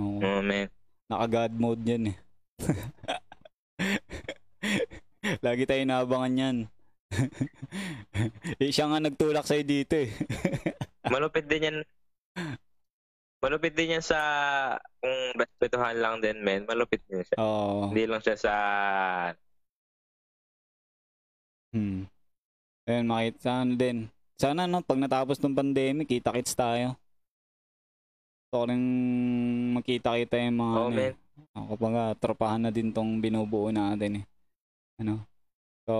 Oo. 0.00 0.24
oh, 0.24 0.40
man. 0.40 0.72
Naka-God 1.12 1.52
mode 1.60 1.84
yan 1.84 2.12
eh. 2.12 2.16
Lagi 5.44 5.68
tayo 5.68 5.82
naabangan 5.84 6.40
yan. 6.40 6.56
eh, 8.62 8.72
siya 8.72 8.88
nga 8.88 9.04
nagtulak 9.04 9.44
sa'yo 9.44 9.68
dito 9.68 10.00
eh. 10.00 10.08
Malupit 11.12 11.44
din 11.44 11.68
yan. 11.68 11.78
Malupit 13.44 13.76
din 13.76 14.00
yan 14.00 14.04
sa 14.04 14.20
kung 15.04 15.13
respetuhan 15.34 15.96
lang 15.98 16.22
din 16.22 16.38
men. 16.40 16.64
Malupit 16.64 17.02
din 17.10 17.22
siya. 17.26 17.36
Oo. 17.42 17.90
Hindi 17.90 18.04
lang 18.06 18.22
siya 18.22 18.36
sa 18.38 18.54
Hmm. 21.74 22.06
Ayun, 22.86 23.10
makita 23.10 23.38
sana 23.50 23.74
din. 23.74 24.06
Sana 24.38 24.70
no, 24.70 24.78
pag 24.78 25.02
natapos 25.02 25.42
ng 25.42 25.58
pandemic, 25.58 26.06
kita-kits 26.06 26.54
tayo. 26.54 26.94
Gusto 28.46 28.54
ko 28.62 28.64
rin 28.70 28.82
makita-kita 29.74 30.38
yung 30.38 30.58
mga 30.62 30.74
oh 30.78 30.86
ano, 30.86 30.94
men. 30.94 31.14
Ako 31.58 31.72
pa 31.74 31.88
nga, 31.90 32.04
tropahan 32.14 32.62
na 32.62 32.70
din 32.70 32.94
tong 32.94 33.18
binubuo 33.18 33.74
natin 33.74 34.22
eh. 34.22 34.24
Ano? 35.02 35.26
So, 35.82 35.94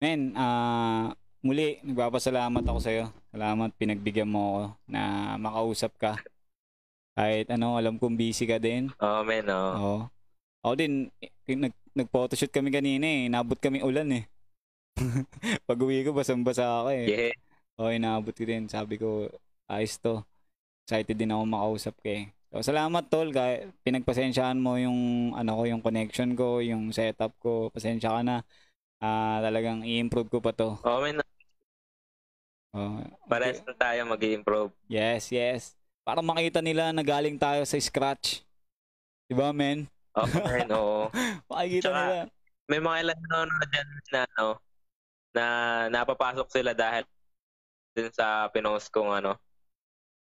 men, 0.00 0.32
ah, 0.32 1.12
muli, 1.44 1.84
nagpapasalamat 1.84 2.64
ako 2.64 2.78
sa'yo. 2.80 3.04
Salamat, 3.36 3.68
pinagbigyan 3.76 4.32
mo 4.32 4.40
ako 4.40 4.62
na 4.88 5.02
makausap 5.36 5.92
ka. 6.00 6.16
Kahit 7.14 7.46
ano, 7.50 7.78
alam 7.78 7.94
kong 7.98 8.18
busy 8.18 8.44
ka 8.44 8.58
din. 8.58 8.90
Oh 8.98 9.22
men, 9.22 9.46
oh. 9.46 9.72
Oo. 9.78 9.98
Ako 10.66 10.74
din, 10.74 11.14
eh, 11.22 11.30
nag, 11.54 11.74
nag-photoshoot 11.94 12.50
kami 12.50 12.74
kanina 12.74 13.06
eh. 13.06 13.30
Nabot 13.30 13.58
kami 13.58 13.80
ulan 13.86 14.10
eh. 14.10 14.24
Pag 15.68 15.78
uwi 15.78 16.02
ko, 16.02 16.10
basang-basa 16.10 16.82
ako 16.82 16.88
eh. 16.90 17.06
Yeah. 17.06 17.34
Oo, 17.78 17.90
inabot 17.94 18.34
ko 18.34 18.42
din. 18.42 18.66
Sabi 18.66 18.98
ko, 18.98 19.30
ayos 19.70 19.98
to. 20.02 20.26
Excited 20.84 21.16
din 21.16 21.30
ako 21.30 21.42
makausap 21.46 21.94
ka 22.02 22.10
eh. 22.10 22.24
So, 22.50 22.62
salamat 22.70 23.06
tol. 23.10 23.30
Kaya 23.30 23.70
pinagpasensyahan 23.86 24.58
mo 24.58 24.74
yung 24.78 25.32
ano 25.38 25.58
ko, 25.58 25.62
yung 25.70 25.82
connection 25.82 26.34
ko, 26.34 26.58
yung 26.62 26.90
setup 26.90 27.34
ko. 27.38 27.70
Pasensya 27.70 28.10
ka 28.10 28.22
na. 28.26 28.36
Ah, 29.04 29.38
talagang 29.44 29.84
i-improve 29.86 30.30
ko 30.32 30.38
pa 30.42 30.50
to. 30.56 30.78
Oh 30.82 30.98
men, 31.04 31.20
Oh, 32.74 32.98
parehas 33.30 33.62
na 33.62 33.70
tayo 33.78 34.02
mag-improve. 34.02 34.74
yes, 34.90 35.30
yes. 35.30 35.78
Para 36.04 36.20
makita 36.20 36.60
nila 36.60 36.92
na 36.92 37.00
galing 37.00 37.40
tayo 37.40 37.64
sa 37.64 37.80
scratch. 37.80 38.44
Diba, 39.24 39.50
men? 39.50 39.88
Oh 40.12 40.28
men, 40.28 40.68
oo. 40.70 41.08
Makikita 41.50 41.88
Tsaka- 41.88 42.04
nila. 42.04 42.24
May 42.64 42.80
mga 42.80 42.96
ilan 43.02 43.18
nanonood 43.20 43.68
dyan 43.68 43.88
na 44.08 44.20
ano, 44.30 44.48
na 45.36 45.44
napapasok 45.90 46.48
sila 46.48 46.72
dahil 46.72 47.04
din 47.92 48.08
sa 48.08 48.48
pinost 48.48 48.88
kong 48.88 49.20
ano, 49.20 49.36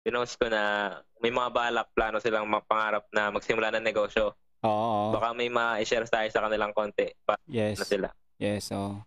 pinost 0.01 0.41
ko 0.41 0.49
na 0.49 0.97
may 1.21 1.29
mga 1.29 1.49
balak 1.53 1.87
plano 1.93 2.17
silang 2.17 2.49
mapangarap 2.49 3.05
na 3.09 3.29
magsimula 3.29 3.69
ng 3.69 3.85
negosyo. 3.85 4.33
Oo, 4.61 4.69
oo. 4.69 5.11
Baka 5.13 5.29
may 5.31 5.45
ma-share 5.45 6.09
tayo 6.09 6.25
sa 6.27 6.41
kanilang 6.41 6.73
konti 6.73 7.13
para 7.21 7.37
Yes. 7.45 7.77
na 7.77 7.85
sila. 7.85 8.07
Yes, 8.37 8.69
so. 8.69 8.97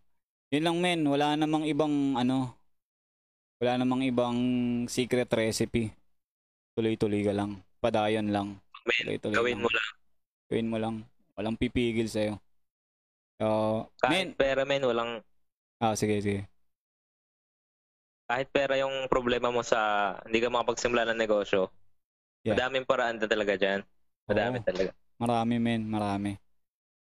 Yun 0.55 0.62
lang 0.62 0.79
men, 0.79 1.03
wala 1.03 1.35
namang 1.35 1.67
ibang 1.67 1.91
ano, 2.14 2.55
wala 3.59 3.75
namang 3.75 4.07
ibang 4.07 4.37
secret 4.87 5.27
recipe. 5.35 5.91
Tuloy-tuloy 6.77 7.24
ka 7.24 7.33
lang. 7.33 7.64
Padayon 7.81 8.29
lang. 8.29 8.61
Men, 8.85 9.01
Tuloy-tuloy 9.03 9.35
gawin 9.35 9.57
lang. 9.57 9.64
mo 9.64 9.70
lang. 9.72 9.89
Gawin 10.47 10.68
mo 10.68 10.77
lang. 10.77 10.97
Walang 11.35 11.57
pipigil 11.57 12.07
sa'yo. 12.07 12.37
So, 13.37 13.47
men, 14.05 14.33
Kahit 14.33 14.39
pera, 14.39 14.62
men, 14.62 14.85
walang, 14.85 15.11
ah, 15.79 15.97
sige, 15.97 16.20
sige. 16.20 16.45
kahit 18.27 18.51
pera 18.51 18.74
yung 18.74 19.07
problema 19.07 19.49
mo 19.49 19.62
sa 19.62 19.79
hindi 20.27 20.39
ka 20.39 20.51
makapagsimula 20.51 21.07
ng 21.09 21.18
negosyo, 21.18 21.70
Yeah. 22.43 22.55
madaming 22.55 22.87
paraan 22.87 23.18
na 23.18 23.27
talaga 23.27 23.55
dyan. 23.55 23.83
Madami 24.24 24.59
Oo. 24.59 24.66
talaga. 24.66 24.91
Marami, 25.16 25.55
men. 25.59 25.83
Marami. 25.83 26.33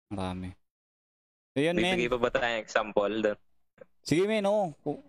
Marami. 0.08 0.48
So, 1.52 1.60
yun, 1.60 1.76
men. 1.76 1.96
Bibigay 1.96 2.08
pa 2.08 2.18
ba 2.18 2.30
tayong 2.30 2.60
example 2.60 3.14
doon? 3.20 3.38
Sige, 4.00 4.24
men, 4.24 4.44
oo. 4.44 4.72
Oo, 4.84 5.00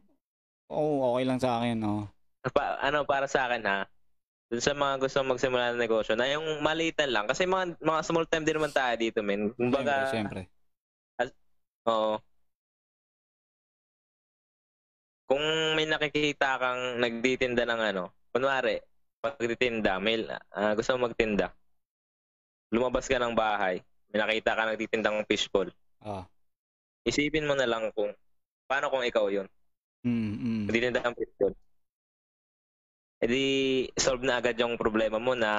Oo, 0.66 0.95
okay 1.13 1.24
lang 1.24 1.39
sa 1.39 1.59
akin, 1.59 1.78
oo. 1.84 2.03
Pa, 2.47 2.80
ano, 2.80 3.05
para 3.05 3.28
sa 3.28 3.47
akin 3.47 3.63
ha, 3.63 3.78
dun 4.45 4.61
sa 4.61 4.77
mga 4.77 5.01
gusto 5.01 5.25
magsimula 5.25 5.73
ng 5.73 5.81
negosyo, 5.81 6.13
na 6.13 6.29
yung 6.29 6.61
malitan 6.61 7.09
lang. 7.09 7.25
Kasi 7.25 7.49
mga, 7.49 7.81
mga 7.81 8.01
small 8.05 8.25
time 8.29 8.45
din 8.45 8.55
naman 8.61 8.73
tayo 8.73 8.93
dito, 8.93 9.19
men. 9.25 9.49
Kumbaga, 9.57 10.13
Siyempre, 10.13 10.45
siyempre. 10.45 11.33
oo. 11.89 12.21
Kung 15.25 15.41
may 15.73 15.89
nakikita 15.89 16.61
kang 16.61 17.01
nagtitinda 17.01 17.65
ng 17.65 17.81
ano, 17.81 18.03
kunwari, 18.29 18.77
pagtitinda, 19.17 19.97
may, 19.97 20.21
ah, 20.53 20.77
gusto 20.77 20.93
mo 20.93 21.09
magtinda, 21.09 21.49
lumabas 22.69 23.09
ka 23.09 23.17
ng 23.17 23.33
bahay, 23.33 23.81
may 24.13 24.21
nakita 24.21 24.53
ka 24.53 24.69
nagtitindang 24.69 25.25
fishball, 25.25 25.65
Ah. 26.05 26.29
isipin 27.01 27.49
mo 27.49 27.57
na 27.57 27.65
lang 27.65 27.89
kung, 27.97 28.13
paano 28.69 28.93
kung 28.93 29.01
ikaw 29.01 29.25
yun? 29.33 29.49
Mm, 30.05 30.33
mm. 30.37 30.63
Nagtitinda 30.69 31.01
ng 31.01 31.17
fishball. 31.17 31.53
E 33.24 33.26
di, 33.32 33.45
solve 33.95 34.28
na 34.28 34.43
agad 34.43 34.59
yung 34.59 34.76
problema 34.76 35.16
mo 35.16 35.32
na 35.39 35.51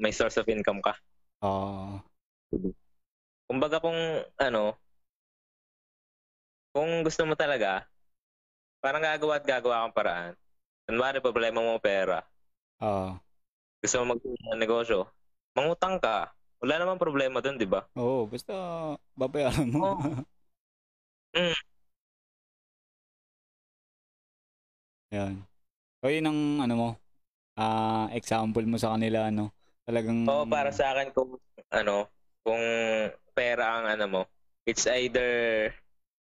may 0.00 0.16
source 0.16 0.40
of 0.40 0.48
income 0.48 0.80
ka. 0.80 0.96
Ah. 1.44 2.00
Kumbaga 3.44 3.84
kung, 3.84 3.96
ano, 4.40 4.80
kung 6.72 7.04
gusto 7.04 7.28
mo 7.28 7.36
talaga, 7.36 7.84
parang 8.80 9.04
gagawa 9.04 9.36
at 9.36 9.44
gagawa 9.44 9.84
kang 9.84 9.96
paraan. 9.96 10.32
Kunwari, 10.88 11.20
problema 11.20 11.60
mo 11.60 11.76
pera. 11.76 12.24
Ah. 12.80 13.20
Gusto 13.84 14.00
mo 14.00 14.16
mag 14.16 14.20
negosyo, 14.56 15.04
mangutang 15.52 16.00
ka. 16.00 16.32
Wala 16.62 16.78
namang 16.78 17.02
problema 17.02 17.42
doon, 17.42 17.58
di 17.58 17.66
ba? 17.66 17.84
Oo, 17.98 18.24
basta 18.30 18.54
babayaran 19.18 19.68
mo. 19.68 19.98
Oo. 19.98 20.24
Mm. 21.32 21.56
Yan. 25.12 25.34
So, 26.00 26.08
yun 26.08 26.28
ang 26.28 26.40
ano 26.64 26.74
mo, 26.76 26.88
ah 27.58 28.06
example 28.12 28.64
mo 28.64 28.76
sa 28.80 28.94
kanila, 28.96 29.28
ano, 29.28 29.52
talagang... 29.84 30.24
Oo, 30.28 30.44
para 30.48 30.70
sa 30.70 30.92
akin 30.94 31.12
kung, 31.12 31.36
ano, 31.72 32.08
kung 32.42 32.62
pera 33.32 33.80
ang 33.80 33.86
ano 33.88 34.04
mo, 34.08 34.22
it's 34.68 34.86
either 34.86 35.68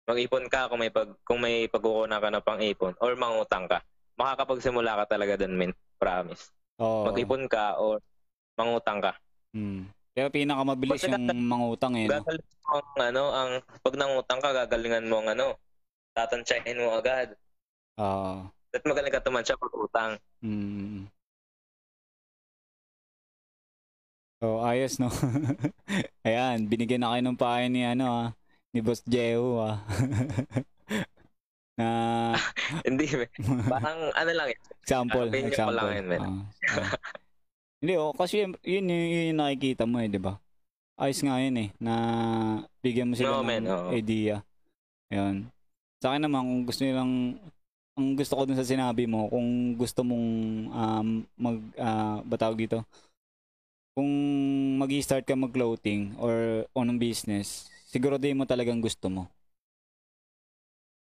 mag-ipon 0.09 0.49
ka 0.49 0.73
kung 0.73 0.81
may 0.81 0.89
pag 0.89 1.13
kung 1.29 1.41
may 1.45 1.69
pagkukunan 1.69 2.21
ka 2.21 2.29
na 2.33 2.41
pang-ipon 2.41 2.97
or 3.05 3.13
mangutang 3.15 3.69
ka. 3.69 3.85
Makakapagsimula 4.17 5.05
ka 5.05 5.15
talaga 5.15 5.39
doon, 5.45 5.55
min. 5.55 5.73
Promise. 5.99 6.51
Oo. 6.81 7.11
Mag-ipon 7.11 7.45
ka 7.51 7.77
or 7.79 8.01
mangutang 8.57 9.03
ka. 9.03 9.13
Hmm. 9.53 9.87
Kaya 10.15 10.35
pinakamabilis 10.35 10.99
Basta 10.99 11.15
yung 11.15 11.47
mangutang 11.47 11.95
eh. 11.95 12.11
No? 12.11 12.19
Gagaling 12.19 12.49
mo 12.51 12.75
ang 12.75 12.99
ano, 12.99 13.25
ang 13.31 13.51
pag 13.83 13.95
nangutang 13.95 14.41
ka, 14.43 14.51
gagalingan 14.65 15.07
mo 15.07 15.23
ang 15.23 15.29
ano, 15.39 15.47
tatansyahin 16.19 16.83
mo 16.83 16.99
agad. 16.99 17.39
Ah. 17.95 18.51
At 18.75 18.83
magaling 18.83 19.15
ka 19.15 19.23
tumansya 19.23 19.55
pag 19.55 19.75
utang. 19.75 20.13
Hmm. 20.43 21.07
So, 24.39 24.63
ayos, 24.63 25.03
no? 25.03 25.11
Ayan, 26.27 26.71
binigyan 26.71 27.03
na 27.03 27.11
kayo 27.11 27.23
ng 27.27 27.39
payo 27.39 27.67
ni, 27.67 27.83
ano, 27.83 28.07
ah, 28.07 28.29
ni 28.71 28.79
Boss 28.79 29.03
Jeho, 29.03 29.59
ah. 29.59 29.83
na 31.79 31.87
Hindi. 32.87 33.07
Parang 33.67 34.15
ano 34.15 34.31
lang 34.35 34.49
eh. 34.55 34.59
example, 34.83 35.27
example. 35.35 35.75
lang 35.75 35.91
yun. 35.91 36.07
Ah, 36.23 36.43
ah. 36.71 36.91
Hindi, 37.83 37.93
oh, 37.99 38.15
kasi 38.15 38.47
yun, 38.47 38.55
yun, 38.63 38.87
yun 38.87 39.31
yung 39.35 39.41
nakikita 39.43 39.87
mo 39.87 39.99
eh, 39.99 40.07
di 40.11 40.23
ba? 40.23 40.39
Ayos 40.99 41.23
nga 41.23 41.39
yun 41.43 41.55
eh, 41.59 41.69
na 41.83 41.95
bigyan 42.83 43.11
mo 43.11 43.15
sila 43.15 43.39
No, 43.39 43.43
ng 43.43 43.47
men, 43.47 43.65
oo. 43.67 43.91
idea. 43.95 44.43
Ayun. 45.11 45.51
Sa 45.99 46.15
akin 46.15 46.23
naman, 46.27 46.43
kung 46.47 46.63
gusto 46.67 46.83
nilang, 46.87 47.39
ang 47.99 48.15
gusto 48.15 48.35
ko 48.39 48.43
dun 48.47 48.59
sa 48.59 48.67
sinabi 48.67 49.07
mo, 49.11 49.27
kung 49.31 49.75
gusto 49.75 50.07
mong 50.07 50.27
um, 50.71 51.09
mag, 51.39 51.59
uh, 51.75 52.19
batawag 52.23 52.59
dito, 52.59 52.87
kung 53.99 54.11
mag 54.79 54.95
start 55.03 55.27
ka 55.27 55.35
mag-clothing 55.35 56.15
or 56.23 56.63
anong 56.79 57.03
business, 57.03 57.67
siguro 57.91 58.15
din 58.15 58.39
mo 58.39 58.47
talagang 58.47 58.79
gusto 58.79 59.11
mo. 59.11 59.27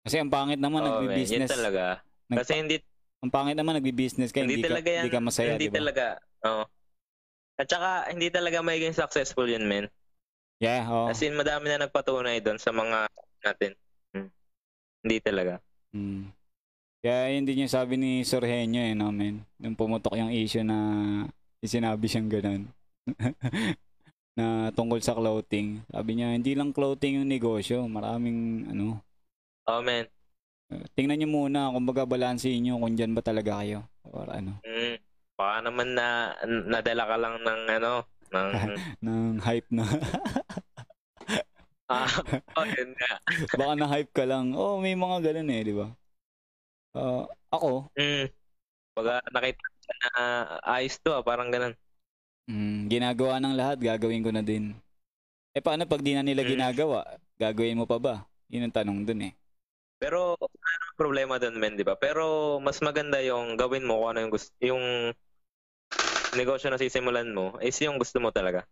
Kasi 0.07 0.23
ang 0.23 0.31
pangit 0.31 0.55
naman. 0.55 0.79
Yun 0.79 1.03
nagbi-business. 1.03 1.51
talaga. 1.51 1.99
nagpa- 2.31 2.47
Kasi 2.47 2.53
hindi 2.55 2.79
ang 3.19 3.33
pangit 3.33 3.57
naman 3.57 3.81
nagbi-business 3.81 4.29
ka, 4.29 4.45
hindi, 4.45 4.61
hindi, 4.61 4.69
talaga 4.69 4.85
ka, 4.85 4.95
yan. 4.95 5.03
hindi 5.03 5.15
ka 5.17 5.19
masaya, 5.19 5.51
hindi 5.57 5.67
di 5.67 5.73
ba? 5.73 5.77
talaga. 5.81 6.05
Oo. 6.45 6.63
At 7.57 7.67
saka, 7.67 7.89
hindi 8.13 8.27
talaga 8.29 8.61
magiging 8.61 8.95
successful 8.95 9.49
yun, 9.49 9.65
men. 9.65 9.89
Yeah, 10.61 10.87
oo. 10.87 11.09
As 11.09 11.19
in, 11.25 11.33
madami 11.33 11.67
na 11.73 11.89
nagpatunay 11.89 12.39
doon 12.45 12.61
sa 12.61 12.69
mga 12.69 13.09
natin. 13.43 13.71
Hmm. 14.13 14.29
Hindi 15.03 15.17
talaga. 15.25 15.57
Mm. 15.91 16.31
Kaya 17.01 17.33
yun 17.33 17.45
din 17.49 17.65
yung 17.65 17.73
sabi 17.73 17.97
ni 17.97 18.21
Sir 18.23 18.45
Henyo 18.45 18.81
eh, 18.81 18.93
no, 18.93 19.09
men? 19.09 19.41
Nung 19.57 19.73
pumutok 19.73 20.15
yung 20.15 20.29
issue 20.29 20.63
na 20.63 20.77
sinabi 21.65 22.05
siyang 22.05 22.29
ganun. 22.29 22.69
Na 24.35 24.69
tungkol 24.75 24.99
sa 24.99 25.15
clothing. 25.15 25.81
Sabi 25.87 26.19
niya, 26.19 26.35
hindi 26.35 26.53
lang 26.53 26.75
clothing 26.75 27.23
yung 27.23 27.31
negosyo. 27.31 27.87
Maraming, 27.87 28.69
ano, 28.69 28.99
Oh, 29.65 29.81
men. 29.81 30.05
uh, 30.69 30.85
tingnan 30.93 31.17
niyo 31.17 31.29
muna, 31.31 31.73
kumbaga 31.73 32.05
balansin 32.05 32.61
niyo 32.61 32.77
kung 32.77 32.93
dyan 32.93 33.17
ba 33.17 33.23
talaga 33.25 33.63
kayo. 33.63 33.87
Or 34.11 34.29
ano, 34.29 34.61
Mm. 34.61 34.99
Baka 35.35 35.67
naman 35.67 35.99
na 35.99 36.31
nadala 36.47 37.03
ka 37.11 37.15
lang 37.19 37.35
ng 37.43 37.61
ano, 37.75 37.91
ng 38.31 38.49
ng 39.05 39.35
hype 39.43 39.67
na. 39.67 39.83
ah, 41.91 42.07
oh, 42.55 42.65
yun 42.65 42.91
nga. 42.95 43.11
Baka 43.59 43.73
na-hype 43.75 44.13
ka 44.15 44.23
lang. 44.23 44.55
Oh, 44.55 44.79
may 44.79 44.95
mga 44.95 45.31
ganun 45.31 45.51
eh, 45.51 45.61
di 45.65 45.73
ba? 45.75 45.87
Uh, 46.95 47.27
ako, 47.51 47.91
Mm. 47.99 48.31
Baga 48.95 49.19
nakita 49.27 49.67
na 50.15 50.23
ayos 50.63 50.95
to, 51.03 51.11
ah, 51.11 51.19
parang 51.19 51.51
ganun. 51.51 51.75
Mm, 52.49 52.89
ginagawa 52.89 53.37
ng 53.41 53.53
lahat, 53.57 53.77
gagawin 53.81 54.23
ko 54.25 54.31
na 54.33 54.41
din. 54.45 54.73
Eh 55.55 55.61
paano 55.63 55.87
pag 55.87 56.03
di 56.03 56.13
na 56.13 56.23
nila 56.25 56.43
Mm. 56.43 56.51
ginagawa? 56.57 56.99
Gagawin 57.39 57.79
mo 57.79 57.85
pa 57.87 57.97
ba? 57.99 58.15
Yun 58.51 58.69
ang 58.69 58.75
tanong 58.75 58.99
dun 59.07 59.21
eh. 59.31 59.33
Pero 59.99 60.35
ano 60.35 60.85
problema 60.99 61.39
doon, 61.39 61.55
men, 61.55 61.79
'di 61.79 61.87
ba? 61.87 61.95
Pero 61.95 62.57
mas 62.59 62.83
maganda 62.83 63.23
yung 63.23 63.55
gawin 63.55 63.87
mo 63.87 64.03
kung 64.03 64.09
ano 64.15 64.19
yung 64.27 64.33
gusto, 64.33 64.51
yung 64.59 64.83
negosyo 66.35 66.67
na 66.67 66.77
sisimulan 66.79 67.31
mo 67.31 67.55
is 67.63 67.79
yung 67.79 67.95
gusto 67.95 68.19
mo 68.19 68.29
talaga. 68.29 68.67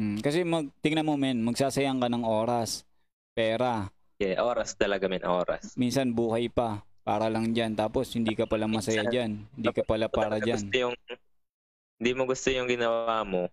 Mm, 0.00 0.24
kasi 0.24 0.40
mag, 0.42 0.72
tingnan 0.80 1.04
mo 1.04 1.20
men, 1.20 1.44
magsasayang 1.44 2.00
ka 2.00 2.08
ng 2.08 2.24
oras, 2.24 2.88
pera, 3.36 3.92
Yeah, 4.22 4.38
oras 4.40 4.78
talaga, 4.78 5.10
men, 5.10 5.20
oras. 5.26 5.74
minsan 5.76 6.14
buhay 6.14 6.46
pa, 6.48 6.80
para 7.02 7.26
lang 7.28 7.50
dyan. 7.52 7.74
Tapos 7.74 8.14
hindi 8.14 8.32
ka 8.38 8.46
pala 8.46 8.64
masaya 8.70 9.02
Minsan, 9.02 9.12
dyan. 9.12 9.30
Hindi 9.58 9.70
ka 9.74 9.82
pala 9.84 10.06
para 10.08 10.38
dyan. 10.38 10.62
Gusto 10.62 10.76
yung, 10.78 10.94
hindi 12.02 12.18
mo 12.18 12.26
gusto 12.26 12.50
yung 12.50 12.66
ginawa 12.66 13.22
mo, 13.22 13.46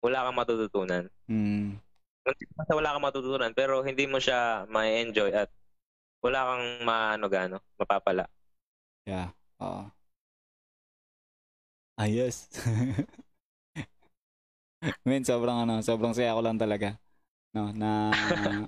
wala 0.00 0.24
kang 0.24 0.38
matututunan. 0.40 1.04
Mm, 1.28 1.76
wala 2.72 2.96
kang 2.96 3.04
matututunan, 3.04 3.52
pero 3.52 3.84
hindi 3.84 4.08
mo 4.08 4.16
siya 4.16 4.64
ma-enjoy 4.72 5.28
at 5.36 5.52
wala 6.24 6.40
kang 6.48 6.64
maano 6.88 7.28
gano, 7.28 7.60
mapapala. 7.76 8.24
yeah. 9.04 9.28
Oo. 9.60 9.92
Ayos. 12.00 12.48
men, 15.04 15.20
sobrang 15.20 15.68
ano, 15.68 15.84
sobrang 15.84 16.16
saya 16.16 16.32
ko 16.32 16.40
lang 16.40 16.56
talaga. 16.56 16.96
No, 17.52 17.76
na 17.76 18.08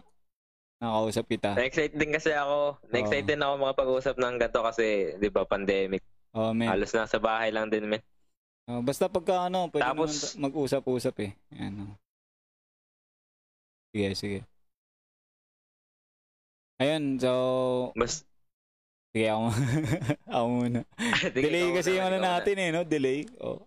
nakausap 0.85 1.25
kita. 1.33 1.57
Na-excite 1.57 1.97
din 1.97 2.13
kasi 2.13 2.37
ako. 2.37 2.77
Na-excite 2.93 3.25
din 3.25 3.41
ako 3.41 3.57
makapag-usap 3.57 4.21
ng 4.21 4.37
ganito 4.37 4.61
kasi, 4.61 5.17
di 5.17 5.33
ba, 5.33 5.49
pandemic. 5.49 6.05
Oh, 6.37 6.53
men. 6.53 6.69
Halos 6.69 6.93
nasa 6.93 7.17
bahay 7.17 7.49
lang 7.49 7.73
din, 7.73 7.89
men. 7.89 8.05
Oh, 8.69 8.85
basta 8.85 9.09
pagka 9.09 9.49
ano, 9.49 9.73
pwede 9.73 9.81
Tapos- 9.81 10.37
naman 10.37 10.53
mag-usap-usap 10.53 11.14
eh. 11.25 11.33
Yan, 11.57 11.89
oh. 11.89 11.95
Sige, 13.97 14.09
sige. 14.12 14.39
Ayun, 16.79 17.16
so, 17.16 17.33
Bas, 17.97 18.23
sige 19.11 19.27
ako, 19.33 19.45
ako 20.37 20.45
muna. 20.47 20.81
Delay 21.35 21.73
kasi 21.75 21.97
yung 21.97 22.07
ano 22.12 22.19
natin 22.21 22.55
eh, 22.61 22.69
no? 22.71 22.85
Delay. 22.85 23.25
Oh. 23.41 23.64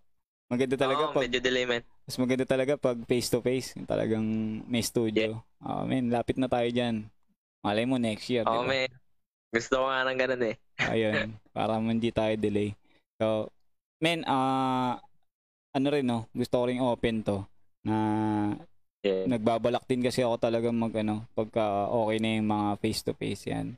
Maganda 0.52 0.76
talaga 0.78 1.10
Oo, 1.10 1.14
pag, 1.16 1.24
medyo 1.26 1.40
delay, 1.40 1.64
man. 1.64 1.82
mas 2.04 2.16
maganda 2.20 2.44
talaga 2.44 2.76
pag 2.76 3.00
face 3.08 3.32
to 3.32 3.40
face. 3.40 3.72
Yung 3.74 3.88
Talagang 3.88 4.24
may 4.68 4.84
studio. 4.86 5.40
Oh, 5.64 5.82
men, 5.88 6.12
lapit 6.12 6.36
na 6.38 6.46
tayo 6.52 6.68
dyan. 6.70 7.08
Malay 7.66 7.88
mo 7.88 7.96
next 7.98 8.28
year, 8.30 8.44
Oo, 8.46 8.64
di 8.64 8.68
ba? 8.68 8.70
men. 8.70 8.92
Gusto 9.52 9.74
ko 9.82 9.86
nga 9.90 10.06
ng 10.06 10.20
ganun 10.20 10.44
eh. 10.52 10.56
Ayun, 10.78 11.36
para 11.56 11.80
hindi 11.80 12.12
tayo 12.14 12.36
delay. 12.38 12.76
So, 13.18 13.48
men, 14.02 14.26
ah, 14.28 14.98
ano 15.72 15.88
rin 15.94 16.04
no, 16.04 16.28
gusto 16.36 16.60
ko 16.60 16.64
ring 16.68 16.82
open 16.84 17.24
to 17.24 17.46
na 17.86 17.96
Yeah. 19.02 19.26
nagbabalak 19.26 19.90
din 19.90 20.06
kasi 20.06 20.22
ako 20.22 20.38
talaga 20.38 20.70
mag 20.70 20.94
ano, 20.94 21.26
pagka 21.34 21.90
okay 21.90 22.22
na 22.22 22.38
yung 22.38 22.50
mga 22.54 22.70
face 22.78 23.02
to 23.02 23.18
face 23.18 23.50
yan. 23.50 23.74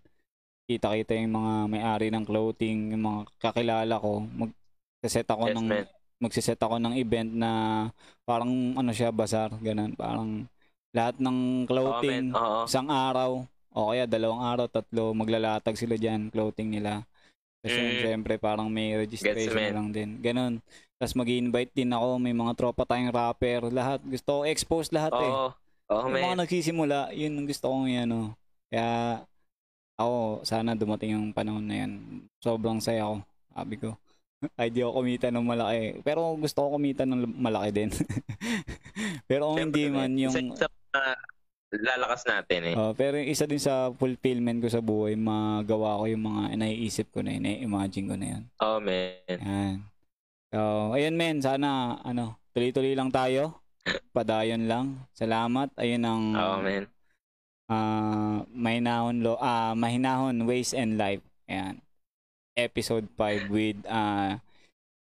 Kita-kita 0.68 1.16
yung 1.16 1.32
mga 1.32 1.54
may-ari 1.72 2.08
ng 2.12 2.28
clothing, 2.28 2.92
yung 2.92 3.04
mga 3.08 3.20
kakilala 3.40 3.96
ko, 4.04 4.24
mag-set 4.28 5.28
ako 5.32 5.48
Yes, 5.48 5.56
ng 5.56 5.68
man. 5.72 5.88
magsiset 6.24 6.60
ako 6.60 6.76
ng 6.80 6.96
event 7.00 7.32
na 7.36 7.52
parang 8.28 8.76
ano 8.76 8.92
siya 8.92 9.12
bazar, 9.16 9.52
ganun, 9.64 9.96
parang 9.96 10.48
lahat 10.92 11.16
ng 11.24 11.68
clothing 11.68 12.32
man. 12.32 12.40
Oo. 12.40 12.64
isang 12.68 12.88
araw 12.92 13.32
o 13.74 13.80
kaya 13.96 14.04
dalawang 14.04 14.44
araw, 14.44 14.68
tatlo, 14.68 15.12
maglalatag 15.16 15.80
sila 15.80 15.96
diyan 15.96 16.32
clothing 16.36 16.68
nila. 16.80 17.08
Kasi 17.64 17.80
Mm. 17.80 18.00
syempre 18.04 18.34
parang 18.36 18.68
may 18.68 18.92
registration 18.94 19.72
lang 19.72 19.90
din. 19.90 20.20
Ganun. 20.20 20.60
Tapos 21.00 21.16
mag 21.16 21.28
invite 21.28 21.72
din 21.72 21.90
ako, 21.90 22.20
may 22.20 22.36
mga 22.36 22.54
tropa 22.54 22.84
tayong 22.84 23.10
rapper, 23.10 23.72
lahat. 23.72 24.04
Gusto 24.04 24.40
ko 24.40 24.48
expose 24.48 24.92
lahat 24.92 25.16
eh. 25.16 25.32
Oo. 25.32 25.50
Oo, 25.92 26.08
Yung 26.08 26.16
mga 26.16 26.32
man. 26.36 26.40
nagsisimula, 26.44 27.12
yun 27.12 27.36
ang 27.36 27.48
gusto 27.48 27.68
kong 27.68 27.88
ano. 27.88 28.36
Kaya 28.68 29.24
ako, 29.96 30.44
sana 30.44 30.76
dumating 30.76 31.16
yung 31.16 31.28
panahon 31.32 31.64
na 31.64 31.76
yan. 31.84 31.92
Sobrang 32.40 32.80
saya 32.80 33.04
ko, 33.04 33.16
sabi 33.52 33.76
ko. 33.80 33.96
Ay, 34.60 34.68
di 34.68 34.84
ako 34.84 35.00
kumita 35.00 35.32
ng 35.32 35.44
malaki. 35.44 36.04
Pero 36.04 36.36
gusto 36.36 36.68
ko 36.68 36.76
kumita 36.76 37.04
ng 37.04 37.32
malaki 37.36 37.70
din. 37.72 37.90
pero 39.30 39.56
kung 39.56 39.72
hindi 39.72 39.88
man 39.88 40.12
man. 40.12 40.20
yung... 40.20 40.36
Isa 40.52 40.68
mga 40.68 41.04
lalakas 41.82 42.24
natin 42.30 42.74
eh. 42.74 42.76
Oh, 42.78 42.94
pero 42.94 43.18
yung 43.18 43.30
isa 43.30 43.50
din 43.50 43.58
sa 43.58 43.90
fulfillment 43.90 44.62
ko 44.62 44.70
sa 44.70 44.80
buhay, 44.80 45.18
magawa 45.18 45.98
ko 45.98 46.06
yung 46.06 46.24
mga 46.24 46.42
naiisip 46.56 47.10
ko 47.10 47.26
na 47.26 47.34
yun, 47.34 47.44
nai-imagine 47.50 48.06
ko 48.06 48.16
na 48.16 48.28
yun. 48.38 48.44
Oo, 48.62 48.78
man. 48.78 49.38
Yan. 49.42 49.76
So, 50.54 50.60
ayun 50.94 51.18
men, 51.18 51.42
sana 51.42 51.98
ano, 52.06 52.38
tuloy-tuloy 52.54 52.94
lang 52.94 53.10
tayo. 53.10 53.66
Padayon 54.16 54.70
lang. 54.70 55.10
Salamat. 55.18 55.74
Ayun 55.76 56.04
ang 56.06 56.24
Oo, 56.38 56.58
man. 56.62 56.86
ah 57.72 58.44
mahinahon 58.52 59.24
lo 59.24 59.40
ah 59.40 59.74
mahinahon 59.74 60.46
ways 60.46 60.72
and 60.78 60.96
life. 60.96 61.24
Ayan. 61.50 61.82
Episode 62.54 63.10
5 63.18 63.50
with 63.50 63.82
ah 63.90 64.40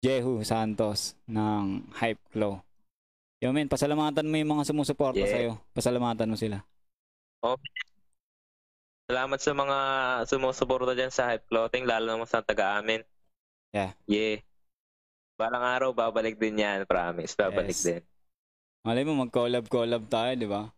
Jehu 0.01 0.41
Santos 0.43 1.15
ng 1.29 1.85
Hype 2.01 2.23
Flow. 2.33 2.66
Yo 3.47 3.55
men, 3.55 3.71
pasalamatan 3.71 4.27
mo 4.27 4.35
yung 4.43 4.59
mga 4.59 4.67
sumusuporta 4.67 5.23
Yeah. 5.23 5.31
sa'yo. 5.31 5.53
Pasalamatan 5.71 6.27
mo 6.27 6.35
sila. 6.35 6.67
Salamat 9.07 9.39
sa 9.39 9.53
mga 9.55 9.79
sumusuporta 10.27 10.99
dyan 10.99 11.15
sa 11.15 11.31
Hype 11.31 11.47
Clothing, 11.47 11.87
lalo 11.87 12.11
naman 12.11 12.27
sa 12.27 12.43
taga-amin. 12.43 13.07
Yeah. 13.71 13.95
Yeah. 14.11 14.43
Balang 15.39 15.63
araw, 15.63 15.95
babalik 15.95 16.43
din 16.43 16.59
yan, 16.59 16.91
promise. 16.91 17.39
Babalik 17.39 17.71
Yes. 17.79 17.87
din. 17.87 18.03
Malay 18.83 19.07
mo 19.07 19.15
mag-collab-collab 19.15 20.11
tayo, 20.11 20.33
di 20.35 20.49
ba? 20.51 20.75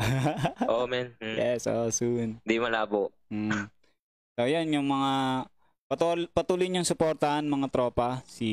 Oo, 0.72 0.88
men. 0.88 1.12
Mm. 1.20 1.36
yes, 1.36 1.68
oh, 1.68 1.92
soon. 1.92 2.40
Di 2.40 2.56
malabo. 2.56 3.12
Mm. 3.28 3.68
So, 4.32 4.48
yan 4.48 4.72
yung 4.72 4.88
mga 4.88 5.12
patul 5.86 6.26
patuloy 6.34 6.66
niyong 6.66 6.86
suportahan 6.86 7.46
mga 7.46 7.70
tropa 7.70 8.26
si 8.26 8.50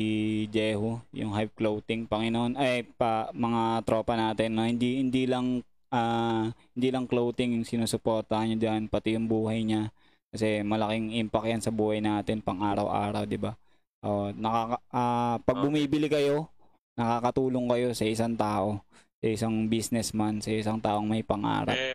Jehu, 0.54 1.02
yung 1.10 1.34
Hype 1.34 1.58
Clothing, 1.58 2.06
Panginoon 2.06 2.54
ay 2.54 2.86
pa 2.94 3.30
mga 3.34 3.82
tropa 3.82 4.14
natin 4.14 4.54
no 4.54 4.62
hindi 4.62 5.02
hindi 5.02 5.26
lang 5.26 5.66
ah, 5.90 6.54
hindi 6.78 6.88
lang 6.94 7.10
clothing 7.10 7.58
yung 7.58 7.66
sinusuportahan 7.66 8.54
niya 8.54 8.58
diyan 8.58 8.86
pati 8.86 9.18
yung 9.18 9.26
buhay 9.26 9.66
niya 9.66 9.90
kasi 10.34 10.66
malaking 10.66 11.14
impact 11.14 11.46
yan 11.46 11.62
sa 11.62 11.70
buhay 11.70 12.02
natin 12.02 12.42
pang 12.42 12.58
araw-araw, 12.58 13.22
'di 13.22 13.38
ba? 13.38 13.54
Oh, 14.02 14.34
nakaka 14.34 14.82
ah, 14.90 15.38
pag 15.38 15.58
bumibili 15.62 16.10
kayo, 16.10 16.50
nakakatulong 16.98 17.70
kayo 17.70 17.88
sa 17.94 18.02
isang 18.02 18.34
tao, 18.34 18.82
sa 19.22 19.26
isang 19.30 19.70
businessman, 19.70 20.42
sa 20.42 20.50
isang 20.50 20.82
taong 20.82 21.06
may 21.06 21.22
pangarap. 21.22 21.78
Mm. 21.78 21.94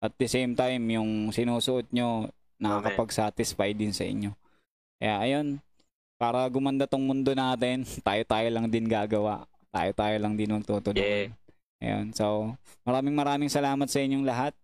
At 0.00 0.12
the 0.16 0.28
same 0.28 0.52
time, 0.56 0.80
yung 0.92 1.28
sinusuot 1.28 1.92
nyo, 1.92 2.32
nakakapag-satisfy 2.56 3.76
din 3.76 3.92
sa 3.92 4.08
inyo. 4.08 4.32
Kaya 5.04 5.20
ayun, 5.20 5.60
para 6.16 6.48
gumanda 6.48 6.88
tong 6.88 7.04
mundo 7.04 7.36
natin, 7.36 7.84
tayo-tayo 8.08 8.48
lang 8.48 8.72
din 8.72 8.88
gagawa. 8.88 9.44
Tayo-tayo 9.68 10.16
lang 10.16 10.32
din 10.32 10.56
magtutulungan. 10.56 11.04
Yeah. 11.04 11.28
Ayun, 11.84 12.16
so 12.16 12.56
maraming 12.88 13.12
maraming 13.12 13.52
salamat 13.52 13.84
sa 13.84 14.00
inyong 14.00 14.24
lahat. 14.24 14.56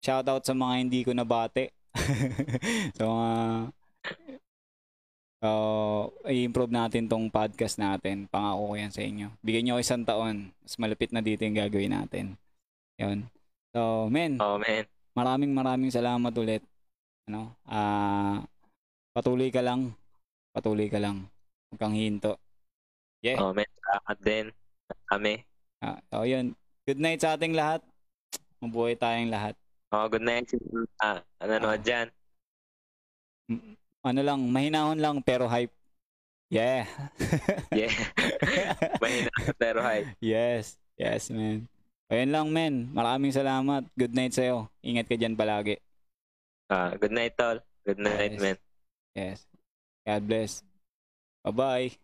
Shoutout 0.00 0.40
sa 0.40 0.56
mga 0.56 0.74
hindi 0.80 1.04
ko 1.04 1.12
nabate. 1.12 1.76
so, 2.98 3.12
uh, 3.12 3.68
so, 5.44 5.50
i-improve 6.32 6.72
natin 6.72 7.04
tong 7.04 7.28
podcast 7.28 7.76
natin. 7.76 8.24
Pangako 8.32 8.72
ko 8.72 8.74
yan 8.80 8.92
sa 8.92 9.04
inyo. 9.04 9.36
Bigyan 9.44 9.68
nyo 9.68 9.84
isang 9.84 10.08
taon. 10.08 10.48
Mas 10.64 10.80
malapit 10.80 11.12
na 11.12 11.20
dito 11.20 11.44
yung 11.44 11.60
gagawin 11.60 11.92
natin. 11.92 12.40
Yun. 12.96 13.28
So, 13.76 14.08
men, 14.08 14.40
Oo, 14.40 14.56
men. 14.56 14.88
maraming 15.12 15.52
maraming 15.52 15.92
salamat 15.92 16.32
ulit. 16.40 16.64
Ano? 17.28 17.52
Ah, 17.68 18.44
patuloy 19.14 19.48
ka 19.48 19.62
lang. 19.62 19.94
Patuloy 20.50 20.90
ka 20.90 20.98
lang. 20.98 21.30
Huwag 21.70 21.78
kang 21.80 21.94
hinto. 21.94 22.36
Yeah. 23.22 23.40
Oo, 23.40 23.54
men. 23.54 23.66
Salamat 23.80 24.18
din. 24.20 24.46
Kami. 25.06 25.34
Ah, 25.80 25.98
so, 26.10 26.22
yun. 26.22 26.52
Good 26.84 27.00
night 27.00 27.22
sa 27.22 27.34
ating 27.34 27.54
lahat. 27.54 27.80
Mabuhay 28.60 28.94
tayong 28.94 29.32
lahat. 29.32 29.54
Oh, 29.88 30.06
good 30.06 30.20
night. 30.20 30.50
Ah, 30.98 31.22
nanonood 31.38 31.78
Ah. 31.78 31.84
dyan. 31.84 32.06
Ano 34.04 34.20
lang, 34.20 34.40
mahinahon 34.44 34.98
lang 34.98 35.16
pero 35.20 35.46
hype. 35.46 35.72
Yeah. 36.52 36.84
Yeah. 37.72 37.90
Mahina 39.02 39.30
pero 39.56 39.80
hi. 39.80 40.04
yes. 40.20 40.76
Yes, 40.94 41.26
man. 41.28 41.66
Ayun 42.06 42.30
lang, 42.30 42.46
men. 42.48 42.74
Maraming 42.92 43.34
salamat. 43.34 43.82
Good 43.96 44.14
night 44.14 44.30
sa'yo. 44.30 44.70
Ingat 44.80 45.08
ka 45.08 45.16
dyan 45.16 45.34
palagi. 45.34 45.80
Ah, 46.68 46.94
good 46.94 47.10
night, 47.10 47.34
tol. 47.34 47.58
Good 47.82 47.98
night, 47.98 48.38
Yes. 48.38 48.40
men. 48.40 48.56
Yes. 49.14 49.46
God 50.06 50.28
bless. 50.28 50.62
Bye-bye. 51.44 51.98